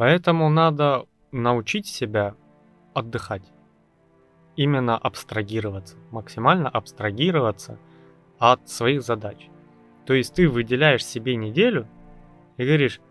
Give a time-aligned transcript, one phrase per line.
[0.00, 2.34] Поэтому надо научить себя
[2.94, 3.42] отдыхать.
[4.56, 7.78] Именно абстрагироваться, максимально абстрагироваться
[8.38, 9.50] от своих задач.
[10.06, 11.86] То есть ты выделяешь себе неделю
[12.56, 13.02] и говоришь,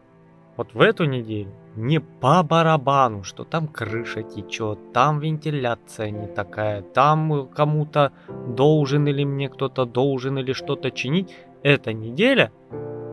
[0.58, 6.82] вот в эту неделю не по барабану, что там крыша течет, там вентиляция не такая,
[6.82, 8.14] там кому-то
[8.48, 11.36] должен или мне кто-то должен или что-то чинить.
[11.62, 12.52] Эта неделя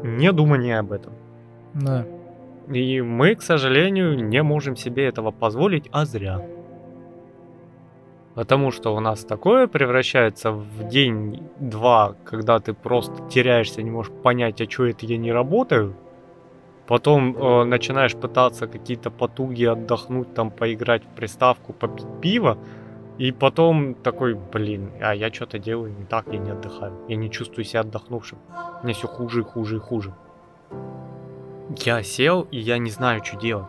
[0.03, 1.13] не думание об этом.
[1.75, 2.07] Да.
[2.69, 6.43] И мы, к сожалению, не можем себе этого позволить, а зря.
[8.35, 14.61] Потому что у нас такое превращается в день-два, когда ты просто теряешься, не можешь понять,
[14.61, 15.95] а что это я не работаю.
[16.87, 22.59] Потом э, начинаешь пытаться какие-то потуги отдохнуть, там поиграть в приставку, попить пиво.
[23.17, 26.93] И потом такой, блин, а я что-то делаю не так, я не отдыхаю.
[27.09, 28.39] Я не чувствую себя отдохнувшим.
[28.83, 30.13] Мне все хуже и хуже и хуже.
[31.69, 33.67] Я сел, и я не знаю, что делать.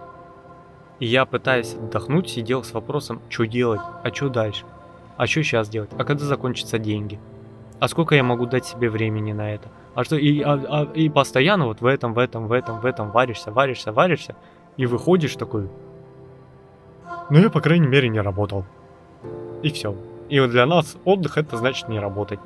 [0.99, 4.65] И я, пытаясь отдохнуть, сидел с вопросом, что делать, а что дальше,
[5.15, 7.19] а что сейчас делать, а когда закончатся деньги,
[7.79, 11.09] а сколько я могу дать себе времени на это, а что, и, а, а, и
[11.09, 14.35] постоянно вот в этом, в этом, в этом, в этом варишься, варишься, варишься,
[14.75, 15.69] и выходишь такой,
[17.29, 18.65] ну я, по крайней мере, не работал.
[19.61, 19.95] И все.
[20.29, 22.39] И вот для нас отдых это значит не работать.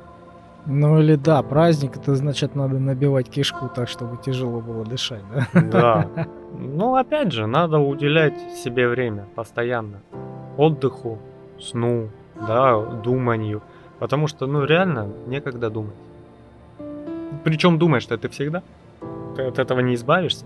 [0.66, 5.60] Ну или да, праздник, это значит надо набивать кишку так, чтобы тяжело было дышать, да?
[5.60, 6.26] Да.
[6.54, 10.02] Ну, опять же, надо уделять себе время постоянно.
[10.58, 11.18] Отдыху,
[11.58, 12.10] сну,
[12.46, 13.62] да, думанию.
[13.98, 15.94] Потому что, ну, реально, некогда думать.
[17.42, 18.62] Причем думаешь, что ты всегда.
[19.34, 20.44] Ты от этого не избавишься.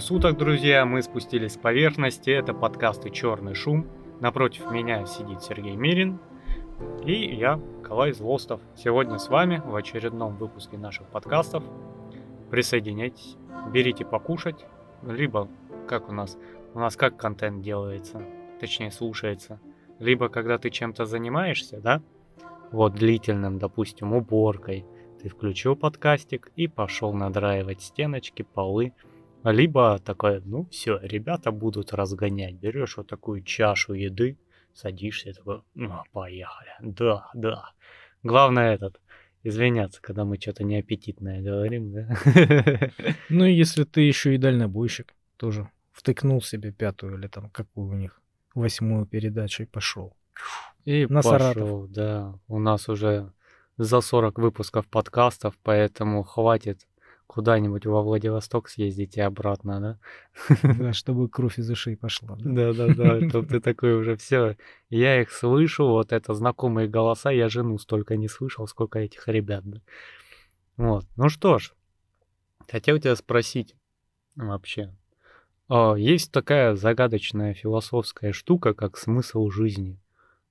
[0.00, 0.86] Суток, друзья!
[0.86, 2.30] Мы спустились с поверхности.
[2.30, 3.86] Это подкасты «Черный шум».
[4.20, 6.18] Напротив меня сидит Сергей Мирин.
[7.04, 8.62] И я, Калай Злостов.
[8.76, 11.62] Сегодня с вами в очередном выпуске наших подкастов.
[12.50, 13.36] Присоединяйтесь,
[13.72, 14.64] берите покушать.
[15.06, 15.48] Либо,
[15.86, 16.38] как у нас,
[16.72, 18.22] у нас как контент делается,
[18.58, 19.60] точнее слушается.
[19.98, 22.02] Либо, когда ты чем-то занимаешься, да,
[22.72, 24.86] вот длительным, допустим, уборкой,
[25.20, 28.94] ты включил подкастик и пошел надраивать стеночки, полы,
[29.44, 32.54] либо такое, ну все, ребята будут разгонять.
[32.54, 34.38] Берешь вот такую чашу еды,
[34.74, 36.70] садишься, такой, ну, поехали.
[36.80, 37.70] Да, да.
[38.22, 39.00] Главное этот,
[39.42, 42.08] извиняться, когда мы что-то неаппетитное говорим, да?
[43.28, 48.20] Ну, если ты еще и дальнобойщик, тоже втыкнул себе пятую или там какую у них,
[48.54, 50.16] восьмую передачу и пошел.
[50.84, 51.92] И на пошел, Саратов.
[51.92, 52.34] да.
[52.48, 53.32] У нас уже
[53.76, 56.86] за 40 выпусков подкастов, поэтому хватит
[57.30, 59.98] куда-нибудь во Владивосток съездить и обратно, да?
[60.62, 62.36] Да, чтобы кровь из ушей пошла.
[62.40, 64.56] Да-да-да, то ты такой уже все.
[64.88, 69.62] Я их слышу, вот это знакомые голоса, я жену столько не слышал, сколько этих ребят.
[69.64, 69.80] Да?
[70.76, 71.72] Вот, ну что ж,
[72.68, 73.76] хотел тебя спросить
[74.34, 74.92] вообще.
[75.68, 80.00] А, есть такая загадочная философская штука, как смысл жизни.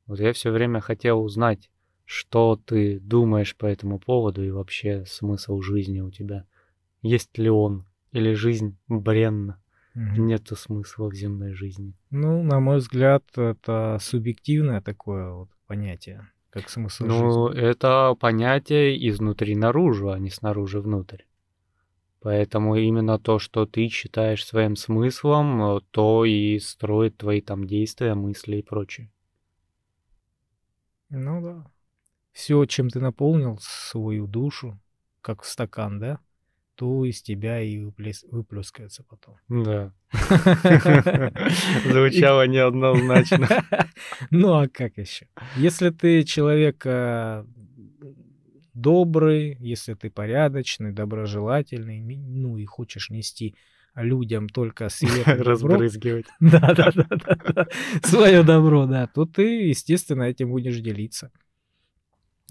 [0.07, 1.69] Вот я все время хотел узнать,
[2.05, 6.45] что ты думаешь по этому поводу и вообще смысл жизни у тебя
[7.01, 9.61] есть ли он, или жизнь бренна.
[9.95, 10.21] Угу.
[10.21, 11.93] Нету смысла в земной жизни.
[12.09, 17.27] Ну, на мой взгляд, это субъективное такое вот понятие, как смысл ну, жизни.
[17.27, 21.23] Ну, это понятие изнутри наружу, а не снаружи внутрь.
[22.21, 28.57] Поэтому именно то, что ты считаешь своим смыслом, то и строит твои там действия, мысли
[28.57, 29.09] и прочее.
[31.09, 31.71] Ну да.
[32.31, 34.79] Все, чем ты наполнил свою душу,
[35.21, 36.19] как в стакан, да?
[36.79, 38.25] То из тебя и выплес...
[38.31, 39.35] выплескается потом.
[39.49, 39.91] Да.
[41.85, 43.47] Звучало неоднозначно.
[44.31, 45.27] Ну а как еще?
[45.57, 47.43] Если ты человек э,
[48.73, 53.55] добрый, если ты порядочный, доброжелательный, ну и хочешь нести
[53.93, 56.27] людям только свет разбрызгивать.
[56.39, 57.07] Да, да, да,
[57.53, 57.67] да.
[58.03, 61.29] Свое добро, да, то ты, естественно, этим будешь делиться.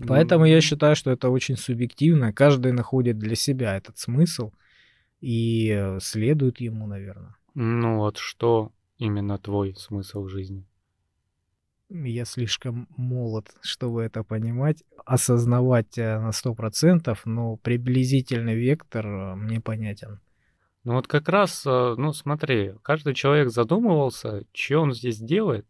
[0.07, 2.33] Поэтому я считаю, что это очень субъективно.
[2.33, 4.53] Каждый находит для себя этот смысл
[5.21, 7.35] и э, следует ему, наверное.
[7.55, 10.65] Ну вот что именно твой смысл жизни?
[11.91, 19.35] Я слишком молод, чтобы это понимать, осознавать э, на сто процентов, но приблизительный вектор э,
[19.35, 20.21] мне понятен.
[20.85, 25.67] Ну вот как раз, ну смотри, каждый человек задумывался, что он здесь делает,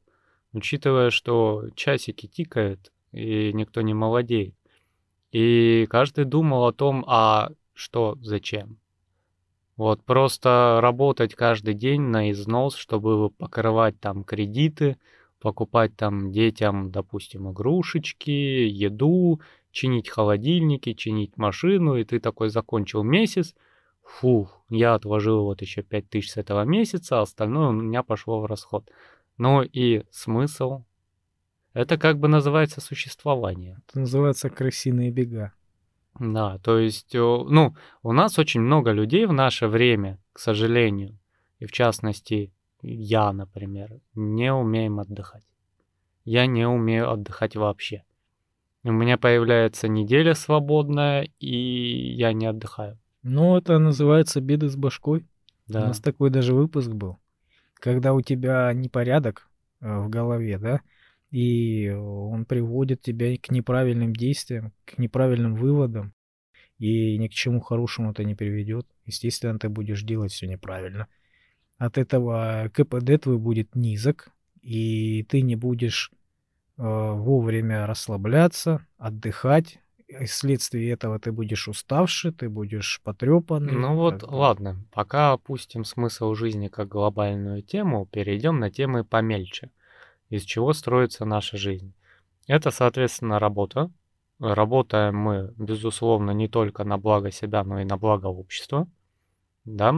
[0.53, 4.55] учитывая, что часики тикают, и никто не молодеет.
[5.32, 8.78] И каждый думал о том, а что, зачем.
[9.76, 14.96] Вот просто работать каждый день на износ, чтобы покрывать там кредиты,
[15.40, 19.40] покупать там детям, допустим, игрушечки, еду,
[19.70, 23.55] чинить холодильники, чинить машину, и ты такой закончил месяц,
[24.02, 28.40] фух, я отложил вот еще 5 тысяч с этого месяца, а остальное у меня пошло
[28.40, 28.90] в расход.
[29.37, 30.82] Ну и смысл?
[31.73, 33.79] Это как бы называется существование.
[33.88, 35.53] Это называется крысиные бега.
[36.19, 41.17] Да, то есть, ну, у нас очень много людей в наше время, к сожалению,
[41.61, 45.44] и в частности, я, например, не умеем отдыхать.
[46.25, 48.03] Я не умею отдыхать вообще.
[48.85, 52.99] У меня появляется неделя свободная, и я не отдыхаю.
[53.23, 55.26] Ну, это называется беды с башкой.
[55.67, 55.85] Да.
[55.85, 57.19] У нас такой даже выпуск был.
[57.75, 59.49] Когда у тебя непорядок
[59.81, 60.81] э, в голове, да,
[61.31, 66.15] и он приводит тебя к неправильным действиям, к неправильным выводам,
[66.79, 68.87] и ни к чему хорошему это не приведет.
[69.05, 71.09] Естественно, ты будешь делать все неправильно.
[71.77, 74.31] От этого КПД твой будет низок,
[74.63, 76.11] и ты не будешь
[76.77, 79.79] э, вовремя расслабляться, отдыхать.
[80.07, 83.73] И вследствие этого ты будешь уставший, ты будешь потрепанный.
[83.73, 89.71] Ну вот, ладно, пока опустим смысл жизни как глобальную тему, перейдем на темы помельче
[90.31, 91.95] из чего строится наша жизнь.
[92.47, 93.91] Это, соответственно, работа.
[94.39, 98.89] Работаем мы, безусловно, не только на благо себя, но и на благо общества.
[99.65, 99.95] Да?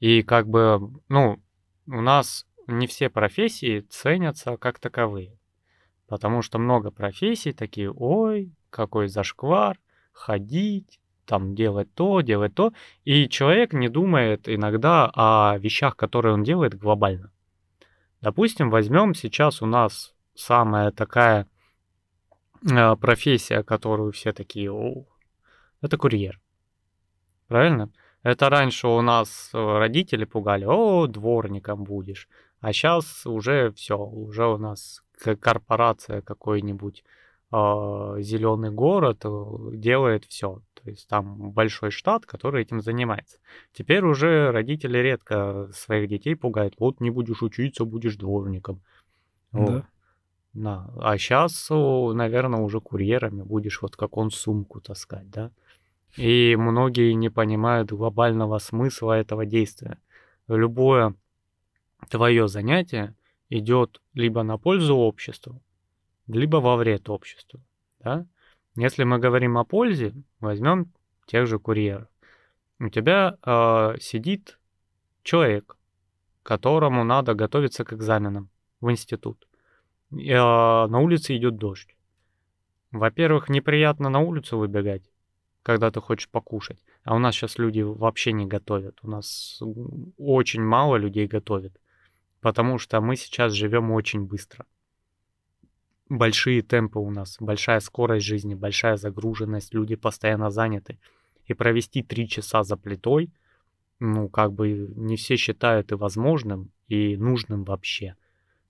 [0.00, 1.40] И как бы, ну,
[1.86, 5.38] у нас не все профессии ценятся как таковые.
[6.06, 9.78] Потому что много профессий такие, ой, какой зашквар,
[10.12, 12.72] ходить, там делать то, делать то.
[13.04, 17.32] И человек не думает иногда о вещах, которые он делает глобально.
[18.26, 21.46] Допустим, возьмем сейчас у нас самая такая
[22.68, 25.04] э, профессия, которую все такие, О,
[25.80, 26.40] это курьер.
[27.46, 27.88] Правильно?
[28.24, 32.28] Это раньше у нас э, родители пугали, о, дворником будешь.
[32.58, 35.04] А сейчас уже все, уже у нас
[35.40, 37.04] корпорация какой-нибудь
[37.50, 40.60] зеленый город э, делает все.
[40.74, 43.38] То есть там большой штат, который этим занимается.
[43.72, 46.74] Теперь уже родители редко своих детей пугают.
[46.78, 48.80] Вот не будешь учиться, будешь дворником.
[49.52, 49.60] Да.
[49.60, 49.84] Вот.
[50.52, 50.90] Да.
[51.00, 55.50] А сейчас, наверное, уже курьерами будешь вот как он сумку таскать, да?
[56.16, 59.98] И многие не понимают глобального смысла этого действия.
[60.48, 61.14] Любое
[62.08, 63.14] твое занятие
[63.50, 65.60] идет либо на пользу обществу,
[66.28, 67.60] либо во вред обществу.
[68.00, 68.26] Да?
[68.76, 70.92] Если мы говорим о пользе, возьмем
[71.26, 72.08] тех же курьеров.
[72.78, 74.58] У тебя э, сидит
[75.22, 75.76] человек,
[76.42, 78.50] которому надо готовиться к экзаменам
[78.80, 79.48] в институт.
[80.10, 81.96] И, э, на улице идет дождь.
[82.92, 85.10] Во-первых, неприятно на улицу выбегать,
[85.62, 86.84] когда ты хочешь покушать.
[87.02, 88.98] А у нас сейчас люди вообще не готовят.
[89.02, 89.60] У нас
[90.18, 91.80] очень мало людей готовят.
[92.40, 94.66] Потому что мы сейчас живем очень быстро
[96.08, 100.98] большие темпы у нас, большая скорость жизни, большая загруженность, люди постоянно заняты.
[101.46, 103.30] И провести три часа за плитой,
[104.00, 108.16] ну, как бы не все считают и возможным, и нужным вообще.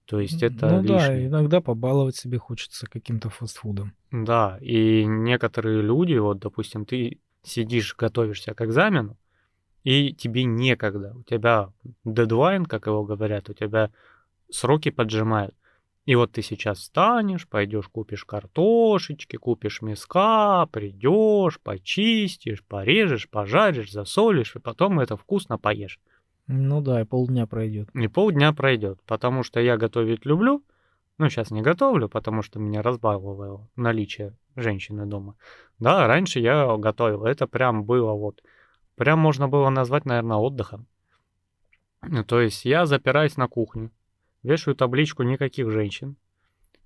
[0.04, 1.28] То есть это Ну лишнее.
[1.28, 3.92] да, иногда побаловать себе хочется каким-то фастфудом.
[4.12, 9.16] Да, и некоторые люди, вот, допустим, ты сидишь, готовишься к экзамену,
[9.82, 11.14] и тебе некогда.
[11.14, 11.72] У тебя
[12.04, 13.90] дедлайн, как его говорят, у тебя
[14.50, 15.54] сроки поджимают.
[16.06, 24.54] И вот ты сейчас встанешь, пойдешь купишь картошечки, купишь мяска, придешь, почистишь, порежешь, пожаришь, засолишь,
[24.54, 25.98] и потом это вкусно поешь.
[26.46, 27.90] Ну да, и полдня пройдет.
[27.92, 30.62] И полдня пройдет, потому что я готовить люблю.
[31.18, 35.34] Ну, сейчас не готовлю, потому что меня разбаловало наличие женщины дома.
[35.80, 37.24] Да, раньше я готовил.
[37.24, 38.42] Это прям было вот...
[38.94, 40.86] Прям можно было назвать, наверное, отдыхом.
[42.02, 43.90] Ну, то есть я запираюсь на кухню,
[44.46, 46.16] вешаю табличку «Никаких женщин».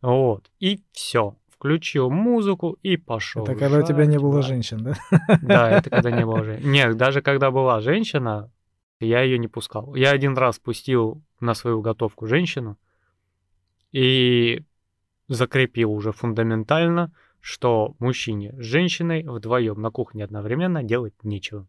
[0.01, 1.37] Вот, и все.
[1.51, 3.45] Включил музыку и пошел.
[3.45, 4.95] Это когда у тебя не было женщин, да?
[5.43, 6.71] Да, это когда не было женщин.
[6.71, 8.51] Нет, даже когда была женщина,
[8.99, 9.95] я ее не пускал.
[9.95, 12.79] Я один раз пустил на свою готовку женщину
[13.93, 14.63] и
[15.29, 21.67] закрепил уже фундаментально, что мужчине с женщиной вдвоем на кухне одновременно делать нечего.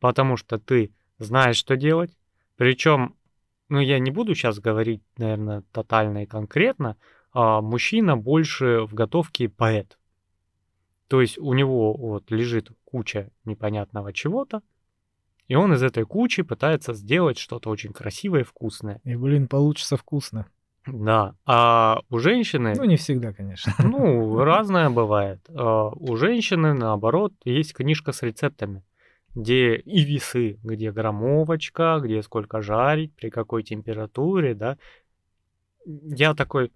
[0.00, 2.16] Потому что ты знаешь, что делать.
[2.56, 3.14] Причем
[3.68, 6.96] ну, я не буду сейчас говорить, наверное, тотально и конкретно,
[7.32, 9.98] а мужчина больше в готовке поэт.
[11.08, 14.62] То есть у него вот лежит куча непонятного чего-то,
[15.46, 19.00] и он из этой кучи пытается сделать что-то очень красивое и вкусное.
[19.04, 20.46] И, блин, получится вкусно.
[20.86, 23.74] Да, а у женщины, Ну, не всегда, конечно.
[23.78, 25.40] ну, разное бывает.
[25.50, 28.82] А, У женщины, наоборот, есть книжка с рецептами,
[29.38, 34.78] где и весы, где граммовочка, где сколько жарить, при какой температуре, да.
[35.86, 36.72] Я такой,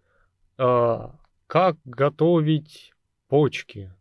[0.59, 1.17] а,
[1.49, 2.93] как готовить
[3.27, 3.93] почки?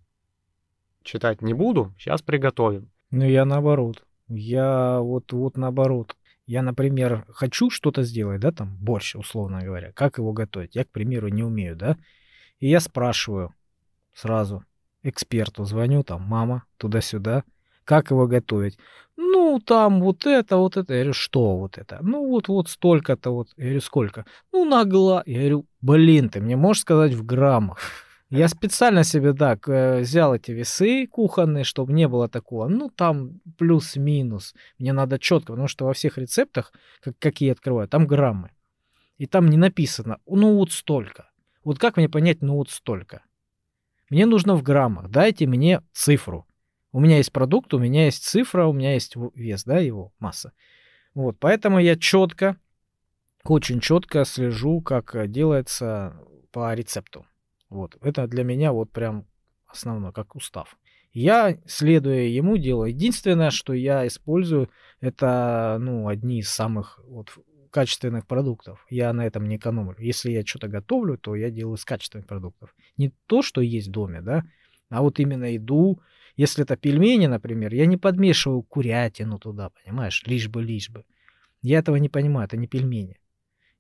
[1.02, 2.92] Читать не буду, сейчас приготовим.
[3.10, 4.06] Ну, я наоборот.
[4.28, 6.16] Я вот, вот наоборот.
[6.46, 9.92] Я, например, хочу что-то сделать, да, там, борщ, условно говоря.
[9.94, 10.76] Как его готовить?
[10.76, 11.98] Я, к примеру, не умею, да.
[12.60, 13.56] И я спрашиваю
[14.14, 14.64] сразу
[15.02, 17.44] эксперту, звоню там, мама, туда-сюда,
[17.86, 18.78] как его готовить?
[19.18, 20.94] Ну, там вот это, вот это.
[20.94, 22.00] Я говорю, что вот это?
[22.02, 23.50] Ну, вот, вот столько-то вот.
[23.58, 24.26] Я говорю, сколько?
[24.52, 25.24] Ну, на гла.
[25.26, 27.80] Я говорю, блин, ты мне можешь сказать в граммах?
[28.30, 32.70] Я специально себе, да, к- э, взял эти весы кухонные, чтобы не было такого.
[32.70, 34.56] Ну, там плюс-минус.
[34.80, 36.72] Мне надо четко, потому что во всех рецептах,
[37.02, 38.52] как, какие открываю, там граммы.
[39.18, 41.30] И там не написано, ну, вот столько.
[41.64, 43.22] Вот как мне понять, ну, вот столько?
[44.10, 45.10] Мне нужно в граммах.
[45.10, 46.46] Дайте мне цифру.
[46.92, 50.52] У меня есть продукт, у меня есть цифра, у меня есть вес, да, его масса.
[51.14, 52.58] Вот, поэтому я четко,
[53.44, 56.16] очень четко слежу, как э, делается
[56.52, 57.26] по рецепту.
[57.70, 59.26] Вот, это для меня вот прям
[59.68, 60.78] основное, как устав.
[61.14, 62.90] Я, следуя ему, делаю.
[62.90, 64.70] Единственное, что я использую,
[65.02, 67.32] это, ну, одни из самых вот
[67.70, 68.86] качественных продуктов.
[68.90, 69.96] Я на этом не экономлю.
[70.00, 72.74] Если я что-то готовлю, то я делаю из качественных продуктов.
[72.98, 74.44] Не то, что есть в доме, да,
[74.90, 76.02] а вот именно еду.
[76.36, 81.04] Если это пельмени, например, я не подмешиваю курятину туда, понимаешь, лишь бы, лишь бы.
[81.62, 83.18] Я этого не понимаю, это не пельмени.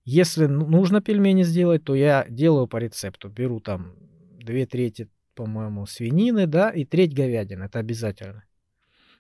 [0.03, 3.29] Если ну- нужно пельмени сделать, то я делаю по рецепту.
[3.29, 3.96] Беру там
[4.39, 7.63] две трети, по-моему, свинины, да, и треть говядины.
[7.65, 8.43] Это обязательно.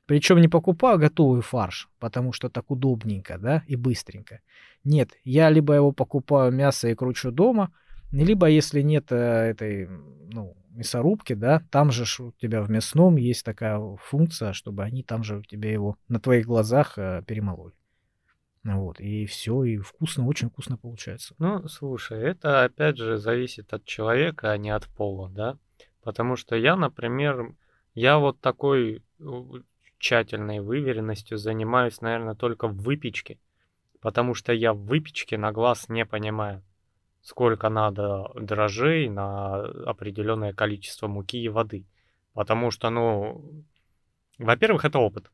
[0.05, 4.41] Причем не покупаю готовый фарш, потому что так удобненько, да, и быстренько.
[4.83, 7.71] Нет, я либо его покупаю мясо и кручу дома,
[8.11, 13.45] либо если нет э, этой, ну, мясорубки, да, там же у тебя в мясном есть
[13.45, 17.73] такая функция, чтобы они там же у тебя его на твоих глазах э, перемололи.
[18.63, 21.33] Вот, и все, и вкусно, очень вкусно получается.
[21.39, 25.57] Ну, слушай, это опять же зависит от человека, а не от пола, да?
[26.03, 27.55] Потому что я, например,
[27.95, 29.03] я вот такой
[29.97, 33.39] тщательной выверенностью занимаюсь, наверное, только в выпечке,
[33.99, 36.63] потому что я в выпечке на глаз не понимаю,
[37.21, 41.85] сколько надо дрожжей на определенное количество муки и воды.
[42.33, 43.63] Потому что, ну,
[44.37, 45.31] во-первых, это опыт.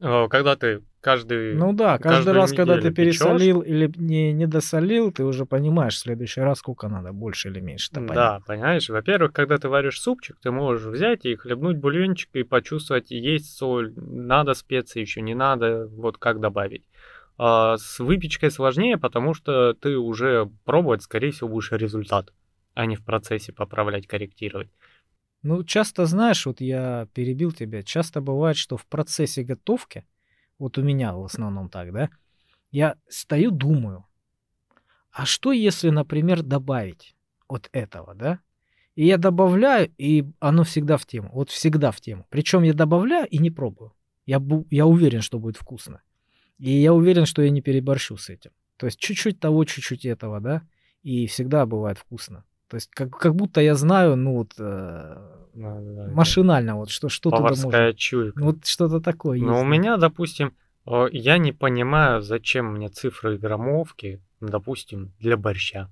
[0.00, 4.32] Э, Когда ты каждый Ну да, каждый раз, когда ты неделю печёшь, пересолил или не,
[4.32, 7.90] не досолил, ты уже понимаешь в следующий раз, сколько надо, больше или меньше.
[7.92, 13.10] Да, понимаешь, во-первых, когда ты варишь супчик, ты можешь взять и хлебнуть бульончик и почувствовать,
[13.10, 16.84] есть соль, надо специи еще, не надо, вот как добавить.
[17.38, 22.32] А с выпечкой сложнее, потому что ты уже пробовать, скорее всего, будешь результат,
[22.74, 24.70] а не в процессе поправлять, корректировать.
[25.42, 30.06] Ну, часто, знаешь, вот я перебил тебя, часто бывает, что в процессе готовки,
[30.58, 32.10] вот у меня в основном так, да,
[32.70, 34.06] я стою, думаю,
[35.12, 37.14] а что если, например, добавить
[37.48, 38.40] вот этого, да?
[38.96, 42.26] И я добавляю, и оно всегда в тему, вот всегда в тему.
[42.28, 43.94] Причем я добавляю и не пробую.
[44.24, 46.02] Я, бу- я уверен, что будет вкусно.
[46.58, 48.50] И я уверен, что я не переборщу с этим.
[48.76, 50.62] То есть чуть-чуть того, чуть-чуть этого, да,
[51.02, 52.44] и всегда бывает вкусно.
[52.68, 55.16] То есть как, как будто я знаю, ну вот, э,
[55.54, 56.10] Да, да, да.
[56.12, 57.94] машинально, вот что, что туда Поварская можно.
[57.94, 58.40] чуйка.
[58.40, 59.60] Ну, Вот что-то такое Но есть.
[59.60, 59.70] у да.
[59.70, 60.54] меня, допустим,
[60.86, 65.90] э, я не понимаю, зачем мне цифры и граммовки, допустим, для борща.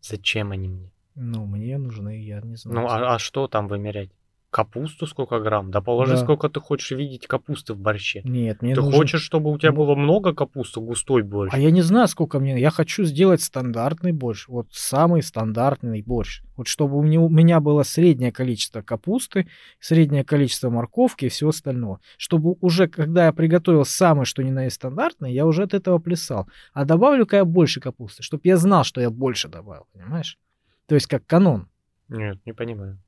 [0.00, 0.90] Зачем они мне?
[1.14, 2.80] Ну, мне нужны, я не знаю.
[2.80, 4.10] Ну, а, а что там вымерять?
[4.50, 5.70] Капусту сколько грамм?
[5.70, 6.22] Да положи, Да.
[6.22, 8.22] сколько ты хочешь видеть капусты в борще.
[8.24, 8.98] Нет, мне ты нужен...
[8.98, 11.52] хочешь, чтобы у тебя было много капусты, густой борщ?
[11.52, 12.58] А я не знаю, сколько мне...
[12.58, 14.48] Я хочу сделать стандартный борщ.
[14.48, 16.42] Вот самый стандартный борщ.
[16.56, 19.46] Вот чтобы у меня, у меня было среднее количество капусты,
[19.80, 22.00] среднее количество морковки и всего остального.
[22.16, 25.98] Чтобы уже, когда я приготовил самый, что ни на есть стандартный, я уже от этого
[25.98, 26.48] плясал.
[26.72, 30.38] А добавлю-ка я больше капусты, чтобы я знал, что я больше добавил, понимаешь?
[30.86, 31.68] То есть как канон.
[32.08, 32.98] Нет, не понимаю.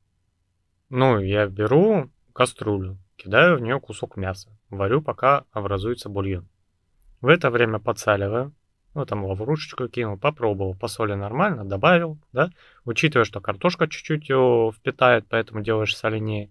[0.90, 6.48] Ну, я беру кастрюлю, кидаю в нее кусок мяса, варю, пока образуется бульон.
[7.20, 8.52] В это время подсаливаю,
[8.94, 12.50] ну, там лаврушечку кинул, попробовал, по соли нормально, добавил, да,
[12.84, 16.50] учитывая, что картошка чуть-чуть его впитает, поэтому делаешь соленее.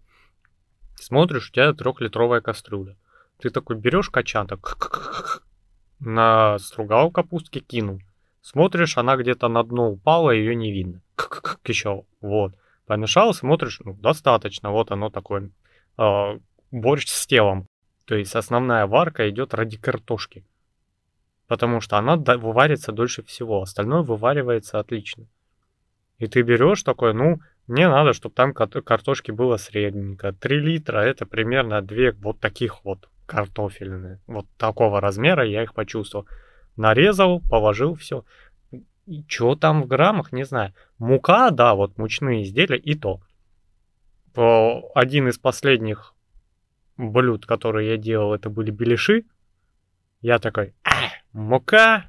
[0.96, 2.96] Смотришь, у тебя трехлитровая кастрюля.
[3.40, 5.44] Ты такой берешь качан, так
[6.00, 8.02] настругал капустки, кинул.
[8.42, 11.02] Смотришь, она где-то на дно упала, ее не видно.
[11.66, 12.54] Еще, вот.
[12.90, 15.52] Помешал, смотришь, ну, достаточно, вот оно такое.
[15.96, 16.40] а,
[16.72, 17.68] борщ с телом.
[18.06, 20.44] То есть основная варка идет ради картошки.
[21.48, 25.28] потому что она выварится дольше всего, остальное вываривается отлично.
[26.18, 30.34] И ты берешь такой, ну, мне надо, чтобы там картошки было средненько.
[30.34, 34.20] 3 литра это примерно две вот таких вот картофельные.
[34.26, 36.26] Вот такого размера я их почувствовал.
[36.76, 38.26] Нарезал, положил, все.
[39.10, 40.72] И что там в граммах, не знаю.
[41.00, 43.22] Мука, да, вот мучные изделия и то.
[44.94, 46.14] Один из последних
[46.96, 49.26] блюд, которые я делал, это были беляши.
[50.22, 52.06] Я такой, «Ах, мука,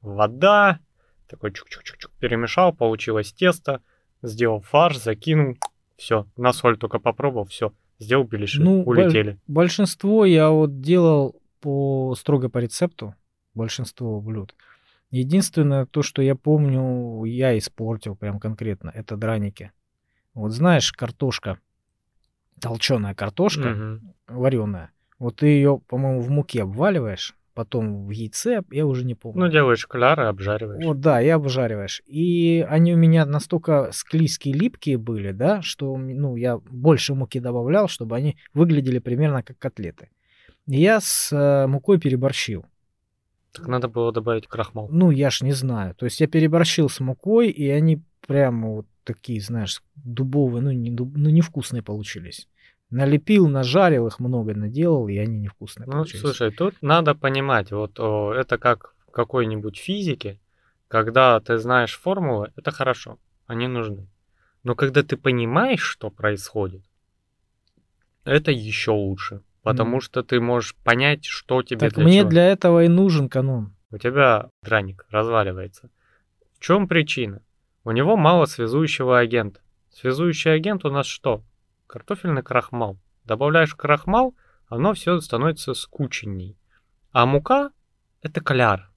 [0.00, 0.80] вода,
[1.28, 3.82] такой чук-чук-чук перемешал, получилось тесто,
[4.22, 5.58] сделал фарш, закинул,
[5.98, 9.38] все, на соль только попробовал, все, сделал беляши, Ну, улетели.
[9.46, 13.14] Большинство я вот делал по строго по рецепту,
[13.52, 14.54] большинство блюд.
[15.12, 19.70] Единственное, то, что я помню, я испортил прям конкретно, это драники.
[20.32, 21.58] Вот знаешь, картошка,
[22.60, 24.14] толченая картошка, Мгм.
[24.26, 24.90] вареная.
[25.18, 29.44] Вот ты ее, по-моему, в муке обваливаешь, потом в яйце, я уже не помню.
[29.44, 30.82] Ну, делаешь кляры, обжариваешь.
[30.82, 32.00] Вот, да, и обжариваешь.
[32.06, 37.86] И они у меня настолько склизкие, липкие были, да, что, ну, я больше муки добавлял,
[37.86, 40.08] чтобы они выглядели примерно как котлеты.
[40.66, 42.64] Я с э, мукой переборщил.
[43.52, 44.88] Так надо было добавить крахмал.
[44.90, 45.94] Ну, я ж не знаю.
[45.94, 50.90] То есть я переборщил с мукой, и они прямо вот такие, знаешь, дубовые, ну, не
[50.90, 52.48] дуб- ну, невкусные получились.
[52.90, 56.20] Налепил, нажарил их много, наделал, и они невкусные Ну, получились.
[56.20, 60.38] слушай, тут надо понимать, вот о, это как в какой-нибудь физике,
[60.88, 64.06] когда ты знаешь формулы, это хорошо, они нужны.
[64.62, 66.82] Но когда ты понимаешь, что происходит,
[68.24, 69.40] это еще лучше.
[69.62, 70.00] Потому Ну.
[70.00, 72.30] что ты можешь понять, что тебе так для мне чего.
[72.30, 73.74] для этого и нужен канон.
[73.90, 75.90] У тебя драник разваливается.
[76.58, 77.42] В чем причина?
[77.84, 79.60] У него мало связующего агента.
[79.90, 81.42] Связующий агент у нас что?
[81.86, 82.98] Картофельный крахмал.
[83.24, 84.34] Добавляешь крахмал,
[84.66, 86.56] оно все становится скученней.
[87.12, 87.70] А мука
[88.22, 88.90] это кляр.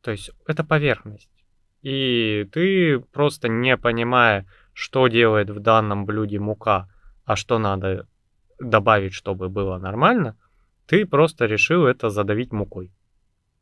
[0.00, 1.28] То есть это поверхность.
[1.82, 6.88] И ты просто не понимая, что делает в данном блюде мука,
[7.28, 8.06] а что надо
[8.58, 10.34] добавить, чтобы было нормально,
[10.86, 12.90] ты просто решил это задавить мукой.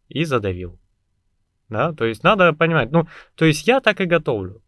[0.09, 0.79] И задавил.
[1.69, 4.63] Да, то есть надо понимать, ну, то есть я так и готовлю.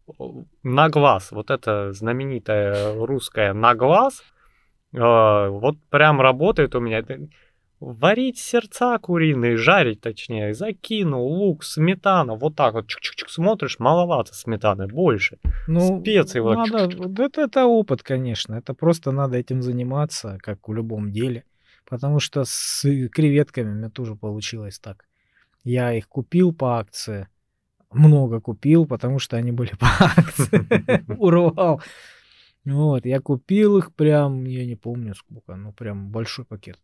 [0.63, 4.21] На глаз, вот это знаменитое русское на глаз,
[4.91, 7.01] э, вот прям работает у меня.
[7.79, 14.87] Варить сердца куриные, жарить точнее, закинул лук, сметана, вот так вот, чик-чик-чик, смотришь, маловато сметаны,
[14.87, 15.39] больше.
[15.67, 18.55] Ну, Специи вот надо, вот это, это опыт, конечно.
[18.55, 21.45] Это просто надо этим заниматься, как в любом деле.
[21.89, 25.05] Потому что с креветками у меня тоже получилось так.
[25.63, 27.27] Я их купил по акции.
[27.91, 31.13] Много купил, потому что они были по акции.
[31.17, 31.81] Урвал.
[32.65, 36.77] Вот, я купил их прям, я не помню сколько, ну прям большой пакет.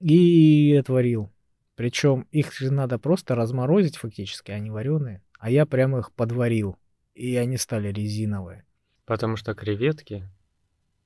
[0.00, 1.30] И отварил.
[1.76, 5.22] Причем их же надо просто разморозить фактически, они вареные.
[5.38, 6.76] А я прямо их подварил.
[7.14, 8.64] И они стали резиновые.
[9.06, 10.28] Потому что креветки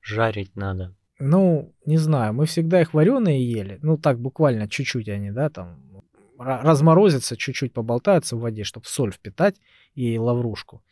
[0.03, 0.95] жарить надо.
[1.19, 3.79] Ну, не знаю, мы всегда их вареные ели.
[3.83, 5.81] Ну, так буквально чуть-чуть они, да, там
[6.39, 9.57] ра- разморозятся, чуть-чуть поболтаются в воде, чтобы соль впитать
[9.95, 10.83] и лаврушку.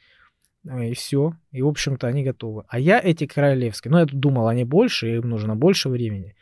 [0.65, 1.35] Ну, И все.
[1.53, 2.65] И, в общем-то, они готовы.
[2.69, 6.35] А я эти королевские, ну, я тут думал, они больше, им нужно больше времени.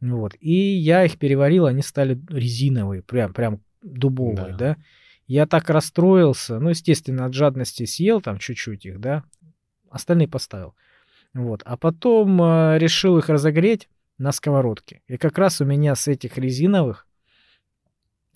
[0.00, 0.34] Вот.
[0.40, 4.56] И я их переварил, они стали резиновые, прям, прям дубовые, Да.
[4.56, 4.76] да.
[5.26, 9.22] Я так расстроился, ну, естественно, от жадности съел там чуть-чуть их, да,
[9.88, 10.74] остальные поставил.
[11.34, 11.62] Вот.
[11.64, 15.02] А потом э, решил их разогреть на сковородке.
[15.06, 17.06] И как раз у меня с этих резиновых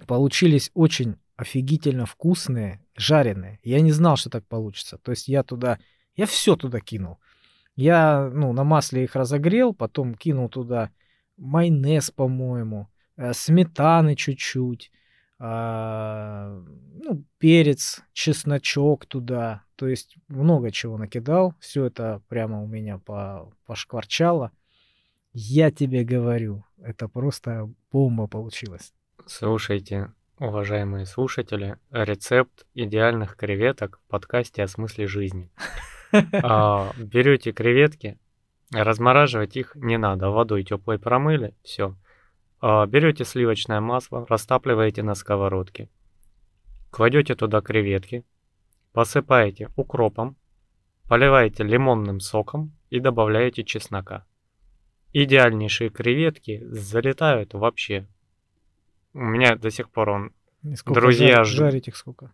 [0.06, 3.58] получились очень офигительно вкусные, жареные.
[3.64, 4.98] Я не знал, что так получится.
[4.98, 5.78] То есть я туда,
[6.14, 7.18] я все туда кинул.
[7.74, 10.90] Я, ну, на масле их разогрел, потом кинул туда
[11.36, 14.90] майонез, по-моему, э, сметаны чуть-чуть,
[15.38, 16.62] а,
[17.02, 19.64] ну, перец, чесночок туда.
[19.76, 21.54] То есть много чего накидал.
[21.58, 24.52] Все это прямо у меня по, пошкварчало.
[25.32, 28.92] Я тебе говорю, это просто бомба получилась.
[29.26, 35.50] Слушайте, уважаемые слушатели, рецепт идеальных креветок в подкасте о смысле жизни.
[36.32, 38.20] А, Берете креветки,
[38.82, 41.96] размораживать их не надо, водой теплой промыли, все.
[42.60, 45.90] Берете сливочное масло, растапливаете на сковородке,
[46.90, 48.24] кладете туда креветки,
[48.92, 50.36] посыпаете укропом,
[51.08, 54.24] поливаете лимонным соком и добавляете чеснока.
[55.12, 58.08] Идеальнейшие креветки залетают вообще.
[59.12, 60.32] У меня до сих пор он
[60.62, 62.32] И сколько Друзья жар- жарить их сколько?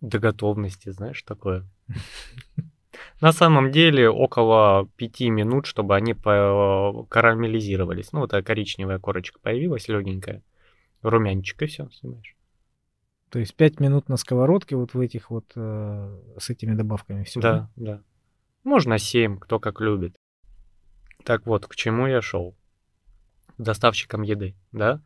[0.00, 1.64] до готовности, знаешь, такое.
[3.20, 8.12] На самом деле около пяти минут, чтобы они по- карамелизировались.
[8.12, 10.42] Ну, вот эта коричневая корочка появилась, легенькая.
[11.02, 12.36] румянчик и все, снимаешь.
[13.30, 17.40] То есть 5 минут на сковородке вот в этих вот э, с этими добавками все.
[17.40, 18.02] Да, да.
[18.64, 20.16] Можно 7, кто как любит.
[21.24, 22.56] Так вот, к чему я шел?
[23.58, 25.02] К доставщикам еды, да?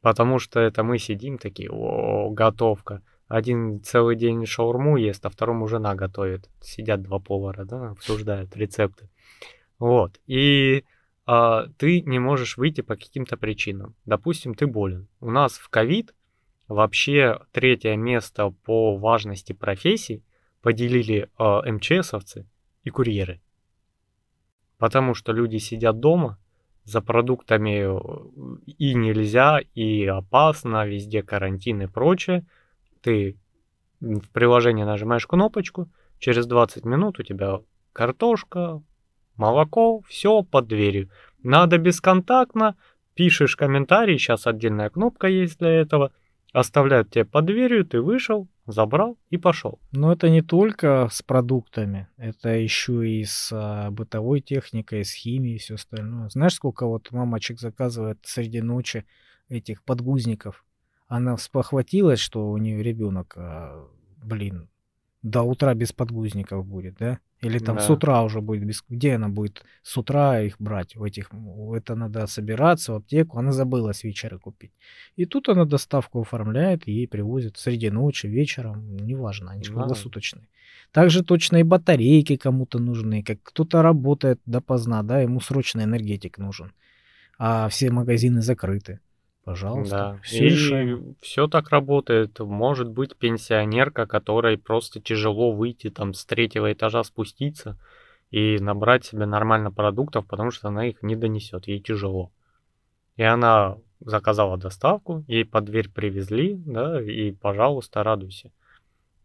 [0.00, 3.02] Потому что это мы сидим такие, о, готовка.
[3.28, 6.50] Один целый день шаурму ест, а второму жена готовит.
[6.60, 9.08] Сидят два повара, да, обсуждают рецепты.
[9.78, 10.20] Вот.
[10.26, 10.84] И
[11.26, 13.94] а, ты не можешь выйти по каким-то причинам.
[14.04, 15.08] Допустим, ты болен.
[15.20, 16.14] У нас в ковид
[16.68, 20.22] вообще третье место по важности профессий
[20.60, 22.46] поделили а, МЧСовцы
[22.84, 23.40] и курьеры.
[24.78, 26.38] Потому что люди сидят дома,
[26.84, 32.44] за продуктами э, и нельзя, и опасно, везде карантин и прочее.
[33.02, 33.36] Ты
[34.00, 37.60] в приложении нажимаешь кнопочку, через 20 минут у тебя
[37.92, 38.82] картошка,
[39.36, 41.10] молоко, все под дверью.
[41.42, 42.76] Надо бесконтактно,
[43.14, 46.12] пишешь комментарий, сейчас отдельная кнопка есть для этого,
[46.52, 49.80] оставляют тебе под дверью, ты вышел, забрал и пошел.
[49.90, 55.56] Но это не только с продуктами, это еще и с а, бытовой техникой, с химией
[55.56, 56.28] и все остальное.
[56.28, 59.04] Знаешь, сколько вот мамочек заказывает среди ночи
[59.48, 60.64] этих подгузников?
[61.12, 63.86] Она спохватилась, что у нее ребенок, а,
[64.24, 64.70] блин,
[65.22, 67.18] до утра без подгузников будет, да?
[67.42, 67.82] Или там да.
[67.82, 68.82] с утра уже будет без...
[68.88, 70.96] Где она будет с утра их брать?
[70.96, 71.30] В этих...
[71.74, 73.38] Это надо собираться в аптеку.
[73.38, 74.72] Она забыла с вечера купить.
[75.16, 78.96] И тут она доставку оформляет, и ей привозят среди ночи, вечером.
[78.96, 79.80] Неважно, они же да.
[79.80, 80.48] круглосуточные.
[80.92, 83.22] Также точно и батарейки кому-то нужны.
[83.22, 86.72] Как кто-то работает допоздна, да, ему срочно энергетик нужен.
[87.38, 89.00] А все магазины закрыты.
[89.44, 89.96] Пожалуйста.
[89.96, 90.18] Да.
[90.22, 91.16] Все и решаем.
[91.20, 92.38] все так работает.
[92.38, 97.76] Может быть пенсионерка, которой просто тяжело выйти там с третьего этажа спуститься
[98.30, 102.30] и набрать себе нормально продуктов, потому что она их не донесет, ей тяжело.
[103.16, 108.50] И она заказала доставку, ей под дверь привезли, да, и, пожалуйста, радуйся.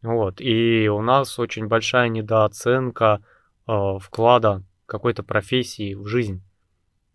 [0.01, 0.41] Вот.
[0.41, 3.21] И у нас очень большая недооценка
[3.67, 6.41] э, вклада какой-то профессии в жизнь.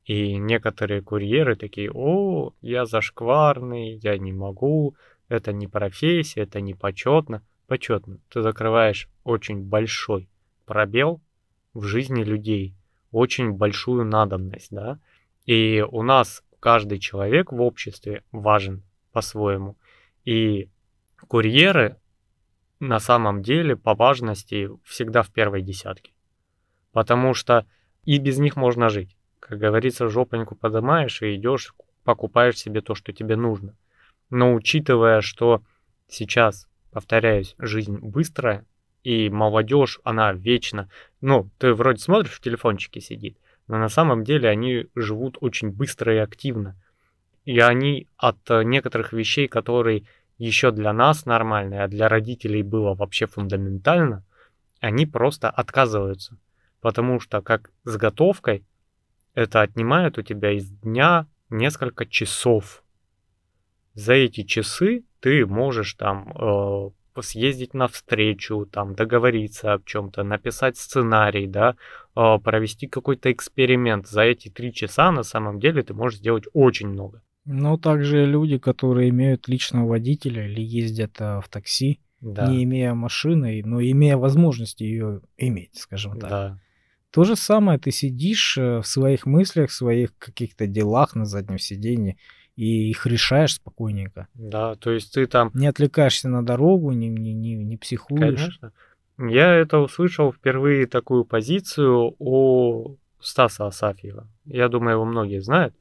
[0.05, 4.97] И некоторые курьеры такие, о, я зашкварный, я не могу,
[5.29, 7.43] это не профессия, это не почетно.
[7.69, 8.19] Почетно.
[8.29, 10.29] Ты закрываешь очень большой
[10.67, 11.21] пробел
[11.73, 12.75] в жизни людей,
[13.11, 14.99] очень большую надобность, да.
[15.47, 19.77] И у нас каждый человек в обществе важен по-своему.
[20.25, 20.69] И
[21.29, 21.97] курьеры
[22.81, 26.12] на самом деле по важности всегда в первой десятке.
[26.91, 27.67] Потому что
[28.05, 29.17] и без них можно жить.
[29.43, 31.75] Как говорится, жопоньку поднимаешь и идешь,
[32.05, 33.75] покупаешь себе то, что тебе нужно.
[34.31, 35.63] Но учитывая, что
[36.07, 38.65] сейчас, повторяюсь, жизнь быстрая,
[39.03, 40.89] и молодежь, она вечно,
[41.21, 46.15] ну, ты вроде смотришь, в телефончике сидит, но на самом деле они живут очень быстро
[46.15, 46.77] и активно.
[47.45, 50.05] И они от некоторых вещей, которые
[50.39, 54.25] еще для нас нормальные, а для родителей было вообще фундаментально,
[54.79, 56.39] они просто отказываются.
[56.81, 58.65] Потому что как с готовкой
[59.35, 62.83] это отнимает у тебя из дня несколько часов.
[63.95, 66.90] За эти часы ты можешь там э,
[67.21, 71.77] съездить на встречу, там договориться об чем-то, написать сценарий, да,
[72.16, 74.09] э, провести какой-то эксперимент.
[74.09, 77.23] За эти три часа на самом деле ты можешь сделать очень много.
[77.45, 82.47] Но также люди, которые имеют личного водителя или ездят э, в такси, да.
[82.47, 86.31] не имея машины, но имея возможность ее иметь, скажем так.
[86.31, 86.59] Да.
[87.12, 91.59] То же самое, ты сидишь э, в своих мыслях, в своих каких-то делах на заднем
[91.59, 92.16] сиденье
[92.57, 94.29] и их решаешь спокойненько.
[94.35, 95.51] Да, то есть ты там...
[95.53, 98.20] Не отвлекаешься на дорогу, не, не, не, не психуешь.
[98.20, 98.72] Конечно.
[99.18, 104.27] Я это услышал впервые такую позицию у Стаса Асафьева.
[104.46, 105.75] Я думаю, его многие знают.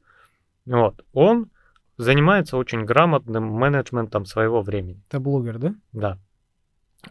[0.66, 1.02] Вот.
[1.14, 1.50] Он
[1.96, 5.02] занимается очень грамотным менеджментом своего времени.
[5.08, 5.74] Это блогер, да?
[5.92, 6.18] Да.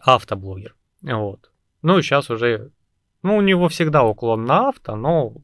[0.00, 0.76] Автоблогер.
[1.02, 1.50] Вот.
[1.82, 2.70] Ну, сейчас уже
[3.22, 5.34] ну, у него всегда уклон на авто, но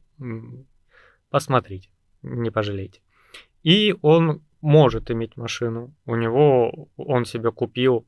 [1.29, 1.89] посмотрите,
[2.21, 3.01] не пожалейте.
[3.63, 5.93] И он может иметь машину.
[6.05, 8.05] У него, он себе купил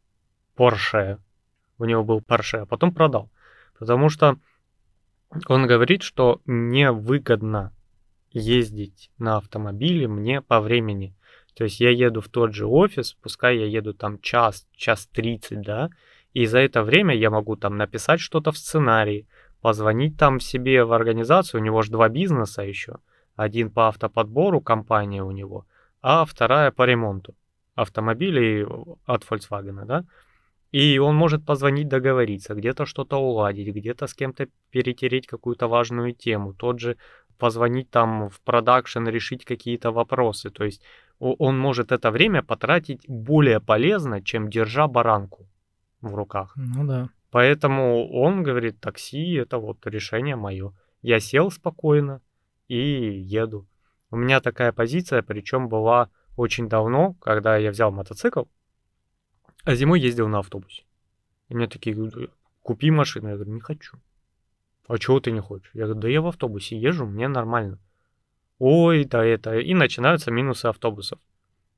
[0.58, 1.20] Porsche.
[1.78, 3.30] У него был Porsche, а потом продал.
[3.80, 4.38] Потому что
[5.48, 7.74] он говорит, что невыгодно
[8.32, 11.16] ездить на автомобиле мне по времени.
[11.56, 15.62] То есть я еду в тот же офис, пускай я еду там час, час тридцать,
[15.62, 15.90] да,
[16.34, 19.28] и за это время я могу там написать что-то в сценарии,
[19.62, 22.98] позвонить там себе в организацию, у него же два бизнеса еще.
[23.36, 25.66] Один по автоподбору, компания у него,
[26.02, 27.36] а вторая по ремонту
[27.76, 28.66] автомобилей
[29.06, 30.06] от Volkswagen, да.
[30.72, 36.54] И он может позвонить, договориться, где-то что-то уладить, где-то с кем-то перетереть какую-то важную тему.
[36.54, 36.98] Тот же
[37.38, 40.50] позвонить там в продакшн, решить какие-то вопросы.
[40.50, 40.82] То есть
[41.20, 45.48] он может это время потратить более полезно, чем держа баранку
[46.02, 46.54] в руках.
[46.56, 47.10] Ну да.
[47.32, 50.74] Поэтому он говорит, такси это вот решение мое.
[51.02, 52.22] Я сел спокойно
[52.68, 53.68] и еду.
[54.12, 58.44] У меня такая позиция, причем была очень давно, когда я взял мотоцикл,
[59.64, 60.84] а зимой ездил на автобусе.
[61.50, 61.96] И мне такие
[62.62, 63.30] купи машину.
[63.30, 63.98] Я говорю, не хочу.
[64.88, 65.72] А чего ты не хочешь?
[65.74, 67.80] Я говорю, да я в автобусе езжу, мне нормально
[68.62, 71.20] ой, да это, и начинаются минусы автобусов.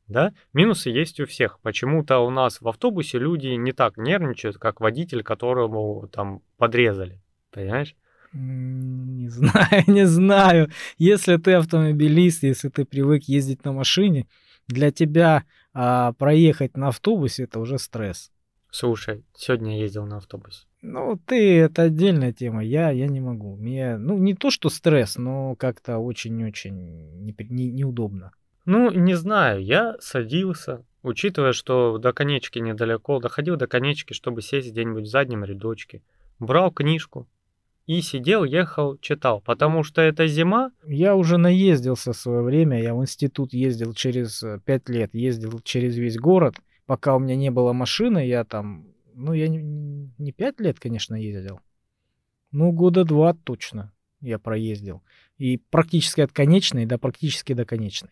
[0.07, 1.59] Да, минусы есть у всех.
[1.61, 7.21] Почему-то у нас в автобусе люди не так нервничают, как водитель, которому там подрезали.
[7.51, 7.95] Понимаешь?
[8.33, 10.69] Не знаю, не знаю.
[10.97, 14.27] Если ты автомобилист, если ты привык ездить на машине,
[14.67, 18.31] для тебя а, проехать на автобусе это уже стресс.
[18.71, 20.65] Слушай, сегодня я ездил на автобусе.
[20.81, 22.63] Ну, ты, это отдельная тема.
[22.63, 23.55] Я, я не могу.
[23.55, 26.75] Мне, ну, не то, что стресс, но как-то очень-очень
[27.21, 28.31] не, не, неудобно.
[28.65, 34.71] Ну, не знаю, я садился, учитывая, что до конечки недалеко, доходил до конечки, чтобы сесть
[34.71, 36.01] где-нибудь в заднем рядочке.
[36.39, 37.27] Брал книжку
[37.85, 40.71] и сидел, ехал, читал, потому что это зима.
[40.85, 45.59] Я уже наездился в свое время, я в институт ездил через э, пять лет, ездил
[45.59, 50.59] через весь город, пока у меня не было машины, я там ну, я не, 5
[50.59, 51.59] лет, конечно, ездил.
[52.51, 55.03] Ну, года два точно я проездил.
[55.37, 58.11] И практически от конечной до практически до конечной.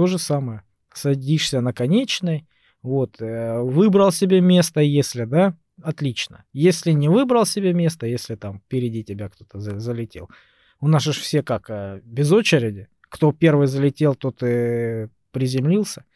[0.00, 0.62] То же самое.
[0.94, 2.48] Садишься на конечной,
[2.80, 6.46] вот, э, выбрал себе место, если, да, отлично.
[6.54, 10.30] Если не выбрал себе место, если там впереди тебя кто-то за, залетел.
[10.80, 12.88] У нас же все как, э, без очереди.
[13.10, 16.06] Кто первый залетел, тот и приземлился.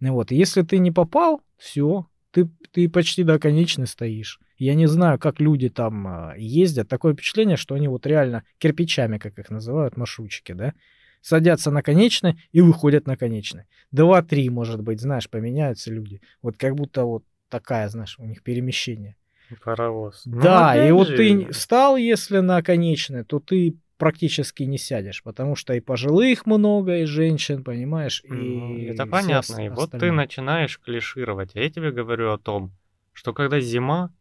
[0.00, 4.40] Вот, если ты не попал, все, ты, ты почти до конечной стоишь.
[4.56, 6.88] Я не знаю, как люди там а, ездят.
[6.88, 10.74] Такое впечатление, что они вот реально кирпичами, как их называют, маршрутчики, да?
[11.20, 13.64] Садятся на конечной и выходят на конечной.
[13.90, 16.20] Два-три, может быть, знаешь, поменяются люди.
[16.42, 19.16] Вот как будто вот такая, знаешь, у них перемещение.
[19.64, 20.22] Паровоз.
[20.26, 25.56] Да, ну, и вот ты встал, если на конечной, то ты практически не сядешь, потому
[25.56, 29.66] что и пожилых много, и женщин, понимаешь, и ну, это понятно.
[29.66, 31.50] И вот ты начинаешь клишировать.
[31.54, 32.72] А я тебе говорю о том,
[33.12, 34.12] что когда зима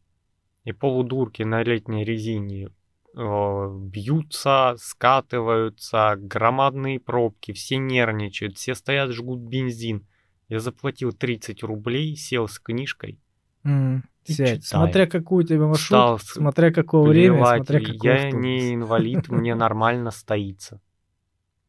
[0.63, 2.69] и полудурки на летней резине э,
[3.17, 10.05] бьются, скатываются, громадные пробки, все нервничают, все стоят, жгут бензин.
[10.49, 13.19] Я заплатил 30 рублей, сел с книжкой.
[13.65, 14.01] Mm.
[14.23, 14.65] Сядь.
[14.65, 18.45] Смотря какую у тебя маршрут, смотря какое время, смотря какой Я автобус.
[18.45, 20.81] не инвалид, мне нормально стоится.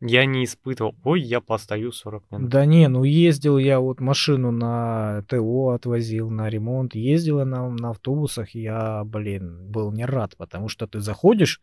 [0.01, 2.51] Я не испытывал, ой, я постою 40 минут.
[2.51, 7.91] Да не, ну ездил я вот машину на ТО отвозил, на ремонт, ездила на, на
[7.91, 11.61] автобусах, я, блин, был не рад, потому что ты заходишь,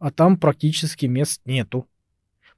[0.00, 1.86] а там практически мест нету.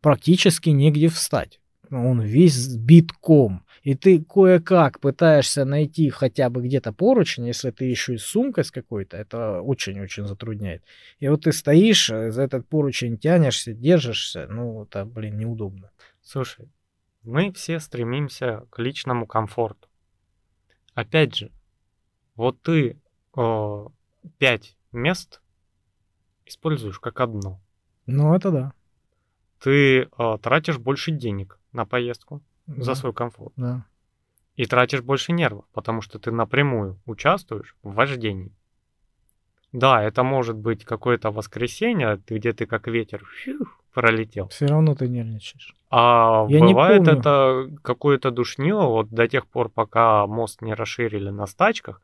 [0.01, 3.64] Практически негде встать он весь битком.
[3.85, 8.65] И ты кое-как пытаешься найти хотя бы где-то поручень, если ты еще и с сумкой
[8.65, 10.83] с какой-то, это очень-очень затрудняет.
[11.21, 15.91] И вот ты стоишь, э, за этот поручень тянешься, держишься, ну, это, блин, неудобно.
[16.23, 16.71] Слушай,
[17.23, 19.87] мы все стремимся к личному комфорту.
[20.95, 21.53] Опять же,
[22.37, 22.99] вот ты
[23.37, 23.87] э,
[24.39, 25.43] пять мест
[26.47, 27.61] используешь как одно.
[28.07, 28.73] Ну, это да.
[29.61, 32.83] Ты э, тратишь больше денег на поездку да.
[32.83, 33.53] за свой комфорт.
[33.57, 33.85] Да.
[34.57, 38.53] И тратишь больше нервов, потому что ты напрямую участвуешь в вождении.
[39.73, 44.49] Да, это может быть какое-то воскресенье, где ты как ветер фью, пролетел.
[44.49, 45.75] Все равно ты нервничаешь.
[45.91, 47.21] А Я бывает не помню.
[47.21, 52.01] это какое-то душнило, вот до тех пор, пока мост не расширили на стачках,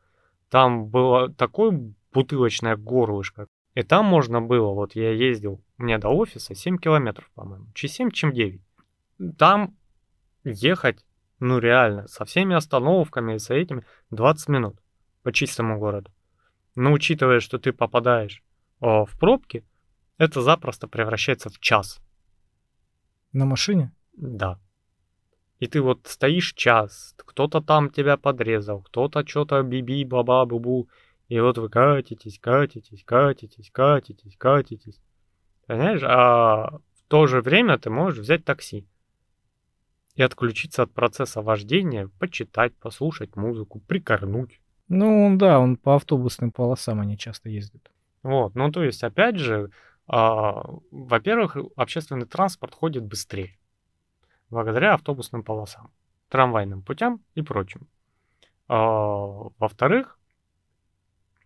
[0.49, 3.47] там было такое бутылочное горлышко.
[3.73, 8.11] И там можно было, вот я ездил, мне до офиса 7 километров, по-моему, чем 7,
[8.11, 8.61] чем 9
[9.37, 9.75] там
[10.43, 11.05] ехать,
[11.39, 14.79] ну реально, со всеми остановками и с этими 20 минут
[15.23, 16.11] по чистому городу.
[16.75, 18.43] Но учитывая, что ты попадаешь
[18.79, 19.65] о, в пробки,
[20.17, 21.99] это запросто превращается в час.
[23.33, 23.93] На машине?
[24.13, 24.59] Да.
[25.59, 30.89] И ты вот стоишь час, кто-то там тебя подрезал, кто-то что-то биби, баба, бубу,
[31.27, 35.01] и вот вы катитесь, катитесь, катитесь, катитесь, катитесь.
[35.65, 36.01] Понимаешь?
[36.03, 38.87] А в то же время ты можешь взять такси
[40.15, 44.59] и отключиться от процесса вождения, почитать, послушать музыку, прикорнуть.
[44.87, 47.91] Ну, да, он по автобусным полосам они часто ездят.
[48.23, 49.71] Вот, ну то есть, опять же,
[50.07, 53.57] а, во-первых, общественный транспорт ходит быстрее,
[54.49, 55.91] благодаря автобусным полосам,
[56.29, 57.87] трамвайным путям и прочим.
[58.67, 60.19] А, во-вторых,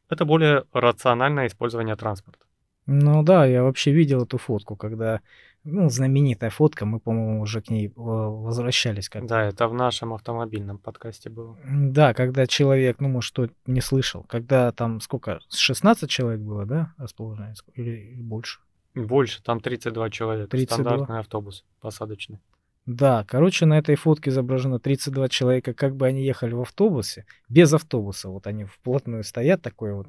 [0.10, 2.46] это более рациональное использование транспорта.
[2.88, 5.22] Ну да, я вообще видел эту фотку, когда,
[5.64, 10.14] ну, знаменитая фотка, мы, по-моему, уже к ней э, возвращались как Да, это в нашем
[10.14, 11.58] автомобильном подкасте было.
[11.66, 16.94] Да, когда человек, ну, может, что не слышал, когда там сколько, 16 человек было, да,
[16.98, 18.60] расположение, или больше?
[18.94, 20.76] Больше, там 32 человека, 32.
[20.76, 22.40] стандартный автобус посадочный.
[22.86, 27.74] Да, короче, на этой фотке изображено 32 человека, как бы они ехали в автобусе, без
[27.74, 30.08] автобуса, вот они вплотную стоят, такой вот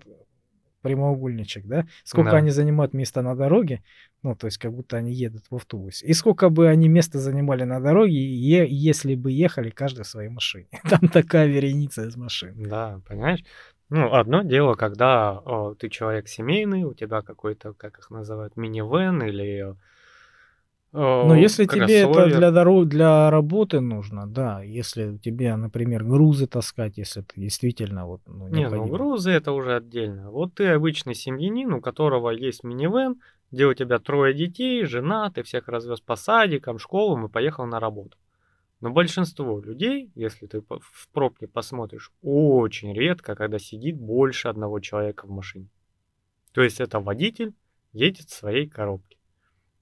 [0.87, 1.87] прямоугольничек, да?
[2.05, 2.37] Сколько Да.
[2.39, 3.83] они занимают места на дороге,
[4.23, 6.07] ну, то есть как будто они едут в автобусе.
[6.07, 10.29] И сколько бы они места занимали на дороге, е- если бы ехали каждый в своей
[10.29, 10.69] машине.
[10.91, 12.55] Там такая вереница из машин.
[12.69, 13.45] Да, понимаешь?
[13.89, 19.23] Ну, одно дело, когда о, ты человек семейный, у тебя какой-то, как их называют, минивэн
[19.23, 19.75] или
[20.97, 26.47] Но э, если тебе это для, доро- для работы нужно, да, если тебе, например, грузы
[26.47, 30.31] таскать, если ты действительно вот, ну, Не, ну грузы это уже отдельно.
[30.31, 33.21] Вот ты обычный семьянин, у которого есть минивэн,
[33.53, 37.79] где у тебя трое детей, жена, ты всех развез по садикам, школам и поехал на
[37.79, 38.17] работу.
[38.81, 45.27] Но большинство людей, если ты в пробке посмотришь, очень редко, когда сидит больше одного человека
[45.27, 45.69] в машине.
[46.53, 47.53] То есть это водитель
[47.93, 49.16] едет в своей коробке.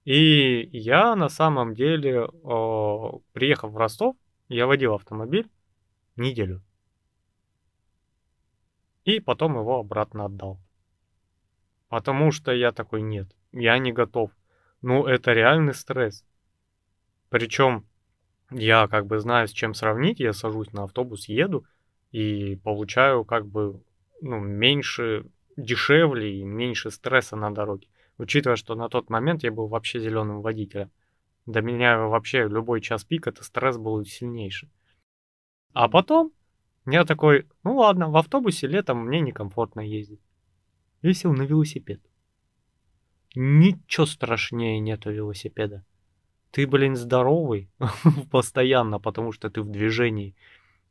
[0.05, 4.17] И я на самом деле, э, приехав в Ростов,
[4.49, 5.51] я водил автомобиль
[6.17, 6.63] неделю.
[9.05, 10.59] И потом его обратно отдал.
[11.89, 14.31] Потому что я такой, нет, я не готов.
[14.83, 16.25] Ну, это реальный стресс.
[17.31, 17.87] Причем
[18.51, 20.21] я как бы знаю, с чем сравнить.
[20.21, 21.67] Я сажусь на автобус, еду
[22.13, 23.83] и получаю как бы
[24.21, 27.89] ну, меньше, дешевле и меньше стресса на дороге.
[28.19, 30.91] Учитывая, что на тот момент я был вообще зеленым водителем.
[31.47, 34.71] До меня вообще любой час пик это стресс был сильнейший.
[35.73, 36.33] А потом
[36.87, 40.21] я такой, ну ладно, в автобусе летом мне некомфортно ездить.
[41.03, 42.01] Я сел на велосипед.
[43.35, 45.85] Ничего страшнее нету велосипеда.
[46.51, 47.69] Ты, блин, здоровый
[48.31, 50.37] постоянно, потому что ты в движении.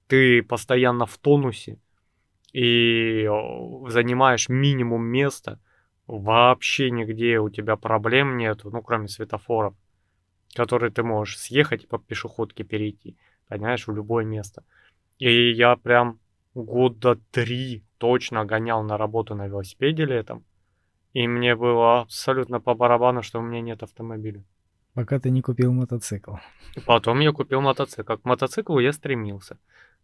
[0.08, 1.80] Ты постоянно в тонусе
[2.52, 3.26] и
[3.88, 5.62] занимаешь минимум места.
[6.08, 9.74] Вообще нигде у тебя проблем нету, ну, кроме светофоров,
[10.54, 13.16] которые ты можешь съехать и по пешеходке перейти,
[13.48, 14.64] понимаешь, в любое место.
[15.18, 16.20] И я прям
[16.54, 20.44] года три точно гонял на работу на велосипеде летом.
[21.14, 24.44] И мне было абсолютно по барабану, что у меня нет автомобиля.
[24.94, 26.36] Пока ты не купил мотоцикл.
[26.76, 28.16] И потом я купил мотоцикл.
[28.18, 29.58] К мотоциклу я стремился.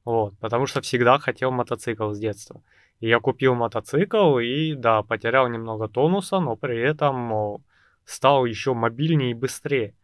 [0.06, 2.62] Вот, потому что всегда хотел мотоцикл с детства.
[3.00, 7.64] Я купил мотоцикл и, да, потерял немного тонуса, но при этом
[8.06, 9.96] стал еще мобильнее и быстрее.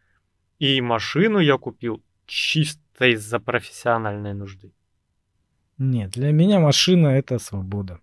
[0.59, 4.71] И машину я купил чисто из-за профессиональной нужды.
[5.77, 7.99] Нет, для меня машина это свобода.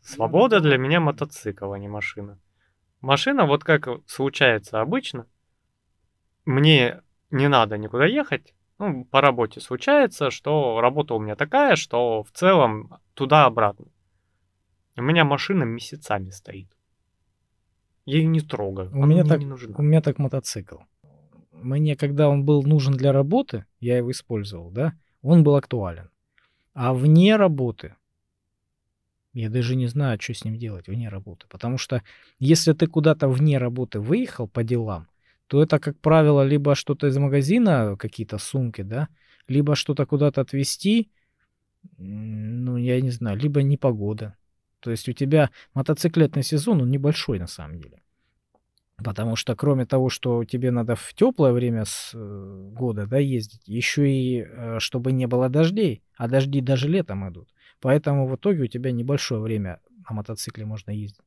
[0.00, 2.38] Свобода для меня мотоцикл, а не машина.
[3.00, 5.26] Машина, вот как случается обычно,
[6.44, 8.54] мне не надо никуда ехать.
[8.78, 13.86] Ну, по работе случается, что работа у меня такая, что в целом туда-обратно.
[14.96, 16.68] У меня машина месяцами стоит.
[18.06, 18.90] Я ее не трогаю.
[18.92, 19.74] У меня так- не нужна.
[19.76, 20.76] У меня так мотоцикл.
[21.52, 26.10] Мне, когда он был нужен для работы, я его использовал, да, он был актуален.
[26.74, 27.96] А вне работы,
[29.32, 31.46] я даже не знаю, что с ним делать вне работы.
[31.48, 32.02] Потому что
[32.38, 35.08] если ты куда-то вне работы выехал по делам,
[35.48, 39.08] то это, как правило, либо что-то из магазина, какие-то сумки, да,
[39.48, 41.10] либо что-то куда-то отвезти,
[41.96, 44.36] ну, я не знаю, либо непогода.
[44.80, 48.02] То есть у тебя мотоциклетный сезон, он небольшой на самом деле.
[49.02, 53.62] Потому что кроме того, что тебе надо в теплое время с, э, года да, ездить,
[53.66, 57.48] еще и э, чтобы не было дождей, а дожди даже летом идут.
[57.80, 61.24] Поэтому в итоге у тебя небольшое время на мотоцикле можно ездить.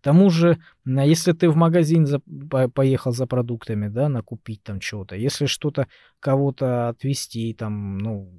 [0.00, 4.78] К тому же, если ты в магазин за- по- поехал за продуктами, да, накупить там
[4.80, 5.86] чего-то, если что-то
[6.20, 8.30] кого-то отвезти, там, ну,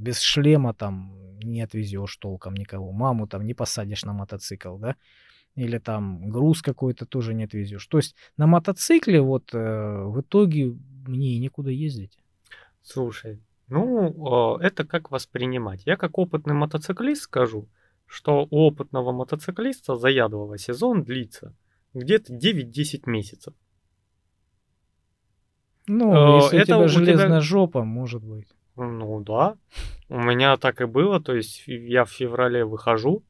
[0.00, 4.96] без шлема там не отвезешь толком никого, маму там не посадишь на мотоцикл, да,
[5.54, 7.86] или там груз какой-то тоже не отвезешь.
[7.86, 12.18] То есть на мотоцикле вот э, в итоге мне и некуда ездить.
[12.82, 15.82] Слушай, ну, э, это как воспринимать.
[15.86, 17.68] Я как опытный мотоциклист скажу,
[18.06, 21.54] что у опытного мотоциклиста заядлого сезон длится
[21.94, 23.54] где-то 9-10 месяцев.
[25.86, 28.48] Ну, Э, если у это тебя у тебя- железная жопа, может быть.
[28.76, 29.56] Ну да,
[30.08, 33.22] у меня так и было, то есть я в феврале выхожу,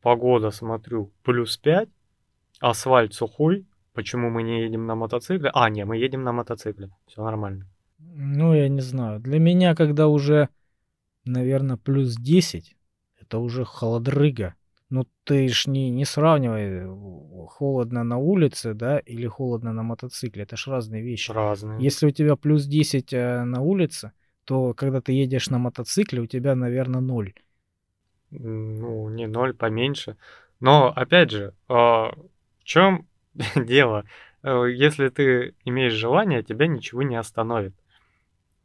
[0.00, 1.88] погода смотрю плюс 5,
[2.60, 5.50] асфальт сухой, почему мы не едем на мотоцикле?
[5.52, 7.66] А, не, мы едем на мотоцикле, все нормально.
[7.98, 9.20] Ну, я не знаю.
[9.20, 10.48] Для меня, когда уже,
[11.24, 12.76] наверное, плюс 10,
[13.20, 14.54] это уже холодрыга.
[14.90, 16.86] Ну, ты ж не, не сравнивай
[17.48, 20.44] холодно на улице, да, или холодно на мотоцикле.
[20.44, 21.30] Это ж разные вещи.
[21.30, 21.82] Разные.
[21.82, 24.12] Если у тебя плюс 10 э, на улице,
[24.48, 27.34] то когда ты едешь на мотоцикле, у тебя, наверное, ноль.
[28.30, 30.16] Ну, не ноль, поменьше.
[30.58, 32.12] Но, опять же, а,
[32.58, 33.06] в чем
[33.54, 34.04] дело?
[34.42, 37.74] Э, если ты имеешь желание, тебя ничего не остановит.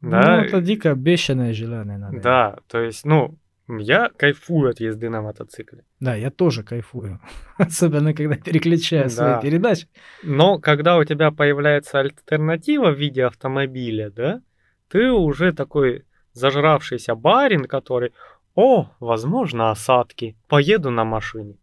[0.00, 2.22] Ну, Да, это дико бешеное желание иметь.
[2.22, 3.36] да, то есть, ну,
[3.68, 5.84] я кайфую от езды на мотоцикле.
[6.00, 7.20] Да, я тоже кайфую.
[7.58, 9.40] Особенно, когда переключаю свои Да.
[9.42, 9.86] передачи.
[10.22, 14.40] Но когда у тебя появляется альтернатива в виде автомобиля, да,
[14.88, 18.12] ты уже такой зажравшийся барин, который,
[18.54, 21.56] о, возможно, осадки, поеду на машине.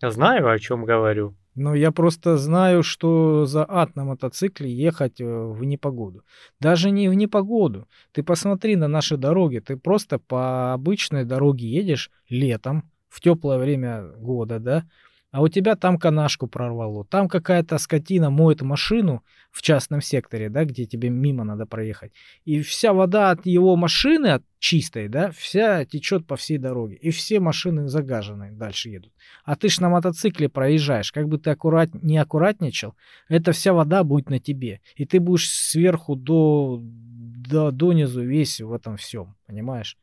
[0.00, 1.34] Знаю, о чем говорю.
[1.54, 6.22] Но я просто знаю, что за ад на мотоцикле ехать э, в непогоду.
[6.60, 7.88] Даже не в непогоду.
[8.12, 9.58] Ты посмотри на наши дороги.
[9.58, 14.84] Ты просто по обычной дороге едешь летом, в теплое время года, да?
[15.30, 17.04] А у тебя там канашку прорвало.
[17.04, 22.12] Там какая-то скотина моет машину в частном секторе, да, где тебе мимо надо проехать.
[22.46, 26.96] И вся вода от его машины, от чистой, да, вся течет по всей дороге.
[26.96, 29.12] И все машины загаженные дальше едут.
[29.44, 31.90] А ты ж на мотоцикле проезжаешь, как бы ты аккурат...
[31.92, 32.94] не аккуратничал,
[33.28, 34.80] эта вся вода будет на тебе.
[34.96, 39.98] И ты будешь сверху до, до, донизу весь в этом всем, понимаешь?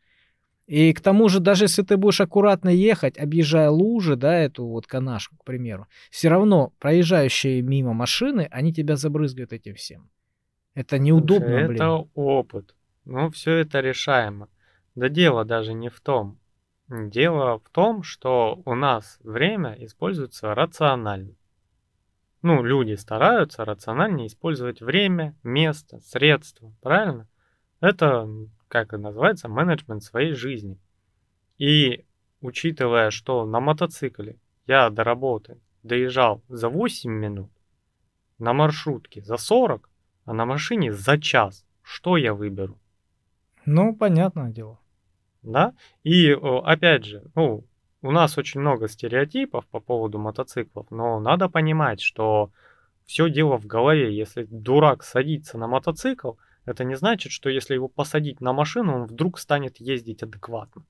[0.68, 4.88] И к тому же, даже если ты будешь аккуратно ехать, объезжая лужи, да, эту вот
[4.88, 10.10] канашку, к примеру, все равно проезжающие мимо машины, они тебя забрызгают этим всем.
[10.74, 11.76] Это неудобно, Слушай, блин.
[11.76, 12.76] Это опыт.
[13.06, 14.50] Ну, все это решаемо.
[14.96, 16.40] Да дело даже не в том.
[16.90, 21.36] Дело в том, что у нас время используется рационально.
[22.42, 27.28] Ну, люди стараются рациональнее использовать время, место, средства, правильно?
[27.82, 28.30] Это,
[28.76, 30.78] как это называется, менеджмент своей жизни.
[31.58, 32.04] И
[32.42, 34.36] учитывая, что на мотоцикле
[34.68, 37.50] я до работы доезжал за 8 минут,
[38.38, 39.90] на маршрутке за 40,
[40.26, 42.78] а на машине за час, что я выберу?
[43.66, 44.78] Ну, понятное дело.
[45.42, 45.74] Да?
[46.04, 47.64] И опять же, ну,
[48.02, 52.52] у нас очень много стереотипов по поводу мотоциклов, но надо понимать, что
[53.06, 54.14] все дело в голове.
[54.14, 56.34] Если дурак садится на мотоцикл,
[56.66, 60.84] это не значит, что если его посадить на машину, он вдруг станет ездить адекватно.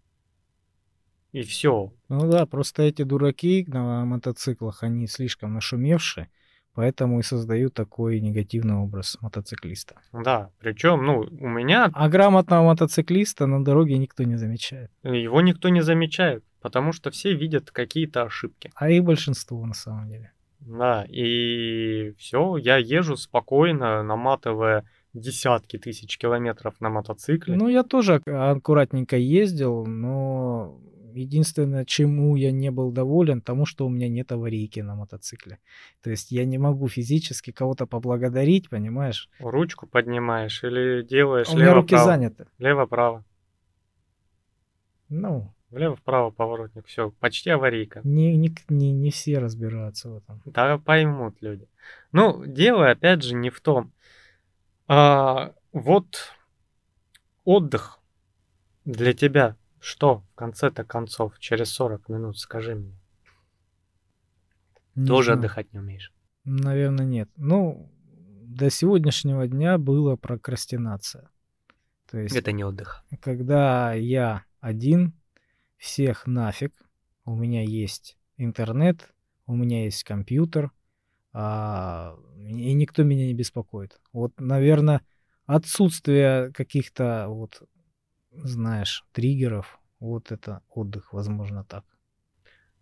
[1.31, 1.91] И все.
[2.07, 6.29] Ну да, просто эти дураки на мотоциклах, они слишком нашумевшие,
[6.73, 9.95] поэтому и создают такой негативный образ мотоциклиста.
[10.13, 14.91] Да, причем, ну, у меня А грамотного мотоциклиста на дороге никто не замечает.
[15.03, 18.71] его никто не замечает, потому что все видят какие-то ошибки.
[18.75, 20.31] А их большинство на самом деле.
[20.61, 24.85] Да, и все, я езжу спокойно, наматывая
[25.19, 27.55] десятки тысяч километров на мотоцикле.
[27.55, 30.79] Ну, я тоже ак- аккуратненько ездил, но
[31.13, 35.59] единственное, чему я не был доволен, тому, что у меня нет аварийки на мотоцикле.
[36.03, 39.29] То есть я не могу физически кого-то поблагодарить, понимаешь?
[39.39, 42.05] Ручку поднимаешь или делаешь у меня руки лево-право.
[42.05, 42.47] заняты.
[42.59, 43.23] Лево-право.
[45.09, 46.85] Ну, Влево-вправо поворотник.
[46.87, 47.99] Все, почти аварийка.
[48.03, 50.41] не, не, не, не все разбираются в этом.
[50.45, 51.67] Да поймут люди.
[52.11, 53.91] Ну, дело опять же не в том.
[54.87, 56.33] А, вот
[57.43, 57.99] отдых
[58.85, 59.55] для тебя
[59.85, 62.99] что в конце-то концов, через 40 минут, скажи мне.
[64.95, 65.39] Не Тоже знаю.
[65.39, 66.11] отдыхать не умеешь.
[66.43, 67.29] Наверное, нет.
[67.35, 67.91] Ну,
[68.41, 71.29] до сегодняшнего дня была прокрастинация.
[72.09, 73.05] То есть, Это не отдых.
[73.21, 75.13] когда я один,
[75.77, 76.73] всех нафиг,
[77.23, 79.13] у меня есть интернет,
[79.45, 80.71] у меня есть компьютер,
[81.37, 83.99] а, и никто меня не беспокоит.
[84.13, 85.01] Вот, наверное,
[85.45, 87.61] отсутствие каких-то, вот,
[88.31, 91.83] знаешь, триггеров, вот это отдых, возможно, так.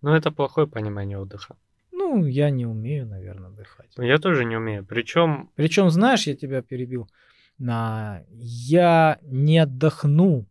[0.04, 1.58] Но это плохое понимание отдыха.
[1.92, 3.90] Ну, я не умею, наверное, отдыхать.
[3.98, 4.86] Я тоже не умею.
[4.86, 7.10] Причем, Причем, знаешь, я тебя перебил.
[7.58, 8.24] На...
[8.30, 10.46] Я не отдохну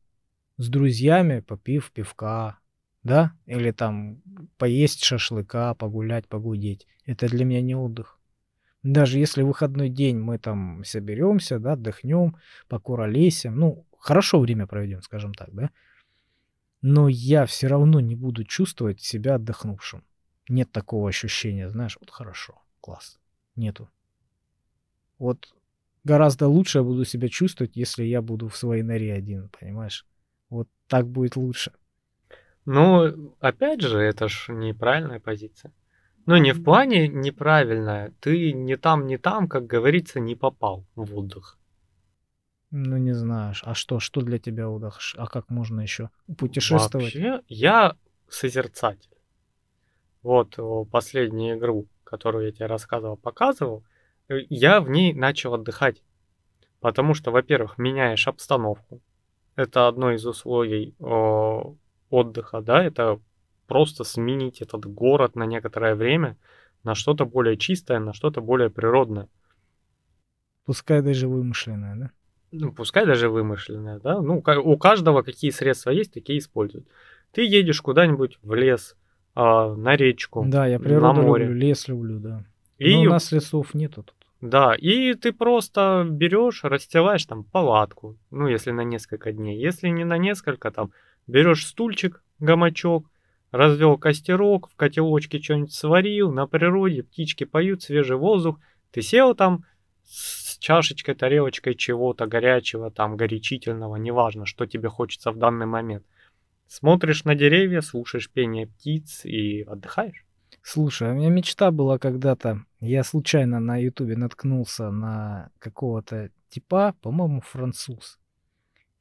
[0.57, 2.59] с друзьями, попив пивка,
[3.03, 3.33] да?
[3.47, 4.23] Или там
[4.59, 6.87] поесть шашлыка, погулять, погудеть.
[7.05, 8.19] Это для меня не отдых.
[8.83, 12.37] Даже если выходной день мы там соберемся, да, отдохнем,
[12.69, 15.71] покуролесим, ну, хорошо время проведем, скажем так, да?
[16.81, 20.05] Но я все равно не буду чувствовать себя отдохнувшим.
[20.49, 23.21] Нет такого ощущения, знаешь, вот хорошо, класс.
[23.55, 23.89] Нету.
[25.19, 25.55] Вот
[26.03, 30.05] гораздо лучше я буду себя чувствовать, если я буду в своей норе один, понимаешь?
[30.51, 31.73] Вот так будет лучше.
[32.65, 35.73] Ну, опять же, это ж неправильная позиция.
[36.27, 38.13] Ну, не в плане неправильная.
[38.21, 41.59] Ты не там, не там, как говорится, не попал в отдых.
[42.71, 43.63] Ну, не знаешь.
[43.67, 44.99] А что, что для тебя отдых?
[45.17, 47.15] А как можно еще путешествовать?
[47.15, 47.97] Вообще, я
[48.29, 49.11] созерцатель.
[50.23, 50.57] вот
[50.91, 53.85] последнюю игру, которую я тебе рассказывал, показывал,
[54.29, 56.03] э, я в ней начал отдыхать.
[56.81, 59.03] Потому что, во-первых, меняешь обстановку.
[59.55, 61.77] Это одно из условий о,
[62.13, 63.19] отдыха, да, это
[63.67, 66.37] просто сменить этот город на некоторое время
[66.85, 69.29] на что-то более чистое, на что-то более природное.
[70.65, 72.11] Пускай даже вымышленное, да?
[72.53, 74.21] Ну, пускай даже вымышленное, да.
[74.21, 76.87] Ну, у каждого какие средства есть, такие используют.
[77.33, 78.97] Ты едешь куда-нибудь в лес,
[79.35, 81.47] а, на речку, Да, я природу на море.
[81.47, 82.45] люблю, лес люблю, да.
[82.79, 82.95] И...
[82.95, 84.17] Но у нас лесов нету тут.
[84.43, 89.57] Да, и ты просто берешь, расстилаешь там палатку, ну, если на несколько дней.
[89.57, 90.91] Если не на несколько, там,
[91.27, 93.11] берешь стульчик, гамачок,
[93.51, 98.59] развел костерок, в котелочке что-нибудь сварил, на природе птички поют, свежий воздух.
[98.91, 99.65] Ты сел там
[100.05, 106.05] с чашечкой, тарелочкой чего-то горячего, там, горячительного, неважно, что тебе хочется в данный момент.
[106.67, 110.25] Смотришь на деревья, слушаешь пение птиц и отдыхаешь.
[110.63, 112.65] Слушай, у меня мечта была когда-то.
[112.81, 118.19] Я случайно на Ютубе наткнулся на какого-то типа, по-моему, француз.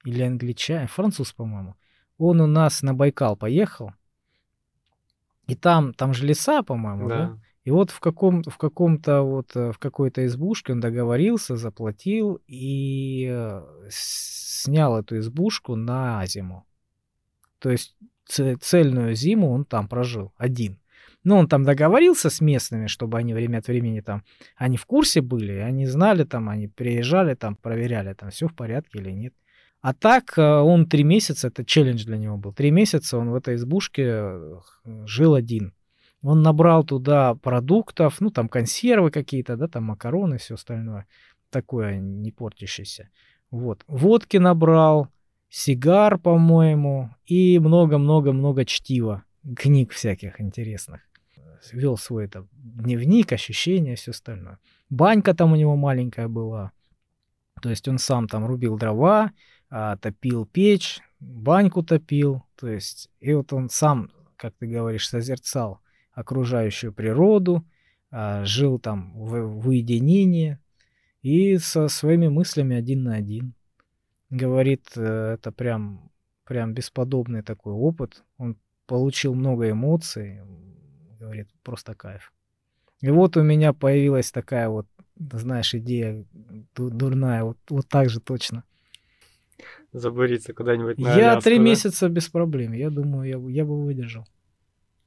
[0.03, 0.87] Или англичанин.
[0.87, 1.75] Француз, по-моему.
[2.23, 3.93] Он у нас на Байкал поехал.
[5.47, 7.17] И там, там же леса, по-моему, да.
[7.17, 7.39] да?
[7.63, 13.27] И вот в, каком, в каком-то вот, э, в какой-то избушке он договорился, заплатил и
[13.31, 16.65] э, снял эту избушку на зиму.
[17.57, 20.79] То есть цельную зиму он там прожил один.
[21.23, 24.23] Ну, он там договорился с местными, чтобы они время от времени там,
[24.55, 28.99] они в курсе были, они знали там, они приезжали там, проверяли там, все в порядке
[28.99, 29.33] или нет.
[29.81, 33.35] А так э, он три месяца, это челлендж для него был, три месяца он в
[33.35, 34.59] этой избушке э,
[35.05, 35.73] жил один.
[36.21, 41.07] Он набрал туда продуктов, ну, там консервы какие-то, да, там макароны, все остальное,
[41.49, 43.09] такое не портящееся.
[43.49, 43.83] Вот.
[43.87, 45.07] Водки набрал,
[45.49, 49.23] сигар, по-моему, и много-много-много чтива,
[49.57, 51.01] книг всяких интересных.
[51.73, 54.59] Вел свой это дневник, ощущения, все остальное.
[54.89, 56.71] Банька там у него маленькая была.
[57.61, 59.31] То есть он сам там рубил дрова,
[59.71, 62.43] а, топил печь, баньку топил.
[62.55, 65.79] То есть, и вот он сам, как ты говоришь, созерцал
[66.13, 67.65] окружающую природу,
[68.11, 70.59] а, жил там в, в уединении
[71.21, 73.53] и со своими мыслями один на один.
[74.29, 76.11] Говорит, э, это прям,
[76.45, 78.23] прям бесподобный такой опыт.
[78.37, 80.41] Он получил много эмоций.
[81.19, 82.33] Говорит, просто кайф.
[83.01, 84.87] И вот у меня появилась такая вот,
[85.33, 86.25] знаешь, идея
[86.75, 88.63] дурная, вот, вот так же точно.
[89.93, 91.63] Забуриться куда-нибудь на Я Аляску, три да?
[91.63, 92.73] месяца без проблем.
[92.73, 94.25] Я думаю, я, я бы выдержал.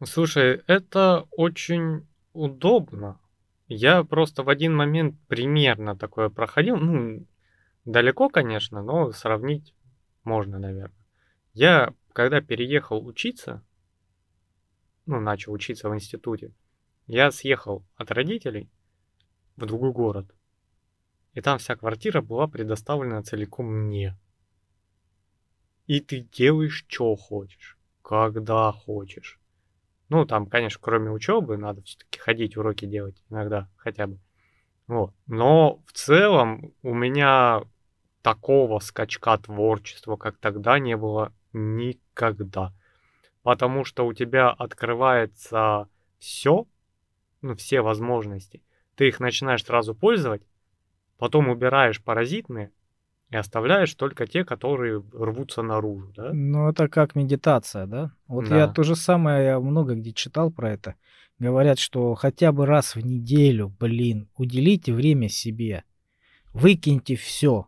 [0.04, 3.18] Слушай, это очень удобно.
[3.66, 6.76] Я просто в один момент примерно такое проходил.
[6.76, 7.26] Ну,
[7.84, 9.74] Далеко, конечно, но сравнить
[10.24, 10.96] можно, наверное.
[11.52, 13.62] Я, когда переехал учиться,
[15.06, 16.52] ну, начал учиться в институте,
[17.06, 18.70] я съехал от родителей
[19.56, 20.34] в другой город.
[21.34, 24.16] И там вся квартира была предоставлена целиком мне.
[25.86, 29.38] И ты делаешь, что хочешь, когда хочешь.
[30.08, 34.18] Ну, там, конечно, кроме учебы, надо все-таки ходить, уроки делать иногда хотя бы.
[34.86, 35.14] Вот.
[35.26, 37.62] Но в целом у меня
[38.22, 42.72] такого скачка творчества, как тогда, не было никогда.
[43.42, 46.66] Потому что у тебя открывается все,
[47.42, 48.62] ну, все возможности.
[48.94, 50.42] Ты их начинаешь сразу пользовать,
[51.18, 52.72] потом убираешь паразитные
[53.30, 56.32] и оставляешь только те, которые рвутся наружу, да?
[56.32, 58.12] Ну, это как медитация, да?
[58.26, 58.58] Вот да.
[58.58, 60.94] я то же самое, я много где читал про это.
[61.38, 65.84] Говорят, что хотя бы раз в неделю, блин, уделите время себе.
[66.52, 67.66] Выкиньте все,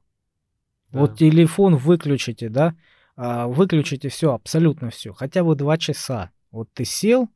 [0.93, 1.01] да.
[1.01, 2.75] Вот телефон выключите, да,
[3.17, 6.31] а, выключите все, абсолютно все, хотя бы два часа.
[6.51, 7.29] Вот ты сел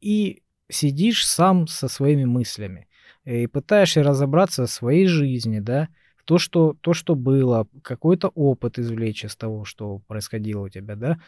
[0.00, 2.88] и сидишь сам со своими мыслями
[3.24, 5.88] и пытаешься разобраться в своей жизни, да,
[6.24, 11.18] то, что, то, что было, какой-то опыт извлечь из того, что происходило у тебя, да,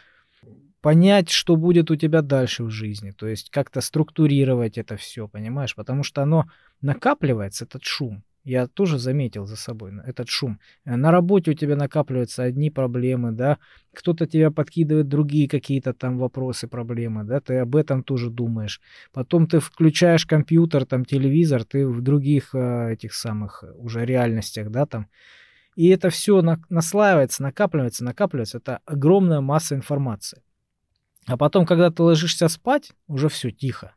[0.81, 5.75] понять, что будет у тебя дальше в жизни, то есть как-то структурировать это все, понимаешь,
[5.75, 6.45] потому что оно
[6.81, 10.59] накапливается, этот шум, я тоже заметил за собой этот шум.
[10.85, 13.57] Э, на работе у тебя накапливаются одни проблемы, да,
[13.93, 18.81] кто-то тебя подкидывает другие какие-то там вопросы, проблемы, да, ты об этом тоже думаешь.
[19.11, 24.85] Потом ты включаешь компьютер, там, телевизор, ты в других э, этих самых уже реальностях, да,
[24.85, 25.07] там.
[25.75, 28.59] И это все на, наслаивается, накапливается, накапливается.
[28.59, 30.43] Это огромная масса информации.
[31.25, 33.95] А потом, когда ты ложишься спать, уже все тихо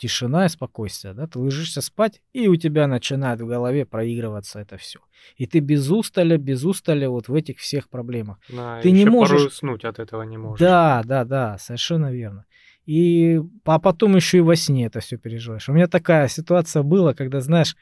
[0.00, 4.78] тишина и спокойствие, да, ты ложишься спать, и у тебя начинает в голове проигрываться это
[4.78, 5.00] все.
[5.36, 8.38] И ты без устали, без устали вот в этих всех проблемах.
[8.48, 10.60] Да, ты не можешь уснуть от этого не можешь.
[10.60, 12.46] Да, да, да, совершенно верно.
[12.86, 15.68] И, а потом еще и во сне это все переживаешь.
[15.68, 17.76] У меня такая ситуация была, когда, знаешь,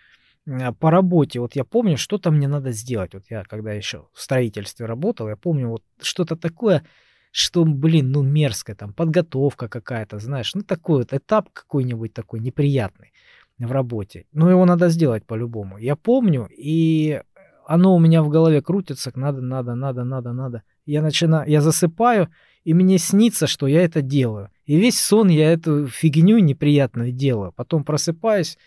[0.46, 3.14] а, по работе, вот я помню, что-то мне надо сделать.
[3.14, 6.84] Вот я, когда еще в строительстве работал, я помню вот что-то такое,
[7.30, 13.12] что, блин, ну мерзкое, там, подготовка какая-то, знаешь, ну такой вот этап какой-нибудь такой неприятный
[13.58, 14.26] в работе.
[14.32, 15.78] Но его надо сделать по-любому.
[15.78, 17.20] Я помню, и
[17.66, 20.62] оно у меня в голове крутится, надо, надо, надо, надо, надо.
[20.86, 22.28] Я начинаю, я засыпаю,
[22.64, 24.50] и мне снится, что я это делаю.
[24.64, 27.52] И весь сон я эту фигню неприятную делаю.
[27.52, 28.58] Потом просыпаюсь,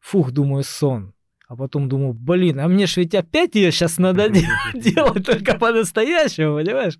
[0.00, 1.14] фух, думаю, сон.
[1.48, 4.28] А потом думаю, блин, а мне ж ведь опять ее сейчас надо
[4.74, 6.98] делать только по-настоящему, понимаешь?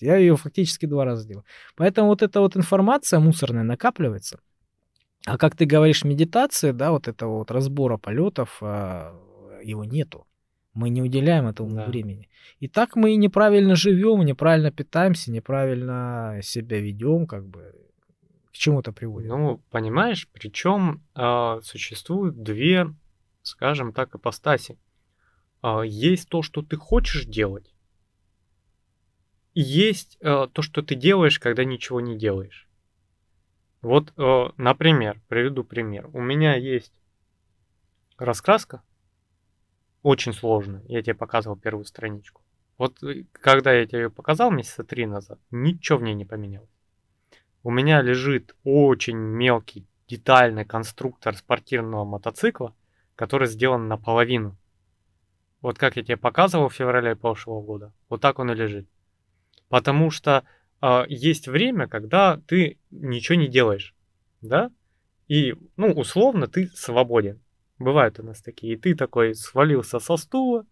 [0.00, 1.44] Я ее фактически два раза делал.
[1.76, 4.40] Поэтому вот эта вот информация мусорная накапливается.
[5.26, 9.14] А как ты говоришь, медитация, да, вот этого вот разбора полетов, а,
[9.62, 10.26] его нету.
[10.74, 11.86] Мы не уделяем этому да.
[11.86, 12.28] времени.
[12.60, 17.74] И так мы неправильно живем, неправильно питаемся, неправильно себя ведем, как бы
[18.50, 19.28] к чему это приводит.
[19.28, 22.94] Ну, понимаешь, причем э, а, существуют две,
[23.42, 24.78] скажем так, ипостаси.
[25.62, 27.74] Э, есть то, что ты хочешь делать,
[29.60, 32.68] есть э, то, что ты делаешь, когда ничего не делаешь.
[33.80, 36.10] Вот, э, например, приведу пример.
[36.12, 36.92] У меня есть
[38.18, 38.82] раскраска,
[40.02, 40.82] очень сложная.
[40.88, 42.42] Я тебе показывал первую страничку.
[42.76, 46.68] Вот э, когда я тебе ее показал месяца три назад, ничего в ней не поменялось.
[47.62, 52.74] У меня лежит очень мелкий детальный конструктор спортивного мотоцикла,
[53.14, 54.56] который сделан наполовину.
[55.62, 58.86] Вот как я тебе показывал в феврале прошлого года, вот так он и лежит.
[59.68, 60.44] Потому что
[60.80, 63.94] э, есть время, когда ты ничего не делаешь,
[64.40, 64.70] да?
[65.28, 67.40] И, ну, условно, ты свободен.
[67.78, 68.74] Бывают у нас такие.
[68.74, 70.64] И ты такой свалился со стула,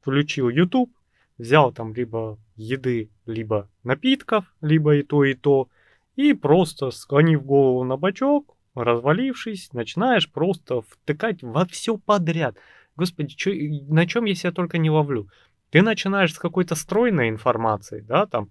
[0.00, 0.92] включил YouTube,
[1.38, 5.68] взял там либо еды, либо напитков, либо и то, и то,
[6.16, 12.56] и просто склонив голову на бочок, развалившись, начинаешь просто втыкать во все подряд.
[12.96, 13.52] Господи, чё,
[13.88, 15.28] на чем я себя только не ловлю.
[15.74, 18.50] Ты начинаешь с какой-то стройной информации, да, там,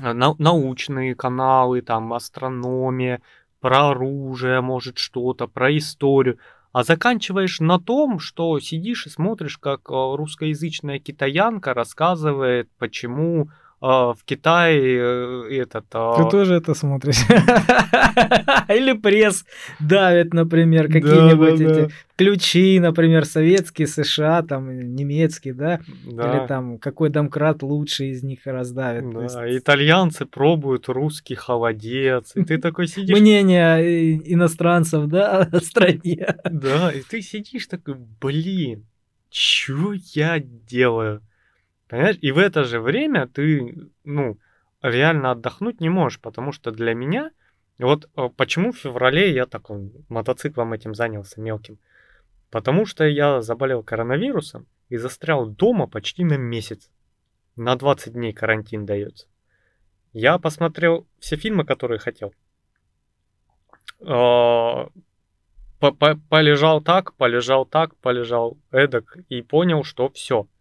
[0.00, 3.20] на, научные каналы, там, астрономия,
[3.60, 6.38] про оружие, может, что-то, про историю
[6.72, 13.50] а заканчиваешь на том, что сидишь и смотришь, как э, русскоязычная китаянка рассказывает, почему
[13.80, 15.86] в Китае э, этот...
[15.94, 17.16] А, Ты тоже это смотришь?
[18.68, 19.46] Или пресс
[19.80, 25.80] давит, например, какие-нибудь да, да, эти ключи, например, советские, США, там, немецкие, да?
[26.04, 26.30] да?
[26.30, 29.10] Или там, какой домкрат лучше из них раздавит.
[29.14, 29.62] Да, есть...
[29.62, 33.18] итальянцы пробуют русский холодец, и ты такой сидишь...
[33.18, 36.36] Мнение иностранцев, да, о стране.
[36.44, 38.84] Да, и ты сидишь такой, блин,
[39.30, 41.22] что я делаю?
[41.90, 42.18] Понимаешь?
[42.20, 44.38] И в это же время ты, ну,
[44.80, 47.32] реально отдохнуть не можешь, потому что для меня,
[47.80, 49.68] вот э, почему в феврале я так
[50.08, 51.78] мотоциклом этим занялся мелким,
[52.48, 56.88] потому что я заболел коронавирусом и застрял дома почти на месяц.
[57.56, 59.26] На 20 дней карантин дается.
[60.12, 62.32] Я посмотрел все фильмы, которые хотел.
[63.98, 64.86] Э,
[66.28, 70.46] полежал так, полежал так, полежал эдак и понял, что все–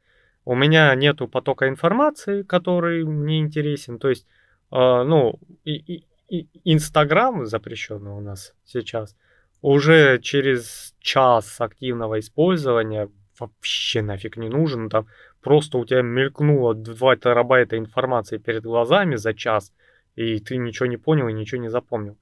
[0.50, 4.00] у меня нету потока информации, который мне интересен.
[4.00, 4.26] То есть,
[4.72, 9.16] э, ну, и, и, Инстаграм запрещенный у нас сейчас.
[9.62, 14.90] Уже через час активного использования вообще нафиг не нужен.
[14.90, 15.06] Там
[15.40, 19.72] просто у тебя мелькнуло 2 терабайта информации перед глазами за час,
[20.16, 22.18] и ты ничего не понял и ничего не запомнил.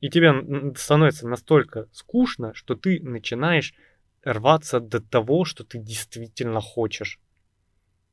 [0.00, 3.72] И тебе становится настолько скучно, что ты начинаешь
[4.24, 7.18] рваться до того, что ты действительно хочешь.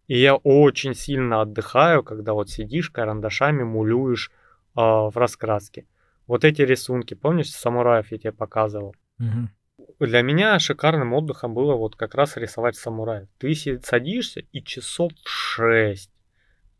[0.09, 4.31] И я очень сильно отдыхаю, когда вот сидишь карандашами, мулюешь
[4.75, 5.85] э, в раскраске.
[6.25, 8.95] Вот эти рисунки, помнишь, самураев я тебе показывал?
[9.19, 10.07] Угу.
[10.07, 13.29] Для меня шикарным отдыхом было вот как раз рисовать самураев.
[13.37, 13.53] Ты
[13.83, 16.11] садишься и часов 6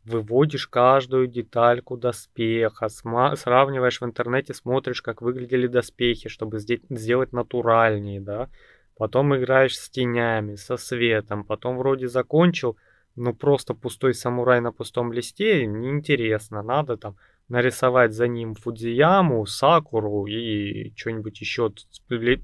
[0.04, 8.48] выводишь каждую детальку доспеха, сравниваешь в интернете, смотришь, как выглядели доспехи, чтобы сделать натуральнее, да.
[8.96, 12.76] Потом играешь с тенями, со светом, потом вроде закончил,
[13.20, 16.62] ну просто пустой самурай на пустом листе неинтересно.
[16.62, 17.16] Надо там
[17.48, 21.72] нарисовать за ним Фудзияму, Сакуру и что-нибудь еще,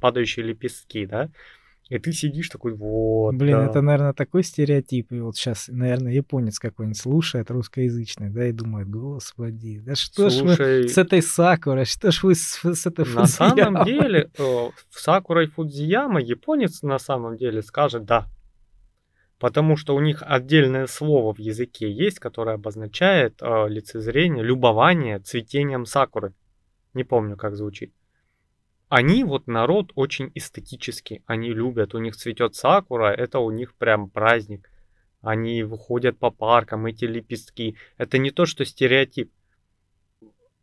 [0.01, 1.31] падающие лепестки, да?
[1.89, 3.37] И ты сидишь такой, вот.
[3.37, 3.67] Блин, да.
[3.67, 5.13] это, наверное, такой стереотип.
[5.13, 10.83] И вот сейчас, наверное, японец какой-нибудь слушает русскоязычный, да, и думает, господи, да что Слушай,
[10.83, 13.23] ж вы с этой Сакурой, что ж вы с, с этой Фудзиямой?
[13.23, 18.27] На самом деле, в Сакура и Фудзияма японец на самом деле скажет, да,
[19.39, 25.85] потому что у них отдельное слово в языке есть, которое обозначает э, лицезрение, любование цветением
[25.85, 26.35] сакуры.
[26.95, 27.93] не помню, как звучит.
[28.89, 34.09] Они вот народ очень эстетический, они любят, у них цветет сакура, это у них прям
[34.09, 34.71] праздник.
[35.23, 37.77] Они выходят по паркам, эти лепестки.
[37.97, 39.33] Это не то, что стереотип.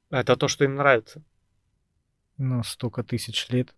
[0.10, 1.22] Это то, что им нравится.
[2.38, 3.76] Ну, столько тысяч лет.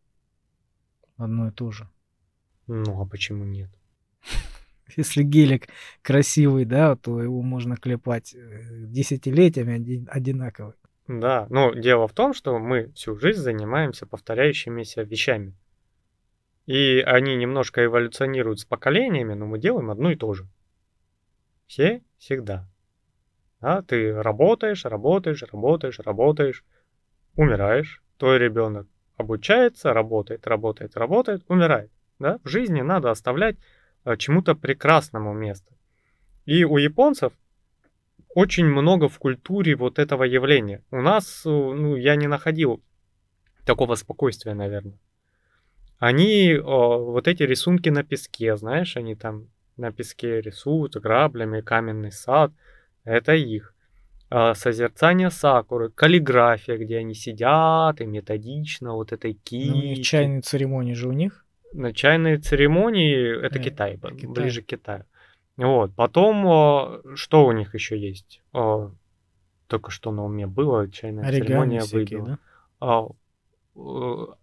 [1.17, 1.89] Одно и то же.
[2.67, 3.71] Ну, а почему нет?
[4.95, 5.67] Если гелик
[6.01, 10.75] красивый, да, то его можно клепать э, десятилетиями одинаковый.
[11.07, 15.53] Да, но дело в том, что мы всю жизнь занимаемся повторяющимися вещами.
[16.65, 20.47] И они немножко эволюционируют с поколениями, но мы делаем одно и то же.
[21.67, 22.67] Все всегда.
[23.61, 26.63] Да, ты работаешь, работаешь, работаешь, работаешь,
[27.35, 28.01] умираешь.
[28.17, 31.91] Твой ребенок обучается, работает, работает, работает, умирает.
[32.19, 32.39] Да?
[32.43, 33.57] В жизни надо оставлять
[34.17, 35.73] чему-то прекрасному место.
[36.45, 37.33] И у японцев
[38.35, 40.83] очень много в культуре вот этого явления.
[40.91, 42.83] У нас, э, ну, я не находил
[43.65, 44.99] такого спокойствия, наверное.
[45.97, 49.47] Они, о, вот эти рисунки на песке, знаешь, они там
[49.77, 52.51] на песке рисуют граблями, каменный сад,
[53.05, 53.73] это их.
[54.29, 59.95] А, созерцание сакуры, каллиграфия, где они сидят и методично вот этой ки.
[59.95, 61.44] Ну, чайные церемонии же у них?
[61.73, 65.03] На чайные церемонии это э, Китай, Китай, ближе к Китаю.
[65.57, 65.93] Вот.
[65.95, 68.41] Потом, что у них еще есть?
[69.67, 72.39] Только что на уме было, чайная оригами церемония всякие, выйдет.
[72.79, 73.07] Да?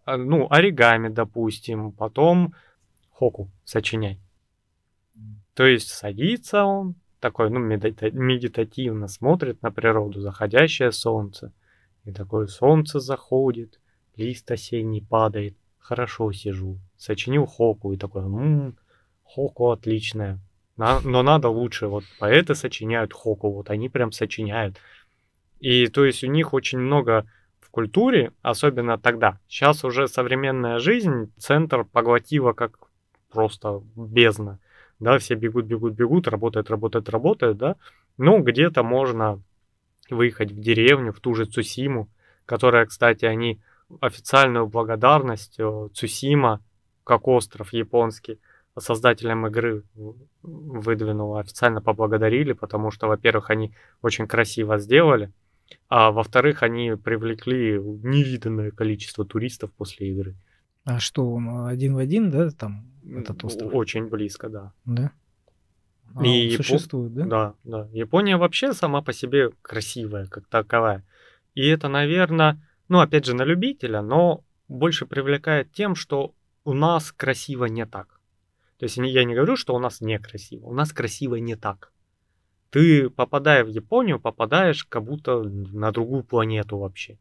[0.05, 1.93] А, ну, оригами, допустим.
[1.93, 2.55] Потом
[3.11, 4.19] хоку сочиняй.
[5.55, 11.53] То есть садится он, такой, ну, медитативно смотрит на природу, заходящее солнце.
[12.05, 13.79] И такое солнце заходит,
[14.17, 15.55] лист осенний падает.
[15.79, 16.79] Хорошо сижу.
[17.03, 18.77] Сочинил хоку и такой, ммм,
[19.25, 20.39] хоку отличная.
[20.77, 21.89] На, но надо лучше.
[21.89, 24.77] Вот поэты сочиняют хоку, вот они прям сочиняют.
[25.59, 27.27] И то есть у них очень много
[27.59, 29.41] в культуре, особенно тогда.
[29.49, 32.79] Сейчас уже современная жизнь, центр поглотила как
[33.33, 34.61] просто бездна.
[35.01, 37.75] Да, все бегут, бегут, бегут, работают, работают, работают, да.
[38.17, 39.43] Ну, где-то можно
[40.09, 42.09] выехать в деревню, в ту же Цусиму,
[42.47, 43.61] которая, кстати, они
[44.01, 46.61] официальную благодарность э, Цусима,
[47.05, 48.39] как остров японский,
[48.79, 49.85] создателям игры
[50.43, 55.33] выдвинула, официально поблагодарили, потому что, во-первых, они очень красиво сделали,
[55.89, 60.35] а во-вторых, они привлекли невиданное количество туристов после игры.
[60.85, 63.75] А что, он один в один, да, там этот остров?
[63.75, 64.73] Очень близко, да.
[64.85, 65.13] Да?
[66.15, 66.65] А и Япон...
[66.65, 67.25] существует, да?
[67.25, 67.89] Да, да.
[67.93, 71.05] Япония вообще сама по себе красивая, как таковая.
[71.55, 76.35] И это, наверное, ну, опять же, на любителя, но больше привлекает тем, что
[76.65, 78.21] у нас красиво не так.
[78.79, 80.67] То есть я не говорю, что у нас некрасиво.
[80.67, 81.93] У нас красиво не так.
[82.71, 87.19] Ты, попадая в Японию, попадаешь как будто на другую планету вообще.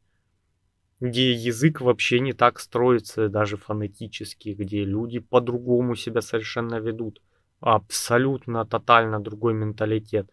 [0.99, 7.21] Где язык вообще не так строится, даже фонетически, где люди по-другому себя совершенно ведут.
[7.59, 10.29] Абсолютно, тотально другой менталитет.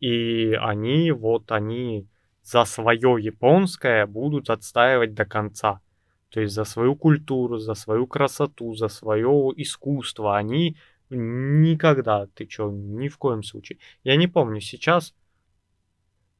[0.00, 2.06] И они, вот они
[2.42, 5.80] за свое японское будут отстаивать до конца.
[6.30, 10.76] То есть за свою культуру, за свою красоту, за свое искусство они
[11.10, 13.78] никогда, ты чё, ни в коем случае.
[14.04, 15.14] Я не помню сейчас,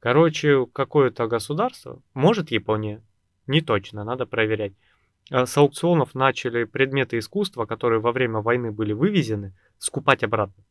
[0.00, 3.02] короче, какое-то государство, может Япония,
[3.46, 4.74] не точно, надо проверять.
[5.30, 10.64] А с аукционов начали предметы искусства, которые во время войны были вывезены, скупать обратно.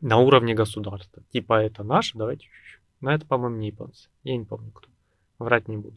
[0.00, 1.22] На уровне государства.
[1.32, 2.48] Типа это наше, давайте.
[3.00, 4.08] Но это, по-моему, не японцы.
[4.22, 4.88] Я не помню кто.
[5.38, 5.96] Врать не буду.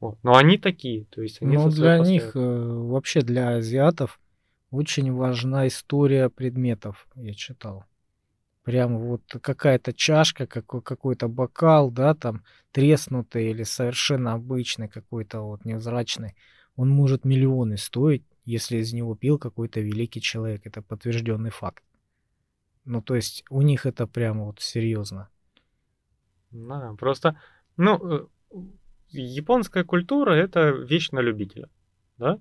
[0.00, 0.18] Вот.
[0.22, 4.20] Но они такие, то есть они Ну, для них, э, вообще для азиатов,
[4.70, 7.84] очень важна история предметов, я читал.
[8.62, 12.42] Прям вот какая-то чашка, какой- какой-то бокал, да, там
[12.72, 16.34] треснутый или совершенно обычный какой-то вот невзрачный,
[16.74, 20.66] он может миллионы стоить, если из него пил какой-то великий человек.
[20.66, 21.82] Это подтвержденный факт.
[22.84, 25.28] Ну, то есть у них это прямо вот серьезно.
[26.50, 27.40] Да, просто,
[27.76, 28.26] ну, э,
[29.08, 31.68] японская культура это вещь на любителя,
[32.18, 32.40] да?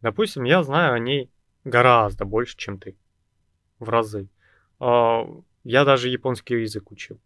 [0.00, 1.30] Допустим, я знаю о ней
[1.64, 2.96] гораздо больше, чем ты,
[3.78, 4.28] в разы.
[4.78, 5.24] А,
[5.64, 7.20] я даже японский язык учил.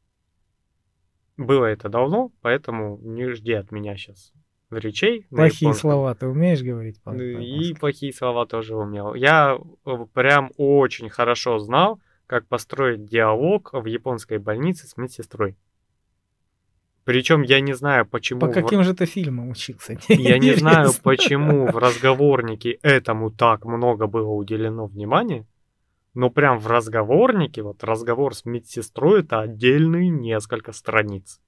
[1.36, 4.32] Было это давно, поэтому не жди от меня сейчас
[4.78, 5.26] речей.
[5.30, 7.00] Плохие слова ты умеешь говорить?
[7.02, 9.14] По и плохие слова тоже умел.
[9.14, 15.56] Я э, прям очень хорошо знал, как построить диалог в японской больнице с медсестрой.
[17.04, 18.40] Причем я не знаю, почему...
[18.40, 18.84] По каким в...
[18.84, 19.98] же ты фильмам учился?
[20.08, 25.46] Я не знаю, почему в разговорнике этому так много было уделено внимания,
[26.14, 31.40] но прям в разговорнике, вот разговор с медсестрой, это отдельные несколько страниц.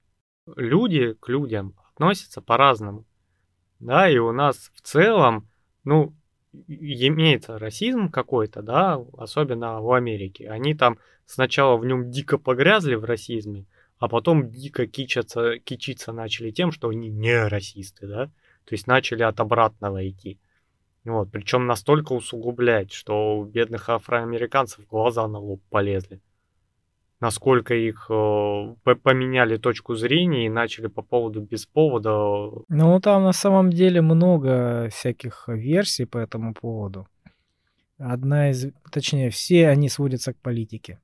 [0.57, 3.05] Люди к людям относятся по-разному.
[3.79, 5.47] Да, и у нас в целом,
[5.83, 6.13] ну,
[6.67, 10.49] имеется расизм какой-то, да, особенно в Америке.
[10.49, 13.65] Они там сначала в нем дико погрязли в расизме,
[13.99, 18.25] а потом дико кичаться, кичиться начали тем, что они не расисты, да,
[18.65, 20.39] то есть начали от обратного идти.
[21.05, 26.19] Вот, причем настолько усугублять, что у бедных афроамериканцев глаза на лоб полезли.
[27.21, 32.11] Насколько их э, поменяли точку зрения и начали по поводу без повода.
[32.67, 37.07] Ну, там на самом деле много всяких версий по этому поводу.
[37.97, 40.99] Одна из, точнее, все они сводятся к политике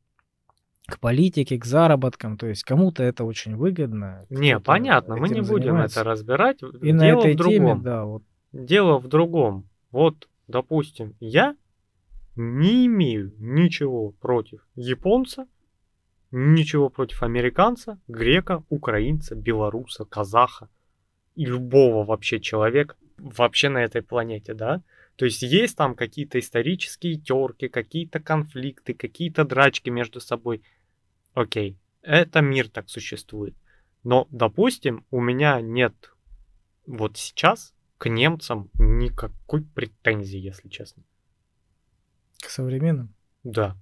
[0.92, 4.26] к политике, к заработкам, то есть кому-то это очень выгодно.
[4.30, 6.62] Не, понятно, мы не будем это разбирать.
[6.62, 7.56] И Дело на этой в другом.
[7.56, 8.24] теме, да, вот.
[8.52, 9.70] Дело в другом.
[9.92, 11.56] Вот, допустим, я
[12.36, 15.46] не имею ничего против японца,
[16.32, 20.70] ничего против американца, грека, украинца, белоруса, казаха
[21.36, 24.82] и любого вообще человека вообще на этой планете, да?
[25.16, 30.64] То есть есть там какие-то исторические терки, какие-то конфликты, какие-то драчки между собой.
[31.34, 33.56] Окей, это мир так существует.
[34.04, 35.94] Но, допустим, у меня нет
[36.86, 41.04] вот сейчас к немцам никакой претензии, если честно.
[42.42, 43.14] К современным?
[43.44, 43.78] Да.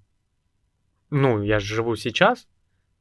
[1.10, 2.48] Ну, я же живу сейчас,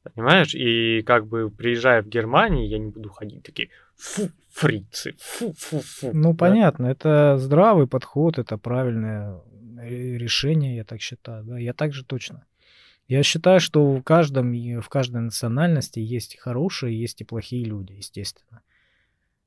[0.03, 5.53] понимаешь, и как бы приезжая в Германию, я не буду ходить такие, фу, фрицы, фу,
[5.53, 6.11] фу, фу.
[6.13, 6.37] Ну, да?
[6.37, 9.41] понятно, это здравый подход, это правильное
[9.81, 12.45] решение, я так считаю, да, я также точно.
[13.09, 18.61] Я считаю, что в каждом, в каждой национальности есть хорошие, есть и плохие люди, естественно.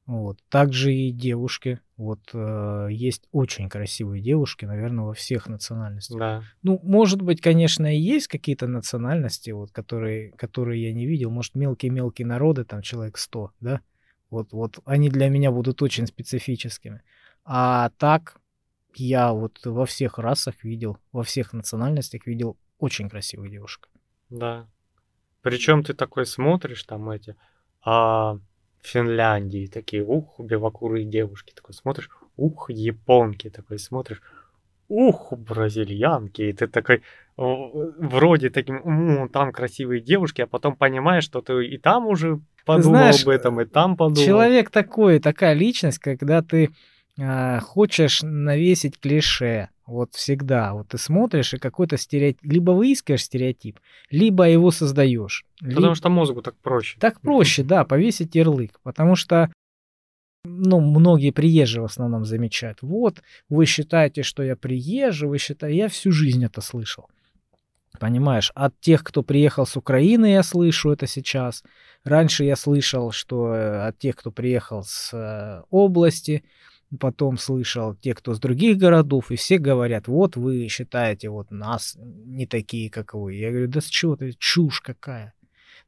[0.05, 0.39] Вот.
[0.49, 1.79] Также и девушки.
[1.97, 6.19] Вот э, есть очень красивые девушки, наверное, во всех национальностях.
[6.19, 6.43] Да.
[6.65, 11.31] Ну, может быть, конечно, и есть какие-то национальности, вот, которые, которые я не видел.
[11.31, 13.81] Может, мелкие-мелкие народы, там человек 100, да?
[14.29, 17.03] Вот, вот они для меня будут очень специфическими.
[17.45, 18.41] А так,
[18.97, 23.89] я вот во всех расах видел, во всех национальностях видел очень красивая девушка.
[24.29, 24.67] Да.
[25.41, 27.37] Причем ты такой смотришь там эти,
[27.85, 28.35] а
[28.81, 34.21] в Финляндии такие, ух, белокурые девушки, такой смотришь, ух, японки, такой смотришь,
[34.89, 37.03] ух, бразильянки, и ты такой,
[37.37, 43.23] вроде таким, там красивые девушки, а потом понимаешь, что ты и там уже подумал Знаешь,
[43.23, 44.27] об этом, и там подумал.
[44.27, 46.71] Человек такой, такая личность, когда ты
[47.19, 50.73] э, хочешь навесить клише, вот всегда.
[50.75, 52.43] Вот ты смотришь и какой-то стереотип.
[52.43, 55.45] Либо выискиваешь стереотип, либо его создаешь.
[55.59, 55.95] Потому Либо...
[55.95, 56.99] что мозгу так проще.
[56.99, 58.81] Так проще, да, повесить ярлык.
[58.83, 59.51] Потому что
[60.45, 62.79] ну, многие приезжие в основном замечают.
[62.83, 65.77] Вот, вы считаете, что я приезжий, вы считаете...
[65.77, 67.09] Я всю жизнь это слышал.
[68.01, 71.63] Понимаешь, от тех, кто приехал с Украины, я слышу это сейчас.
[72.03, 76.43] Раньше я слышал, что э, от тех, кто приехал с э, области,
[76.99, 81.97] потом слышал те, кто с других городов, и все говорят, вот вы считаете вот нас
[81.99, 83.35] не такие, как вы.
[83.35, 85.35] Я говорю, да с чего ты, чушь какая.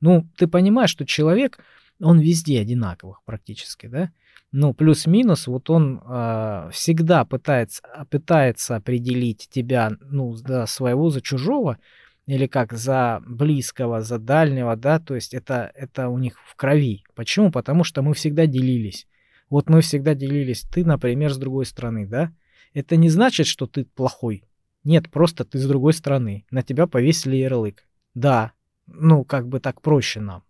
[0.01, 1.59] Ну, ты понимаешь, что человек,
[2.01, 4.11] он везде одинаковых практически, да?
[4.53, 11.79] Ну, плюс-минус, вот он э, всегда пытается, пытается определить тебя, ну, за своего, за чужого,
[12.27, 17.05] или как за близкого, за дальнего, да, то есть это, это у них в крови.
[17.15, 17.51] Почему?
[17.51, 19.07] Потому что мы всегда делились.
[19.55, 22.33] Вот мы всегда делились, ты, например, с другой стороны, да?
[22.73, 24.43] Это не значит, что ты плохой.
[24.83, 26.45] Нет, просто ты с другой стороны.
[26.51, 27.85] На тебя повесили ярлык.
[28.15, 28.51] Да,
[28.89, 30.43] ну, как бы так проще нам.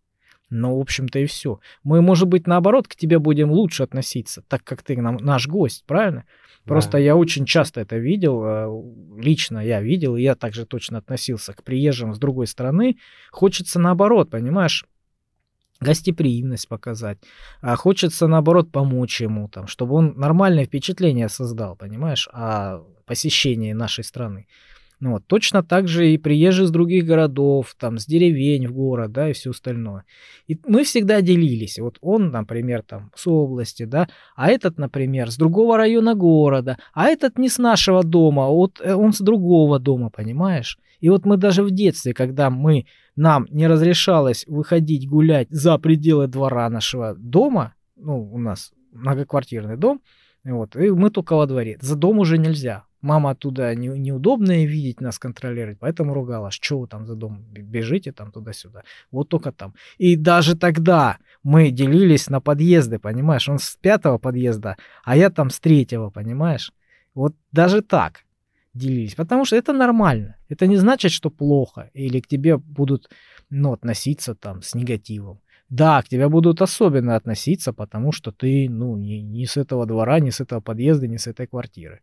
[0.49, 1.61] Но, в общем-то, и все.
[1.83, 5.85] Мы, может быть, наоборот, к тебе будем лучше относиться, так как ты нам, наш гость,
[5.87, 6.25] правильно?
[6.65, 6.99] Просто да.
[6.99, 11.63] я очень часто это видел, э, лично я видел, и я также точно относился к
[11.63, 12.97] приезжим с другой стороны.
[13.31, 14.87] Хочется наоборот, понимаешь,
[15.81, 17.19] гостеприимность показать.
[17.61, 24.05] А хочется, наоборот, помочь ему, там, чтобы он нормальное впечатление создал, понимаешь, о посещении нашей
[24.05, 24.47] страны.
[25.05, 25.27] Ну, вот.
[25.27, 29.35] Точно так же и приезжие из других городов, там, с деревень в город, да, и
[29.35, 30.05] все остальное.
[30.47, 31.79] И мы всегда делились.
[31.79, 37.09] Вот он, например, там, с области, да, а этот, например, с другого района города, а
[37.09, 40.79] этот не с нашего дома, а вот э, он с другого дома, понимаешь?
[41.01, 46.29] И вот мы даже в детстве, когда мы, нам не разрешалось выходить гулять за пределы
[46.29, 50.01] двора нашего дома, ну, у нас многоквартирный дом,
[50.45, 51.79] вот, и мы только во дворе.
[51.81, 52.85] За дом уже нельзя.
[53.01, 56.55] Мама оттуда не, неудобно видеть нас контролировать, поэтому ругалась.
[56.55, 58.83] Что вы там за дом бежите там туда-сюда?
[59.11, 59.75] Вот только там.
[59.99, 63.49] И даже тогда мы делились на подъезды, понимаешь?
[63.49, 66.73] Он с пятого подъезда, а я там с третьего, понимаешь?
[67.15, 68.25] Вот даже так
[68.75, 69.15] делились.
[69.15, 70.37] Потому что это нормально.
[70.49, 73.11] Это не значит, что плохо или к тебе будут
[73.51, 75.41] ну, относиться там с негативом.
[75.69, 80.21] Да, к тебе будут особенно относиться, потому что ты, ну, не, не с этого двора,
[80.21, 82.01] не с этого подъезда, не с этой квартиры.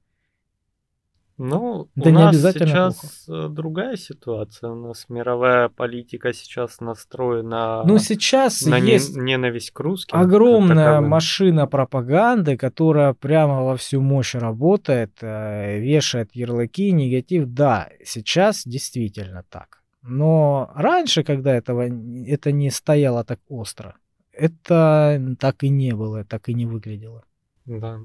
[1.37, 4.69] Ну, Да у не нас обязательно сейчас э, другая ситуация.
[4.69, 10.15] У нас мировая политика сейчас настроена Ну, сейчас на есть ненависть к русским.
[10.19, 11.09] огромная таковым.
[11.09, 17.45] машина пропаганды, которая прямо во всю мощь работает, э, вешает ярлыки, негатив.
[17.47, 19.80] Да, сейчас действительно так.
[20.01, 21.83] Но раньше, когда этого,
[22.27, 23.95] это не стояло так остро,
[24.31, 27.23] это так и не было, так и не выглядело.
[27.65, 27.99] Да.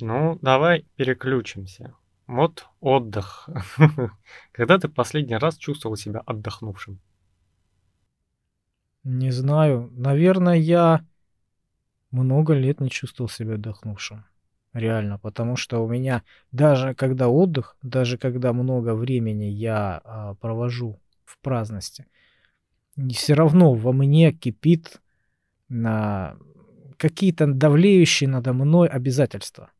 [0.00, 1.94] Ну, давай переключимся.
[2.26, 3.48] Вот отдых.
[4.52, 7.00] Когда ты последний раз чувствовал себя отдохнувшим?
[9.04, 11.06] Не знаю, наверное, я
[12.10, 14.24] много лет не чувствовал себя отдохнувшим.
[14.78, 16.22] Реально, потому что у меня
[16.52, 22.06] даже когда отдых, даже когда много времени я а, провожу в праздности,
[23.12, 25.00] все равно во мне кипит
[25.68, 26.36] на
[26.96, 29.70] какие-то давлеющие надо мной обязательства.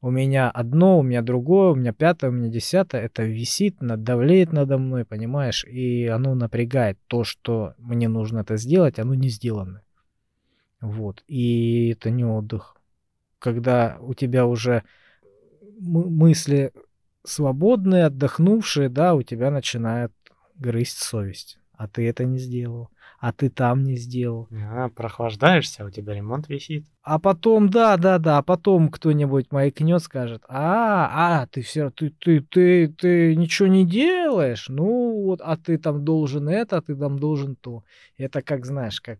[0.00, 3.02] У меня одно, у меня другое, у меня пятое, у меня десятое.
[3.02, 5.64] Это висит, над- давлеет надо мной, понимаешь?
[5.64, 6.98] И оно напрягает.
[7.08, 9.82] То, что мне нужно это сделать, оно не сделано.
[10.80, 11.24] Вот.
[11.26, 12.75] И это не отдых.
[13.38, 14.82] Когда у тебя уже
[15.78, 16.72] мы- мысли
[17.24, 20.12] свободные, отдохнувшие, да, у тебя начинает
[20.54, 21.58] грызть совесть.
[21.76, 22.88] А ты это не сделал.
[23.18, 24.48] А ты там не сделал.
[24.52, 26.86] А, прохлаждаешься, а у тебя ремонт висит.
[27.02, 32.10] А потом, да, да, да, а потом кто-нибудь маякнет, скажет, а, а, ты все, ты,
[32.10, 36.94] ты, ты, ты ничего не делаешь, ну вот, а ты там должен это, а ты
[36.94, 37.84] там должен то.
[38.16, 39.18] Это как, знаешь, как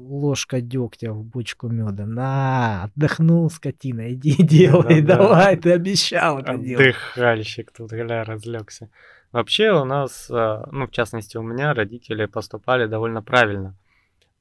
[0.00, 2.06] ложка дегтя в бочку меда.
[2.06, 5.16] На, отдохнул, скотина, иди делай, Да-да.
[5.22, 6.86] давай, ты обещал это делать.
[6.86, 8.88] Отдыхальщик тут гля разлегся.
[9.32, 13.76] Вообще у нас, а, ну в частности у меня родители поступали довольно правильно.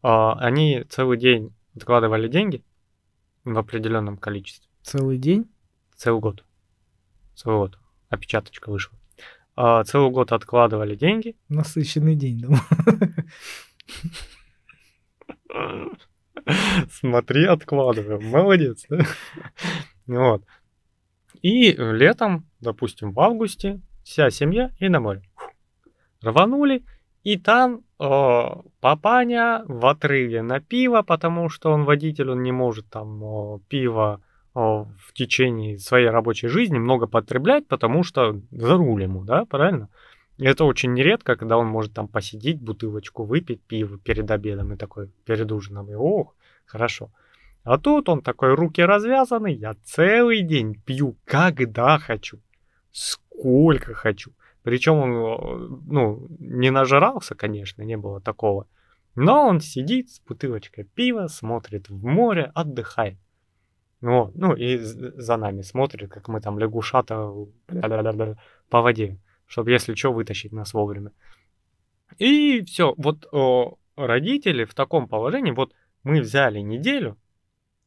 [0.01, 2.63] А, Они целый день откладывали деньги
[3.43, 4.67] в определенном количестве.
[4.81, 5.45] Целый день?
[5.95, 6.43] Целый год.
[7.35, 7.77] Целый год.
[8.09, 8.97] Опечаточка вышла.
[9.55, 11.35] А, Целый год откладывали деньги.
[11.49, 12.61] Насыщенный день, думаю.
[16.91, 18.21] Смотри, откладываю.
[18.21, 18.87] Молодец.
[20.07, 20.43] Вот.
[21.41, 25.21] И летом, допустим, в августе, вся семья и на море.
[26.21, 26.83] Рванули,
[27.23, 28.43] и там э,
[28.81, 34.21] папаня в отрыве на пиво, потому что он водитель, он не может там э, пиво
[34.55, 39.89] э, в течение своей рабочей жизни много потреблять, потому что за руль ему, да, правильно?
[40.39, 45.09] Это очень нередко, когда он может там посидеть, бутылочку выпить пиво перед обедом и такой,
[45.25, 46.33] перед ужином, и ох,
[46.65, 47.11] хорошо.
[47.63, 52.39] А тут он такой, руки развязаны, я целый день пью, когда хочу,
[52.91, 54.31] сколько хочу.
[54.63, 58.65] Причем он, э, ну, не нажрался, конечно, не было такого.
[59.15, 63.17] Но он сидит с бутылочкой пива, смотрит в море, отдыхает.
[63.99, 67.29] Вот, ну и за нами смотрит, как мы там лягушата
[68.69, 69.17] по воде,
[69.49, 71.11] чтобы если что вытащить нас вовремя.
[72.19, 75.73] И все, вот о, родители в таком положении, вот
[76.03, 77.17] мы взяли неделю,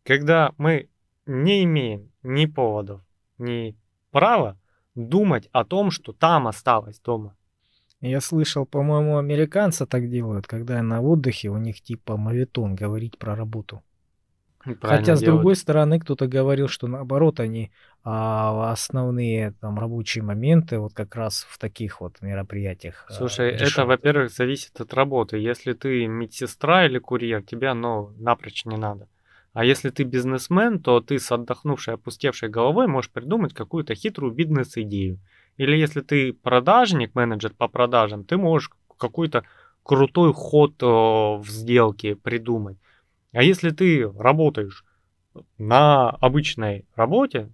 [0.02, 0.88] когда мы
[1.24, 3.00] не имеем ни поводов,
[3.38, 3.76] ни
[4.10, 4.58] права
[4.96, 7.36] думать о том, что там осталось дома.
[8.00, 13.36] Я слышал, по-моему, американцы так делают, когда на отдыхе у них типа мавитон говорить про
[13.36, 13.84] работу.
[14.58, 15.24] Хотя, с делают.
[15.24, 17.70] другой стороны, кто-то говорил, что наоборот, они
[18.04, 23.06] а, основные там рабочие моменты вот как раз в таких вот мероприятиях.
[23.08, 23.88] а, Слушай, это, решают.
[23.88, 25.38] во-первых, зависит от работы.
[25.38, 29.08] Если ты медсестра или курьер, тебе оно напрочь не надо.
[29.52, 35.18] А если ты бизнесмен, то ты с отдохнувшей, опустевшей головой можешь придумать какую-то хитрую бизнес-идею.
[35.58, 39.44] Или если ты продажник, менеджер по продажам, ты можешь какой-то
[39.82, 42.78] крутой ход в сделке придумать.
[43.32, 44.84] А если ты работаешь
[45.58, 47.50] на обычной работе,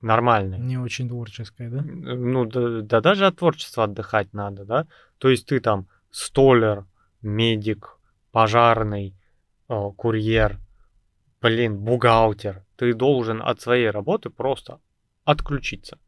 [0.00, 1.82] нормальной, Не очень творческое, да?
[1.82, 4.86] ну, да, да даже от творчества отдыхать надо, да?
[5.18, 6.84] То есть ты там столер,
[7.22, 7.98] медик,
[8.32, 9.14] пожарный,
[9.68, 10.58] э, курьер,
[11.42, 12.64] блин, бухгалтер.
[12.76, 14.78] Ты должен от своей работы просто
[15.24, 15.98] отключиться.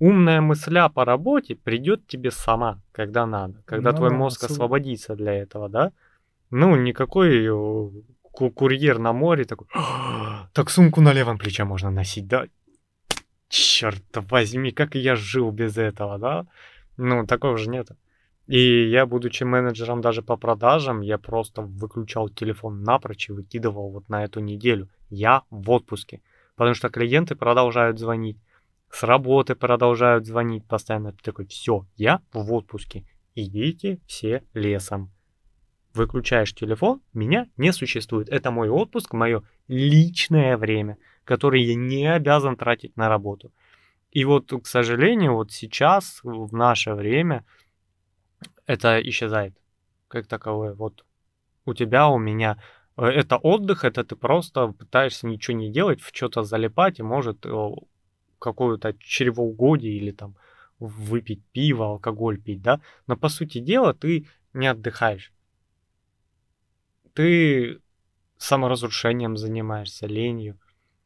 [0.00, 5.14] Умная мысля по работе придет тебе сама, когда надо, когда Ну твой мозг су- освободится
[5.14, 5.92] для этого, да?
[6.50, 7.90] Ну, никакой э,
[8.22, 12.46] ку- курьер на море такой, «А, так сумку на левом плече можно носить, да?
[13.48, 16.46] Черт возьми, как я жил без этого, да?
[16.96, 17.88] Ну, такого же нет.
[18.46, 24.08] И я, будучи менеджером даже по продажам, я просто выключал телефон напрочь и выкидывал вот
[24.08, 24.88] на эту неделю.
[25.08, 26.20] Я в отпуске.
[26.56, 28.36] Потому что клиенты продолжают звонить,
[28.90, 31.12] с работы продолжают звонить постоянно.
[31.12, 33.04] Ты такой, все, я в отпуске.
[33.34, 35.10] Идите все лесом.
[35.94, 38.28] выключаешь телефон, меня не существует.
[38.28, 43.52] Это мой отпуск, мое личное время, которое я не обязан тратить на работу.
[44.10, 47.44] И вот, к сожалению, вот сейчас, в наше время,
[48.66, 49.54] это исчезает
[50.08, 50.74] как таковое.
[50.74, 51.04] Вот
[51.66, 52.58] у тебя, у меня
[52.96, 57.44] э, это отдых, это ты просто пытаешься ничего не делать, в что-то залипать и может
[58.38, 60.36] какое-то чревоугодие или там
[60.78, 65.32] выпить пиво, алкоголь пить, да, но по сути дела ты не отдыхаешь.
[67.14, 67.80] Ты
[68.38, 70.58] саморазрушением занимаешься, ленью.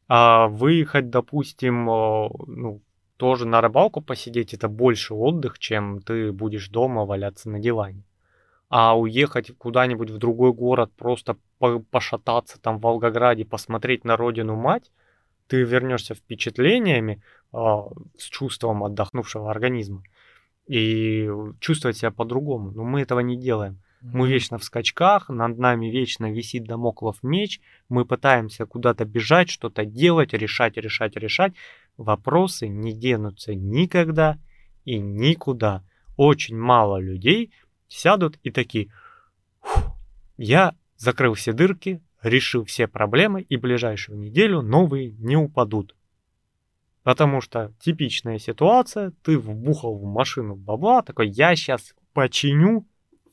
[0.09, 2.81] А выехать, допустим, ну,
[3.17, 8.03] тоже на рыбалку посидеть, это больше отдых, чем ты будешь дома валяться на диване.
[8.69, 11.37] А уехать куда-нибудь в другой город, просто
[11.91, 14.91] пошататься там в Волгограде, посмотреть на родину мать,
[15.47, 17.21] ты вернешься впечатлениями,
[17.53, 17.57] э,
[18.17, 20.03] с чувством отдохнувшего организма
[20.65, 21.29] и
[21.59, 22.71] чувствовать себя по-другому.
[22.71, 23.79] Но мы этого не делаем.
[24.01, 29.83] Мы вечно в скачках, над нами вечно висит домоклов меч, мы пытаемся куда-то бежать, что-то
[29.85, 31.53] делать, решать, решать, решать.
[31.97, 34.39] Вопросы не денутся никогда
[34.85, 35.83] и никуда.
[36.15, 37.51] Очень мало людей
[37.89, 38.89] сядут и такие,
[40.37, 45.95] я закрыл все дырки, решил все проблемы и ближайшую неделю новые не упадут.
[47.03, 52.85] Потому что типичная ситуация, ты вбухал в машину бабла, такой, я сейчас починю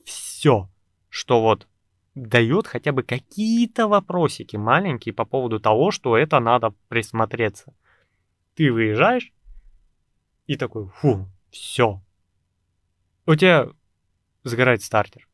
[0.07, 0.69] все,
[1.09, 1.67] что вот
[2.15, 7.73] дает хотя бы какие-то вопросики маленькие по поводу того, что это надо присмотреться.
[8.55, 9.33] Ты выезжаешь
[10.47, 12.01] и такой, фу, все.
[13.25, 13.69] У тебя
[14.43, 15.27] сгорает стартер.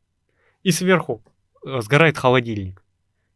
[0.63, 1.23] И сверху
[1.65, 2.83] э, сгорает холодильник.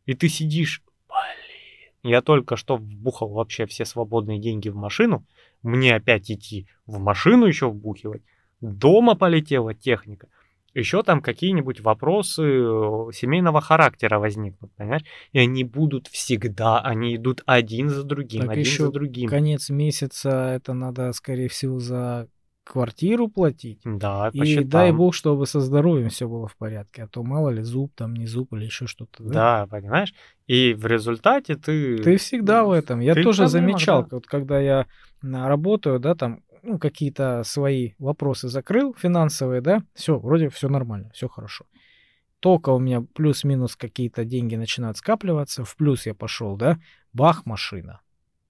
[0.07, 5.23] И ты сидишь, блин, я только что вбухал вообще все свободные деньги в машину,
[5.61, 8.23] мне опять идти в машину еще вбухивать,
[8.59, 10.29] дома полетела техника,
[10.79, 15.03] еще там какие-нибудь вопросы э, семейного характера возникнут, понимаешь?
[15.31, 19.29] И они будут всегда, они идут один за другим, так один еще за другим.
[19.29, 22.27] конец месяца это надо, скорее всего, за
[22.67, 23.79] квартиру платить.
[23.85, 24.69] Да, И счетам.
[24.69, 28.13] дай бог, чтобы со здоровьем все было в порядке, а то мало ли зуб там,
[28.13, 29.23] не зуб или еще что-то.
[29.23, 29.31] Да?
[29.33, 30.13] Да, понимаешь?
[30.47, 31.97] И в результате ты...
[31.99, 32.99] Ты всегда в этом.
[32.99, 34.09] Я Ты тоже замечал, да.
[34.11, 34.85] вот когда я
[35.21, 41.27] работаю, да, там, ну, какие-то свои вопросы закрыл финансовые, да, все, вроде все нормально, все
[41.27, 41.65] хорошо.
[42.39, 46.79] Только у меня плюс-минус какие-то деньги начинают скапливаться, в плюс я пошел, да,
[47.13, 48.01] бах, машина.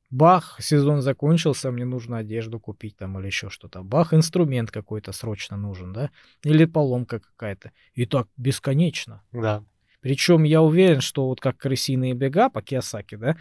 [0.10, 3.84] Бах, сезон закончился, мне нужно одежду купить там или еще что-то.
[3.84, 6.12] Бах, инструмент какой-то срочно нужен, да,
[6.44, 7.72] или поломка какая-то.
[7.94, 9.22] И так бесконечно.
[9.34, 9.64] Да.
[10.00, 13.36] Причем я уверен, что вот как крысиные бега по Киосаки, да,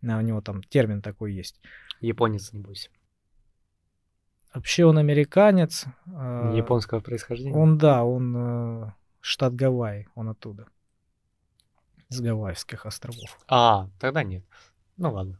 [0.00, 1.60] у него там термин такой есть.
[2.00, 2.90] Японец, небось.
[4.54, 5.86] Вообще он американец.
[6.06, 7.56] а, Японского происхождения.
[7.56, 10.66] Он, да, он э, штат Гавайи, он оттуда.
[12.08, 13.38] С Гавайских островов.
[13.48, 14.44] А, тогда нет.
[14.98, 15.38] Ну ладно.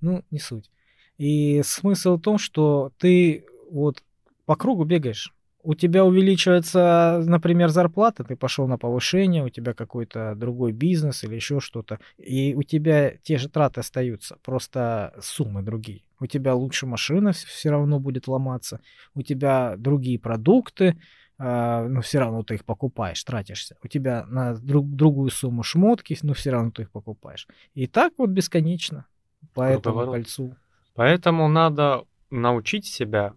[0.00, 0.70] Ну, не суть.
[1.18, 4.02] И смысл в том, что ты вот
[4.46, 5.33] по кругу бегаешь.
[5.64, 11.34] У тебя увеличивается, например, зарплата, ты пошел на повышение, у тебя какой-то другой бизнес или
[11.34, 16.02] еще что-то, и у тебя те же траты остаются, просто суммы другие.
[16.20, 18.80] У тебя лучше машина все равно будет ломаться,
[19.14, 21.00] у тебя другие продукты,
[21.38, 23.76] а, но все равно ты их покупаешь, тратишься.
[23.82, 27.48] У тебя на друг, другую сумму шмотки, но все равно ты их покупаешь.
[27.72, 29.06] И так вот бесконечно
[29.54, 30.14] по этому Круговорот.
[30.14, 30.56] кольцу.
[30.94, 33.34] Поэтому надо научить себя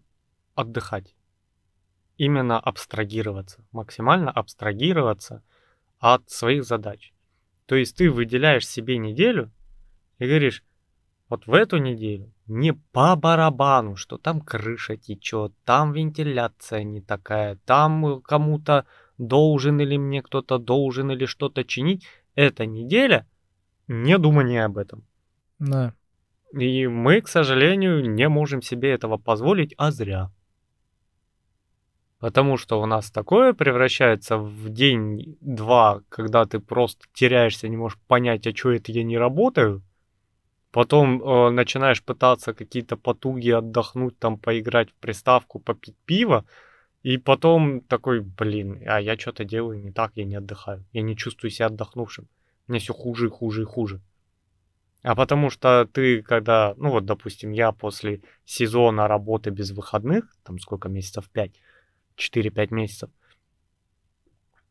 [0.56, 1.17] отдыхать.
[2.18, 3.64] Именно абстрагироваться.
[3.72, 5.44] Максимально абстрагироваться
[6.00, 7.14] от своих задач.
[7.66, 9.52] То есть ты выделяешь себе неделю
[10.20, 10.64] и говоришь,
[11.30, 17.58] вот в эту неделю не по барабану, что там крыша течет, там вентиляция не такая,
[17.66, 18.86] там э, кому-то
[19.18, 22.06] должен или мне кто-то должен или что-то чинить.
[22.36, 23.28] Эта неделя
[23.88, 25.04] не думание об этом.
[25.60, 25.94] Да.
[26.54, 30.32] И мы, к сожалению, не можем себе этого позволить, а зря.
[32.20, 38.48] Потому что у нас такое превращается в день-два, когда ты просто теряешься, не можешь понять,
[38.48, 39.84] а что это я не работаю.
[40.72, 46.46] Потом э, начинаешь пытаться какие-то потуги отдохнуть, там поиграть в приставку, попить пиво.
[47.04, 50.84] И потом такой, блин, а я что-то делаю не так, я не отдыхаю.
[50.94, 52.28] Я не чувствую себя отдохнувшим.
[52.68, 54.02] Мне все хуже и хуже и хуже.
[55.04, 60.60] А потому что ты, когда, ну вот, допустим, я после сезона работы без выходных, там
[60.60, 61.52] сколько месяцев, 5,
[62.18, 63.10] 4-5 месяцев,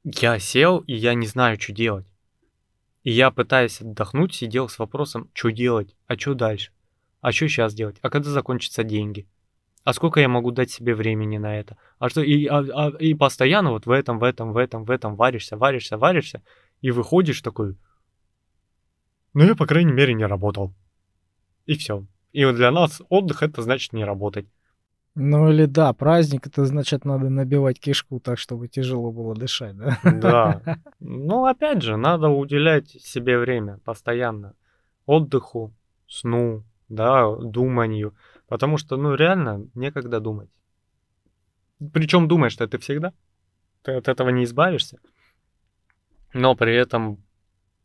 [0.05, 2.06] я сел, и я не знаю, что делать.
[3.02, 6.73] И я, пытаясь отдохнуть, сидел с вопросом, что делать, а что дальше,
[7.20, 9.27] а что сейчас делать, а когда закончатся деньги,
[9.85, 11.77] А сколько я могу дать себе времени на это?
[12.01, 14.90] А что, и, а, а, и постоянно вот в этом, в этом, в этом, в
[14.90, 16.43] этом варишься, варишься, варишься,
[16.81, 17.77] и выходишь такой,
[19.32, 20.74] ну я, по крайней мере, не работал.
[21.66, 22.06] И все.
[22.32, 24.47] И вот для нас отдых это значит не работать.
[25.18, 29.98] Ну или да, праздник, это значит надо набивать кишку так, чтобы тяжело было дышать, да?
[30.05, 30.62] Да.
[31.01, 34.55] Ну опять же, надо уделять себе время постоянно.
[35.06, 35.72] Отдыху,
[36.06, 38.14] сну, да, думанию.
[38.47, 40.51] Потому что, ну, реально, некогда думать.
[41.94, 43.14] Причем думаешь, что ты всегда.
[43.82, 44.98] Ты от этого не избавишься.
[46.34, 47.24] Но при этом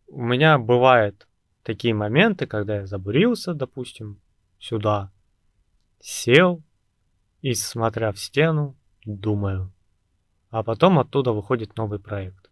[0.08, 1.30] у меня бывают
[1.64, 4.20] такие моменты, когда я забурился, допустим,
[4.60, 5.14] сюда,
[6.02, 6.62] сел
[7.42, 9.72] и, смотря в стену, думаю.
[10.50, 12.50] А потом оттуда выходит новый проект.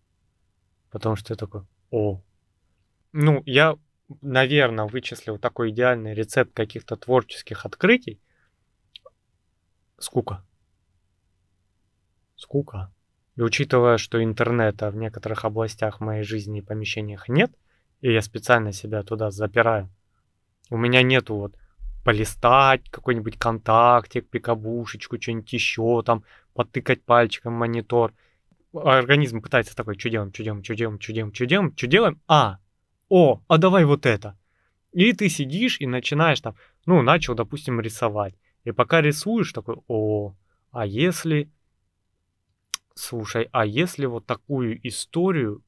[0.89, 2.21] Потому что я такой, о.
[3.11, 3.77] Ну, я
[4.21, 8.19] наверное, вычислил такой идеальный рецепт каких-то творческих открытий.
[9.97, 10.45] Скука.
[12.35, 12.93] Скука.
[13.35, 17.51] И учитывая, что интернета в некоторых областях моей жизни и помещениях нет,
[18.01, 19.89] и я специально себя туда запираю,
[20.69, 21.55] у меня нету вот
[22.09, 26.23] полистать какой-нибудь контактик, пикабушечку, что-нибудь еще, там,
[26.55, 28.13] потыкать пальчиком монитор.
[28.73, 32.19] Организм пытается такой, что делаем, что делаем, что делаем, что делаем, что делаем, что делаем,
[32.27, 32.57] а,
[33.09, 34.35] о, а давай вот это.
[34.91, 36.55] И ты сидишь и начинаешь там,
[36.87, 38.33] ну, начал, допустим, рисовать.
[38.63, 40.33] И пока рисуешь, такой, о,
[40.71, 41.51] а если,
[42.95, 45.61] слушай, а если вот такую историю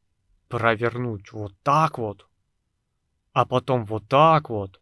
[0.48, 2.28] провернуть вот так вот,
[3.32, 4.81] а потом вот так вот,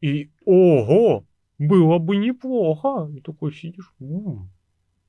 [0.00, 1.24] и ого,
[1.58, 3.10] было бы неплохо.
[3.14, 4.50] И такой сидишь, м-м,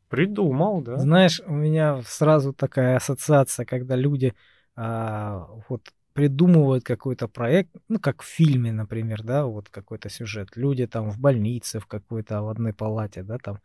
[0.10, 0.98] придумал, да?
[0.98, 4.34] Знаешь, у меня сразу такая ассоциация, когда люди
[4.76, 5.82] а, вот
[6.14, 10.50] придумывают какой-то проект, ну, как в фильме, например, да, вот какой-то сюжет.
[10.56, 13.60] Люди там в больнице, в какой-то в одной палате, да, там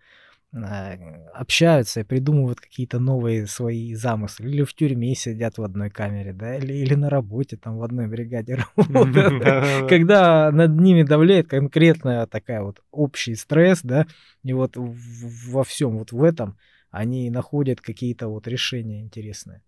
[1.33, 4.49] общаются и придумывают какие-то новые свои замыслы.
[4.49, 8.07] Или в тюрьме сидят в одной камере, да, или, или на работе там в одной
[8.07, 9.89] бригаде работают.
[9.89, 14.07] Когда над ними давляет конкретная такая вот общий стресс, да,
[14.43, 16.57] и вот во всем вот в этом
[16.91, 19.63] они находят какие-то вот решения интересные.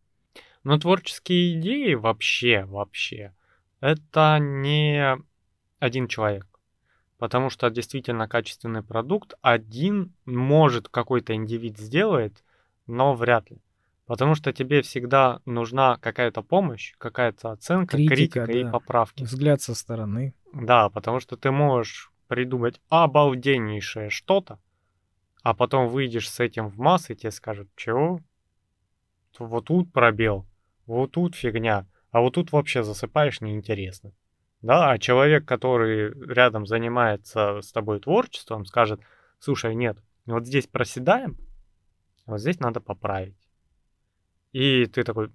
[0.63, 3.33] Но творческие идеи вообще, вообще,
[3.81, 5.17] это не
[5.79, 6.47] один человек.
[7.19, 12.45] Потому что действительно качественный продукт один может какой-то индивид сделает,
[12.87, 13.63] но вряд ли.
[14.07, 18.53] Потому что тебе всегда нужна какая-то помощь, какая-то оценка, критика, критика да.
[18.53, 19.25] и поправки.
[19.25, 20.35] Взгляд со стороны.
[20.53, 24.61] Да, потому что ты можешь придумать обалденнейшее что-то,
[25.43, 28.21] а потом выйдешь с этим в массы, и тебе скажут, чего?
[29.39, 30.47] Вот тут пробел,
[30.87, 34.13] вот тут фигня, а вот тут вообще засыпаешь неинтересно.
[34.67, 39.01] Да, а человек, который рядом занимается с тобой творчеством, скажет,
[39.39, 41.37] слушай, нет, вот здесь проседаем,
[42.27, 43.37] вот здесь надо поправить.
[44.51, 45.31] И ты такой,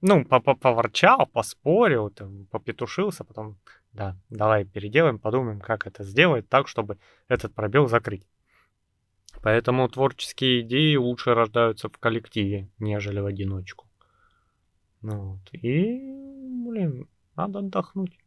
[0.00, 3.56] ну, поворчал, поспорил, там, попетушился, потом,
[3.92, 6.98] да, давай переделаем, подумаем, как это сделать так, чтобы
[7.28, 8.26] этот пробел закрыть.
[9.44, 13.86] Поэтому творческие идеи лучше рождаются в коллективе, нежели в одиночку.
[15.02, 15.54] Ну вот.
[15.54, 16.00] И,
[16.66, 18.18] блин, надо отдохнуть.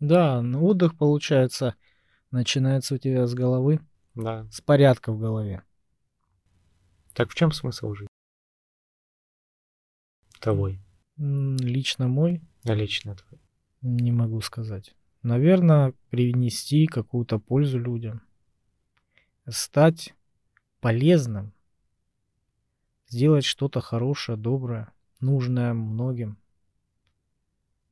[0.00, 1.76] Да, ну отдых, получается,
[2.30, 3.80] начинается у тебя с головы.
[4.14, 4.46] Да.
[4.50, 5.62] С порядка в голове.
[7.12, 8.08] Так в чем смысл жизни?
[10.40, 10.80] Твой.
[11.16, 12.42] Лично мой?
[12.64, 13.40] А лично твой.
[13.82, 14.94] Не могу сказать.
[15.22, 18.22] Наверное, принести какую-то пользу людям.
[19.48, 20.14] Стать
[20.80, 21.52] полезным.
[23.08, 24.94] Сделать что-то хорошее, доброе
[25.24, 26.38] нужное многим.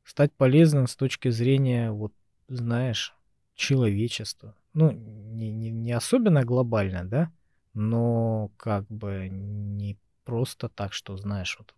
[0.04, 2.12] Стать полезным с точки зрения, вот,
[2.48, 3.14] знаешь,
[3.54, 4.56] человечества.
[4.74, 7.32] Ну, не, не, не особенно глобально, да,
[7.74, 11.74] но как бы не просто так, что, знаешь, вот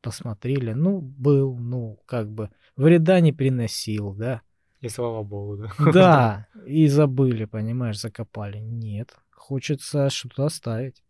[0.00, 4.42] посмотрели, ну, был, ну, как бы вреда не приносил, да.
[4.80, 5.72] И слава богу, да.
[5.92, 8.58] Да, и забыли, понимаешь, закопали.
[8.58, 11.02] Нет, хочется что-то оставить.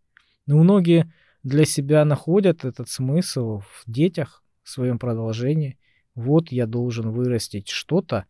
[0.46, 1.12] Ну, многие
[1.42, 5.78] для себя находят этот смысл в детях, в своем продолжении.
[6.14, 8.26] Вот я должен вырастить что-то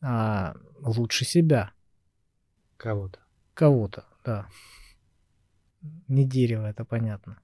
[0.00, 1.72] а, лучше себя.
[2.76, 3.20] Кого-то.
[3.54, 4.46] Кого-то, да.
[6.08, 7.38] Не дерево, это понятно.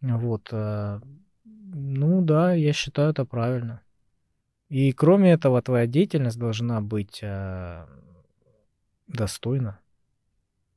[0.00, 0.48] Вот.
[0.52, 1.00] А,
[1.44, 3.82] ну да, я считаю это правильно.
[4.68, 7.88] И кроме этого, твоя деятельность должна быть а,
[9.08, 9.80] достойна.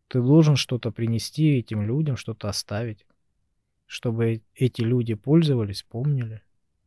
[0.07, 3.05] Ты должен что-то принести этим людям, что-то оставить
[3.93, 6.41] чтобы эти люди пользовались, помнили.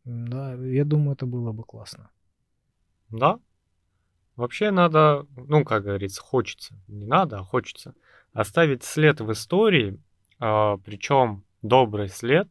[0.07, 2.11] Да, я думаю, это было бы классно.
[3.11, 3.41] Да.
[4.37, 6.79] Вообще надо, ну, как говорится, хочется.
[6.87, 7.95] Не надо, а хочется.
[8.33, 10.01] Оставить след в истории,
[10.39, 12.49] а, причем добрый след,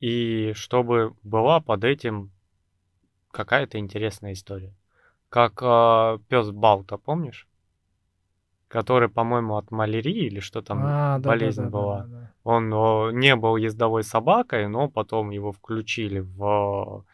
[0.00, 2.32] и чтобы была под этим
[3.32, 4.74] какая-то интересная история.
[5.28, 7.48] Как а, пес Балта, помнишь?
[8.72, 11.98] Который, по-моему, от малярии или что там А, да, да, болезнь да, да, была.
[11.98, 12.32] да, да.
[12.42, 17.04] Он о, не был ездовой собакой, но потом его включили в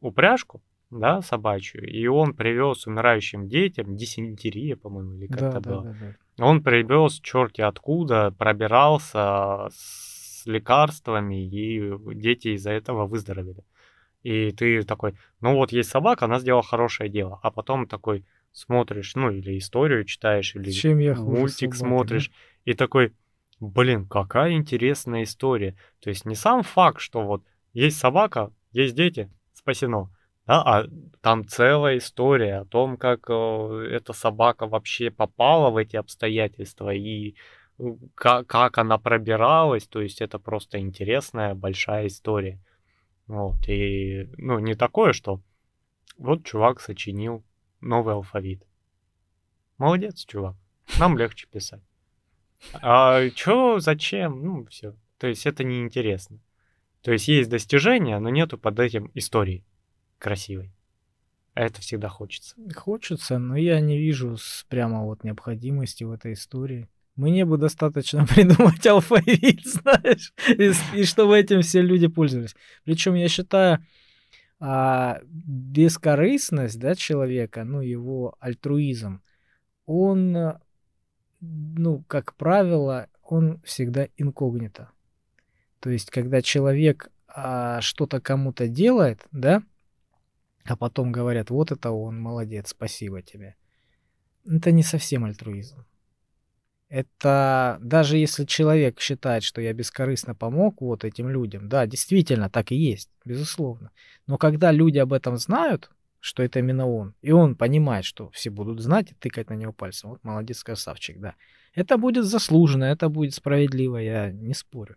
[0.00, 5.82] упряжку, да, собачью, и он привез умирающим детям дизентерия, по-моему, или Да, как-то да, было.
[5.82, 5.94] да,
[6.38, 6.44] да.
[6.46, 13.62] Он привез черти откуда, пробирался с лекарствами, и дети из-за этого выздоровели.
[14.22, 17.38] И ты такой, ну вот есть собака, она сделала хорошее дело.
[17.42, 18.24] А потом такой
[18.54, 21.76] смотришь, ну или историю читаешь, или Чем я мультик да?
[21.76, 22.30] смотришь,
[22.64, 23.12] и такой,
[23.60, 25.76] блин, какая интересная история.
[26.00, 30.10] То есть не сам факт, что вот есть собака, есть дети, спасено.
[30.46, 30.86] Да, а
[31.20, 37.34] там целая история о том, как э, эта собака вообще попала в эти обстоятельства и
[38.14, 39.88] как, как она пробиралась.
[39.88, 42.60] То есть это просто интересная большая история.
[43.26, 45.40] Вот, и, ну, не такое, что
[46.18, 47.42] вот чувак сочинил
[47.84, 48.62] новый алфавит.
[49.78, 50.56] Молодец, чувак.
[50.98, 51.82] Нам легче писать.
[52.74, 54.42] А чё, зачем?
[54.42, 54.94] Ну, все.
[55.18, 56.38] То есть это неинтересно.
[57.02, 59.64] То есть есть достижения, но нету под этим истории
[60.18, 60.72] красивой.
[61.54, 62.56] А это всегда хочется.
[62.74, 64.36] Хочется, но я не вижу
[64.68, 66.88] прямо вот необходимости в этой истории.
[67.14, 72.56] Мне бы достаточно придумать алфавит, знаешь, и, и чтобы этим все люди пользовались.
[72.84, 73.84] Причем я считаю,
[74.60, 79.22] а, бескорыстность да, человека, ну, его альтруизм,
[79.86, 80.58] он, э,
[81.40, 84.90] ну, как правило, он всегда инкогнито.
[85.80, 89.62] То есть, когда человек а, что-то кому-то делает, да,
[90.64, 93.56] а потом говорят, вот это он, молодец, спасибо тебе.
[94.46, 95.84] Это не совсем альтруизм.
[96.94, 102.70] Это даже если человек считает, что я бескорыстно помог вот этим людям, да, действительно, так
[102.70, 103.90] и есть, безусловно.
[104.28, 105.90] Но когда люди об этом знают,
[106.20, 109.72] что это именно он, и он понимает, что все будут знать и тыкать на него
[109.72, 111.34] пальцем, вот молодец, красавчик, да.
[111.74, 114.94] Это будет заслуженно, это будет справедливо, я не спорю.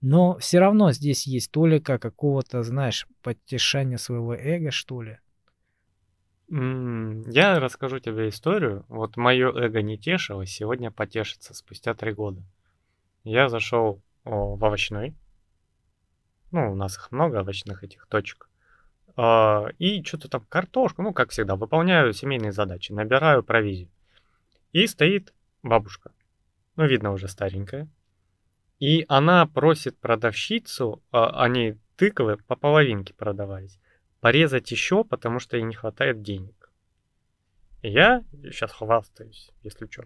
[0.00, 5.18] Но все равно здесь есть толика какого-то, знаешь, подтешания своего эго, что ли.
[6.48, 8.84] Я расскажу тебе историю.
[8.88, 12.42] Вот мое эго не тешилось, сегодня потешится спустя три года.
[13.24, 15.14] Я зашел в овощной.
[16.52, 18.48] Ну, у нас их много, овощных этих точек.
[19.16, 23.88] А, И что-то там картошку, ну, как всегда, выполняю семейные задачи, набираю провизию.
[24.72, 25.32] И стоит
[25.62, 26.12] бабушка,
[26.76, 27.88] ну, видно, уже старенькая.
[28.78, 33.80] И она просит продавщицу, а, они тыквы по половинке продавались,
[34.20, 36.70] порезать еще, потому что ей не хватает денег.
[37.82, 40.04] Я сейчас хвастаюсь, если что.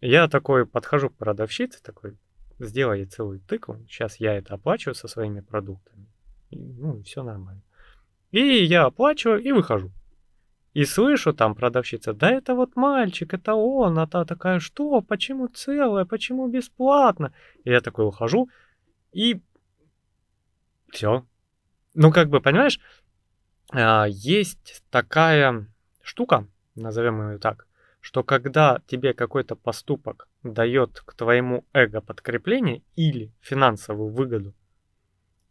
[0.00, 2.16] Я такой подхожу к продавщице, такой,
[2.58, 6.06] сделай целую тыкву, сейчас я это оплачиваю со своими продуктами.
[6.50, 7.62] И, ну, все нормально.
[8.30, 9.90] И я оплачиваю и выхожу.
[10.74, 15.48] И слышу там продавщица, да это вот мальчик, это он, а та такая, что, почему
[15.48, 17.32] целое, почему бесплатно?
[17.64, 18.50] И я такой ухожу,
[19.12, 19.40] и
[20.90, 21.24] все.
[21.94, 22.78] Ну, как бы, понимаешь,
[24.08, 25.66] есть такая
[26.02, 27.66] штука, назовем ее так,
[28.00, 34.54] что когда тебе какой-то поступок дает к твоему эго подкрепление или финансовую выгоду,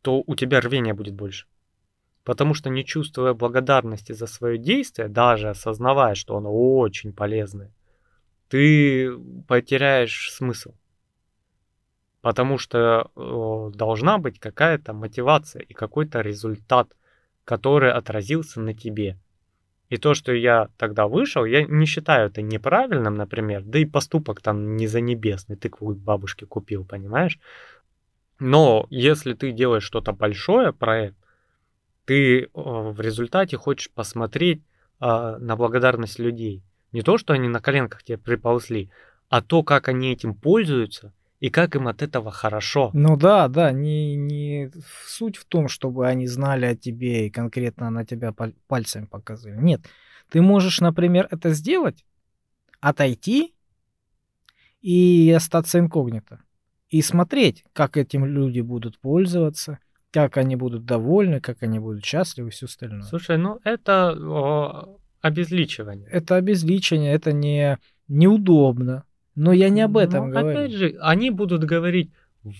[0.02, 1.48] то у тебя рвения будет больше.
[2.24, 7.72] Потому что не чувствуя благодарности за свое действие, даже осознавая, что оно очень полезное,
[8.48, 9.12] ты
[9.48, 10.74] потеряешь смысл.
[12.22, 16.96] Потому что э, должна быть какая-то мотивация и какой-то результат,
[17.45, 19.17] который отразился на тебе.
[19.89, 24.41] И то, что я тогда вышел, я не считаю это неправильным, например, да и поступок
[24.41, 27.39] там не за небесный, тыкву бабушке купил, понимаешь?
[28.39, 31.15] Но если ты делаешь что-то большое, проект,
[32.05, 34.61] ты э, в результате хочешь посмотреть
[34.99, 36.63] э, на благодарность людей.
[36.91, 38.89] Не то, что они на коленках тебе приползли,
[39.30, 42.90] а то, как они этим пользуются и как им от этого хорошо.
[42.94, 44.72] Ну да, да, не, не
[45.06, 49.57] суть в том, чтобы они знали о тебе и конкретно на тебя паль- пальцами показывали.
[49.57, 49.82] Нет,
[50.30, 52.06] ты можешь, например, это сделать,
[52.80, 53.53] отойти
[54.82, 56.41] и остаться инкогнито.
[56.90, 59.80] И смотреть, как этим люди будут пользоваться,
[60.12, 63.02] как они будут довольны, как они будут счастливы и все остальное.
[63.02, 66.07] Слушай, ну это о, обезличивание.
[66.10, 69.03] Это обезличение, это не неудобно.
[69.36, 70.60] Но я не об этом Ну, говорю.
[70.60, 72.12] Опять же, они будут говорить,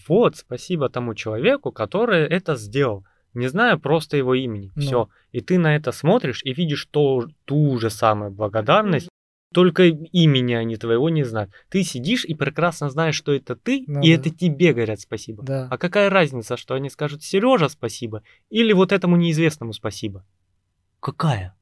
[0.08, 3.06] вот, спасибо тому человеку, который это сделал.
[3.34, 4.72] не зная просто его имени.
[4.76, 4.82] Ну.
[4.82, 5.10] Все.
[5.34, 9.10] И ты на это смотришь и видишь то, ту же самую благодарность,
[9.54, 11.52] только имени они твоего не знают.
[11.70, 14.22] Ты сидишь и прекрасно знаешь, что это ты, Ну и да.
[14.22, 15.44] это тебе говорят спасибо.
[15.44, 15.68] Да.
[15.70, 20.26] А какая разница, что они скажут Сережа спасибо или вот этому неизвестному спасибо?
[21.02, 21.56] Какая?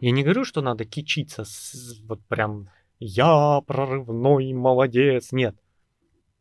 [0.00, 2.68] Я не говорю, что надо кичиться, с- вот прям
[3.04, 5.56] я прорывной молодец, нет.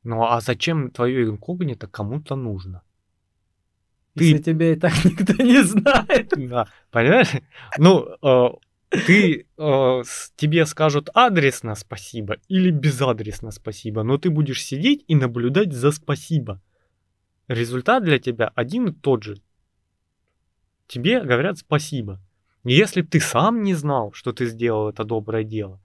[0.03, 2.83] Ну а зачем твое инкогнито кому-то нужно?
[4.15, 6.33] Ты- Если тебя и так никто не знает.
[6.35, 7.29] Да, понимаешь?
[7.77, 8.49] Ну, э,
[9.07, 10.03] ты, э,
[10.35, 16.61] тебе скажут адресно спасибо или безадресно спасибо, но ты будешь сидеть и наблюдать за спасибо.
[17.47, 19.41] Результат для тебя один и тот же.
[20.87, 22.19] Тебе говорят спасибо.
[22.63, 25.79] Если ты сам не знал, что ты сделал это доброе дело,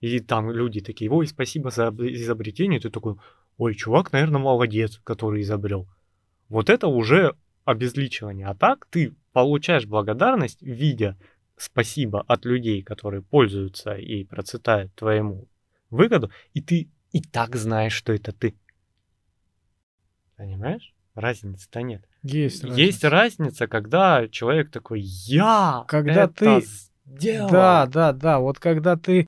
[0.00, 3.16] и там люди такие, ой, спасибо за об- изобретение, ты такой,
[3.56, 5.88] ой, чувак, наверное, молодец, который изобрел.
[6.48, 7.34] Вот это уже
[7.64, 8.46] обезличивание.
[8.46, 11.16] А так ты получаешь благодарность, видя
[11.56, 15.48] спасибо от людей, которые пользуются и процветают твоему
[15.90, 18.54] выгоду, и ты и так знаешь, что это ты.
[20.36, 20.94] Понимаешь?
[21.14, 22.04] Разницы-то нет.
[22.22, 26.66] Есть Есть разница, когда человек такой, я Когда это ты-
[27.06, 27.50] сделал.
[27.50, 28.38] Да, да, да.
[28.38, 29.26] Вот когда ты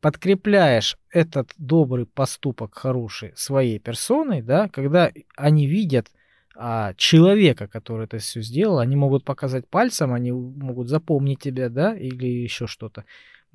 [0.00, 6.08] подкрепляешь этот добрый поступок хороший своей персоной, да, когда они видят
[6.54, 11.94] а, человека, который это все сделал, они могут показать пальцем, они могут запомнить тебя, да,
[11.94, 13.04] или еще что-то.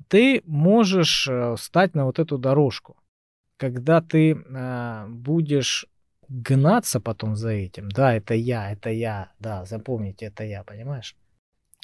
[0.08, 2.96] Ты можешь э, встать на вот эту дорожку,
[3.56, 5.86] когда ты а, будешь
[6.28, 7.88] гнаться потом за этим.
[7.88, 11.16] Да, это я, это я, да, запомните, это я, понимаешь?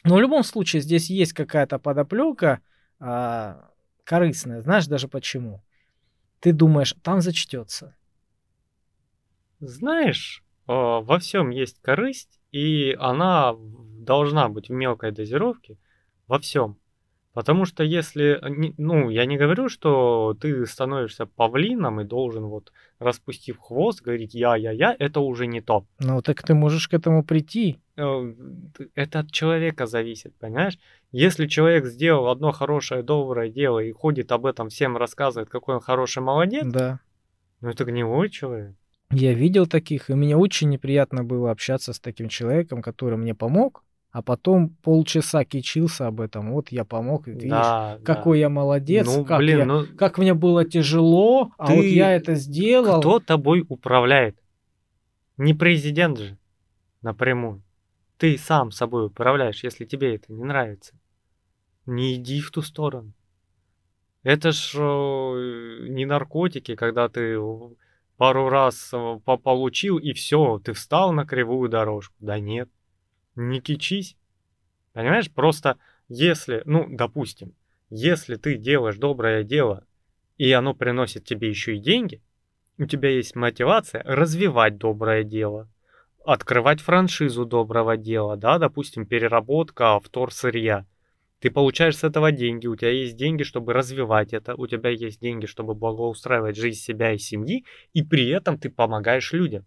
[0.04, 2.60] Но в любом случае здесь есть какая-то подоплека
[3.00, 3.70] а,
[4.04, 4.60] корыстная.
[4.60, 5.62] Знаешь даже почему?
[6.40, 7.94] Ты думаешь, там зачтется.
[9.60, 15.78] Знаешь, э, во всем есть корысть, и она должна быть в мелкой дозировке
[16.28, 16.78] во всем.
[17.32, 22.72] Потому что если, не- ну, я не говорю, что ты становишься павлином и должен вот,
[22.98, 25.84] распустив хвост, говорить я, я, я, это уже не то.
[25.98, 27.78] Ну, так ты можешь к этому прийти.
[27.98, 28.32] Э,
[28.94, 30.78] Это от человека зависит, понимаешь?
[31.10, 35.80] Если человек сделал одно хорошее, доброе дело и ходит об этом всем рассказывает, какой он
[35.80, 37.00] хороший молодец, Да.
[37.60, 38.74] ну это гнилой человек.
[39.10, 43.82] Я видел таких, и мне очень неприятно было общаться с таким человеком, который мне помог,
[44.12, 46.52] а потом полчаса кичился об этом.
[46.52, 48.04] Вот я помог, и видишь, да, да.
[48.14, 51.94] какой я молодец, Ну, как, блин, я- ну как мне было тяжело, а вот Ты-
[51.94, 53.00] я это сделал.
[53.00, 54.36] Кто тобой управляет?
[55.36, 56.36] Не президент же
[57.02, 57.62] напрямую.
[58.18, 60.98] Ты сам собой управляешь, если тебе это не нравится.
[61.86, 63.12] Не иди в ту сторону.
[64.24, 67.38] Это ж э, не наркотики, когда ты
[68.16, 72.14] пару раз э, по- получил и все, ты встал на кривую дорожку.
[72.18, 72.68] Да нет,
[73.36, 74.16] не кичись.
[74.92, 75.78] Понимаешь, просто
[76.08, 77.54] если, ну, допустим,
[77.88, 79.86] если ты делаешь доброе дело,
[80.36, 82.20] и оно приносит тебе еще и деньги,
[82.78, 85.68] у тебя есть мотивация развивать доброе дело,
[86.28, 90.84] открывать франшизу доброго дела, да, допустим, переработка вторсырья.
[91.40, 95.20] Ты получаешь с этого деньги, у тебя есть деньги, чтобы развивать это, у тебя есть
[95.20, 97.64] деньги, чтобы благоустраивать жизнь себя и семьи,
[97.94, 99.64] и при этом ты помогаешь людям.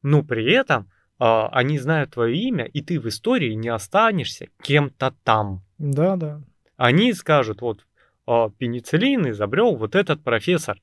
[0.00, 5.14] Но при этом а, они знают твое имя, и ты в истории не останешься кем-то
[5.24, 5.62] там.
[5.76, 6.40] Да, да.
[6.78, 7.84] Они скажут, вот
[8.26, 10.80] а, пенициллин изобрел вот этот профессор.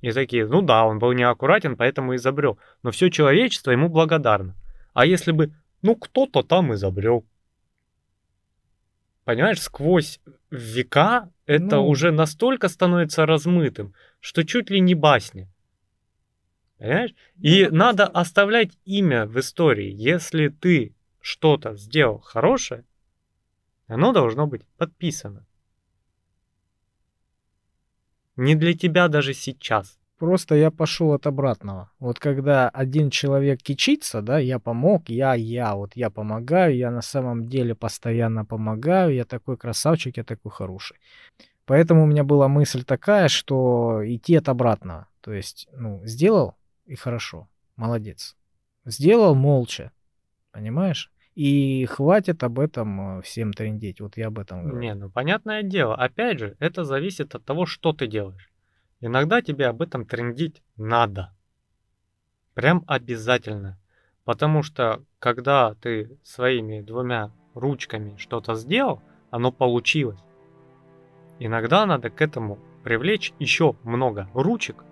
[0.00, 2.58] И такие, ну да, он был неаккуратен, поэтому изобрел.
[2.82, 4.54] Но все человечество ему благодарно.
[4.92, 5.52] А если бы,
[5.82, 7.24] ну кто-то там изобрел.
[9.24, 10.20] Понимаешь, сквозь
[10.50, 11.86] века это Ну.
[11.86, 15.48] уже настолько становится размытым, что чуть ли не басня.
[16.78, 17.14] Понимаешь?
[17.40, 19.90] И надо оставлять имя в истории.
[19.90, 22.84] Если ты что-то сделал хорошее,
[23.86, 25.45] оно должно быть подписано.
[28.36, 29.98] Не для тебя даже сейчас.
[30.18, 31.90] Просто я пошел от обратного.
[31.98, 37.02] Вот когда один человек кичится, да, я помог, я, я, вот я помогаю, я на
[37.02, 40.96] самом деле постоянно помогаю, я такой красавчик, я такой хороший.
[41.66, 45.08] Поэтому у меня была мысль такая, что идти от обратного.
[45.20, 46.54] То есть, ну, сделал
[46.86, 48.36] и хорошо, молодец.
[48.86, 49.92] Сделал молча,
[50.52, 51.10] понимаешь?
[51.36, 54.00] И хватит об этом э, всем трендеть.
[54.00, 54.78] Вот я об этом говорю.
[54.80, 55.94] Не, ну понятное дело.
[55.94, 58.50] Опять же, это зависит от того, что ты делаешь.
[59.00, 61.34] Иногда тебе об этом трендить надо.
[62.54, 63.78] Прям обязательно.
[64.24, 70.18] Потому что, когда ты своими двумя ручками что-то сделал, оно получилось.
[71.38, 74.82] Иногда надо к этому привлечь еще много ручек,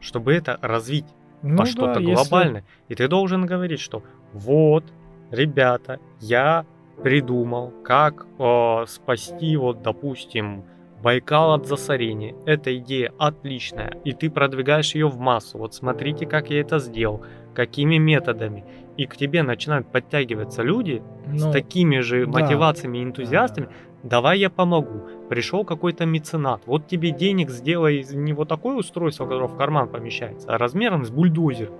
[0.00, 1.06] чтобы это развить.
[1.42, 2.64] Ну по да, что-то если- глобальное.
[2.88, 4.02] И ты должен говорить, что
[4.32, 4.84] вот,
[5.30, 6.64] ребята, я
[7.02, 10.64] придумал, как э, спасти, вот, допустим,
[11.02, 12.34] Байкал от засорения.
[12.46, 15.58] Эта идея отличная, и ты продвигаешь ее в массу.
[15.58, 17.22] Вот смотрите, как я это сделал,
[17.54, 18.64] какими методами.
[18.96, 22.40] И к тебе начинают подтягиваться люди с Ну, такими же да.
[22.40, 23.68] мотивациями и энтузиастами.
[24.02, 25.02] Давай я помогу.
[25.28, 26.62] Пришел какой-то меценат.
[26.66, 31.10] Вот тебе денег сделай не вот такое устройство, которое в карман помещается, а размером с
[31.10, 31.70] бульдозер.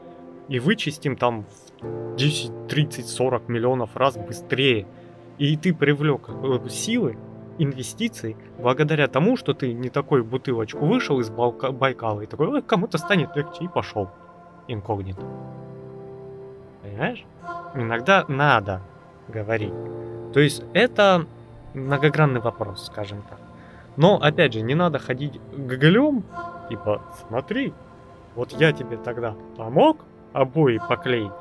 [0.49, 1.47] И вычистим там
[1.83, 4.87] 10, 30, 40 миллионов раз быстрее.
[5.39, 7.19] И ты привлек э, силы,
[7.59, 12.99] инвестиции, благодаря тому, что ты не такой бутылочку вышел из Байкала и такой, «Ой, кому-то
[12.99, 14.11] станет легче и пошел.
[14.69, 15.23] Инкогнито.
[16.83, 17.25] Понимаешь?
[17.75, 18.83] Иногда надо
[19.29, 19.73] говорить.
[20.33, 21.27] То есть это
[21.75, 23.39] многогранный вопрос, скажем так.
[23.97, 26.25] Но, опять же, не надо ходить гоголем,
[26.69, 27.73] типа, смотри,
[28.35, 29.99] вот я тебе тогда помог
[30.33, 31.33] обои поклеить,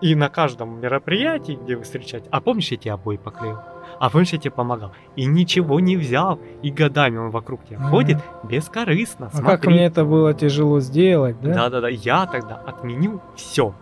[0.00, 3.58] и на каждом мероприятии, где вы встречаете, а помнишь, я тебе обои поклеил?
[3.98, 4.92] А помнишь, я тебе помогал?
[5.16, 7.88] И ничего не взял, и годами он вокруг тебя Мгм.
[7.90, 9.26] ходит бескорыстно.
[9.32, 9.70] А как смотри.
[9.74, 11.54] мне это было тяжело сделать, да?
[11.54, 13.74] Да-да-да, я тогда отменил все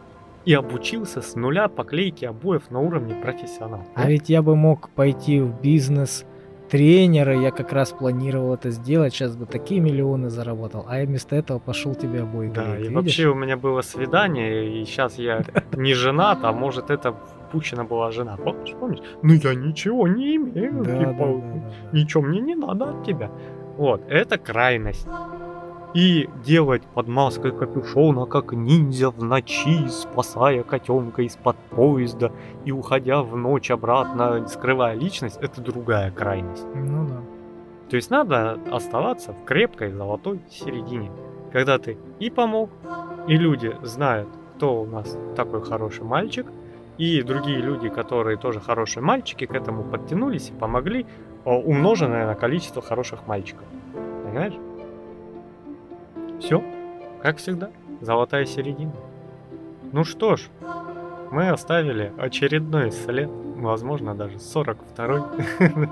[0.44, 3.84] и обучился с нуля поклейки обоев на уровне профессионал.
[3.94, 6.24] А ведь я бы мог пойти в бизнес
[6.70, 11.36] тренера, я как раз планировал это сделать, сейчас бы такие миллионы заработал, а я вместо
[11.36, 12.94] этого пошел тебе обои Да, клеить, и видишь?
[12.94, 15.42] вообще у меня было свидание, и сейчас я
[15.76, 17.12] не женат, а может это
[17.48, 18.36] впущена была жена.
[18.36, 19.00] Помнишь, помнишь?
[19.22, 21.60] Ну я ничего не имею, Да, типа, да, да,
[21.92, 21.98] да.
[21.98, 23.30] ничего мне не надо от тебя.
[23.76, 25.06] Вот, это крайность.
[25.94, 32.30] И делать под маской капюшона, как ниндзя в ночи, спасая котенка из-под поезда
[32.64, 36.66] и уходя в ночь обратно, скрывая личность, это другая крайность.
[36.74, 37.20] Ну да.
[37.88, 41.10] То есть надо оставаться в крепкой золотой середине,
[41.52, 42.68] когда ты и помог,
[43.26, 46.46] и люди знают, кто у нас такой хороший мальчик,
[46.98, 51.06] и другие люди, которые тоже хорошие мальчики, к этому подтянулись и помогли,
[51.44, 53.64] о, умноженное на количество хороших мальчиков.
[54.24, 54.54] Понимаешь?
[56.40, 56.62] Все,
[57.22, 57.70] как всегда,
[58.00, 58.92] золотая середина.
[59.92, 60.48] Ну что ж,
[61.30, 65.88] мы оставили очередной след, возможно даже 42-й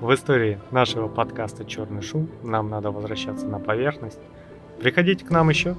[0.00, 2.28] в истории нашего подкаста «Черный шум».
[2.42, 4.20] Нам надо возвращаться на поверхность.
[4.80, 5.74] Приходите к нам еще,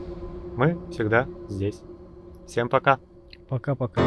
[0.55, 1.81] мы всегда здесь.
[2.45, 2.99] Всем пока.
[3.47, 4.01] Пока-пока.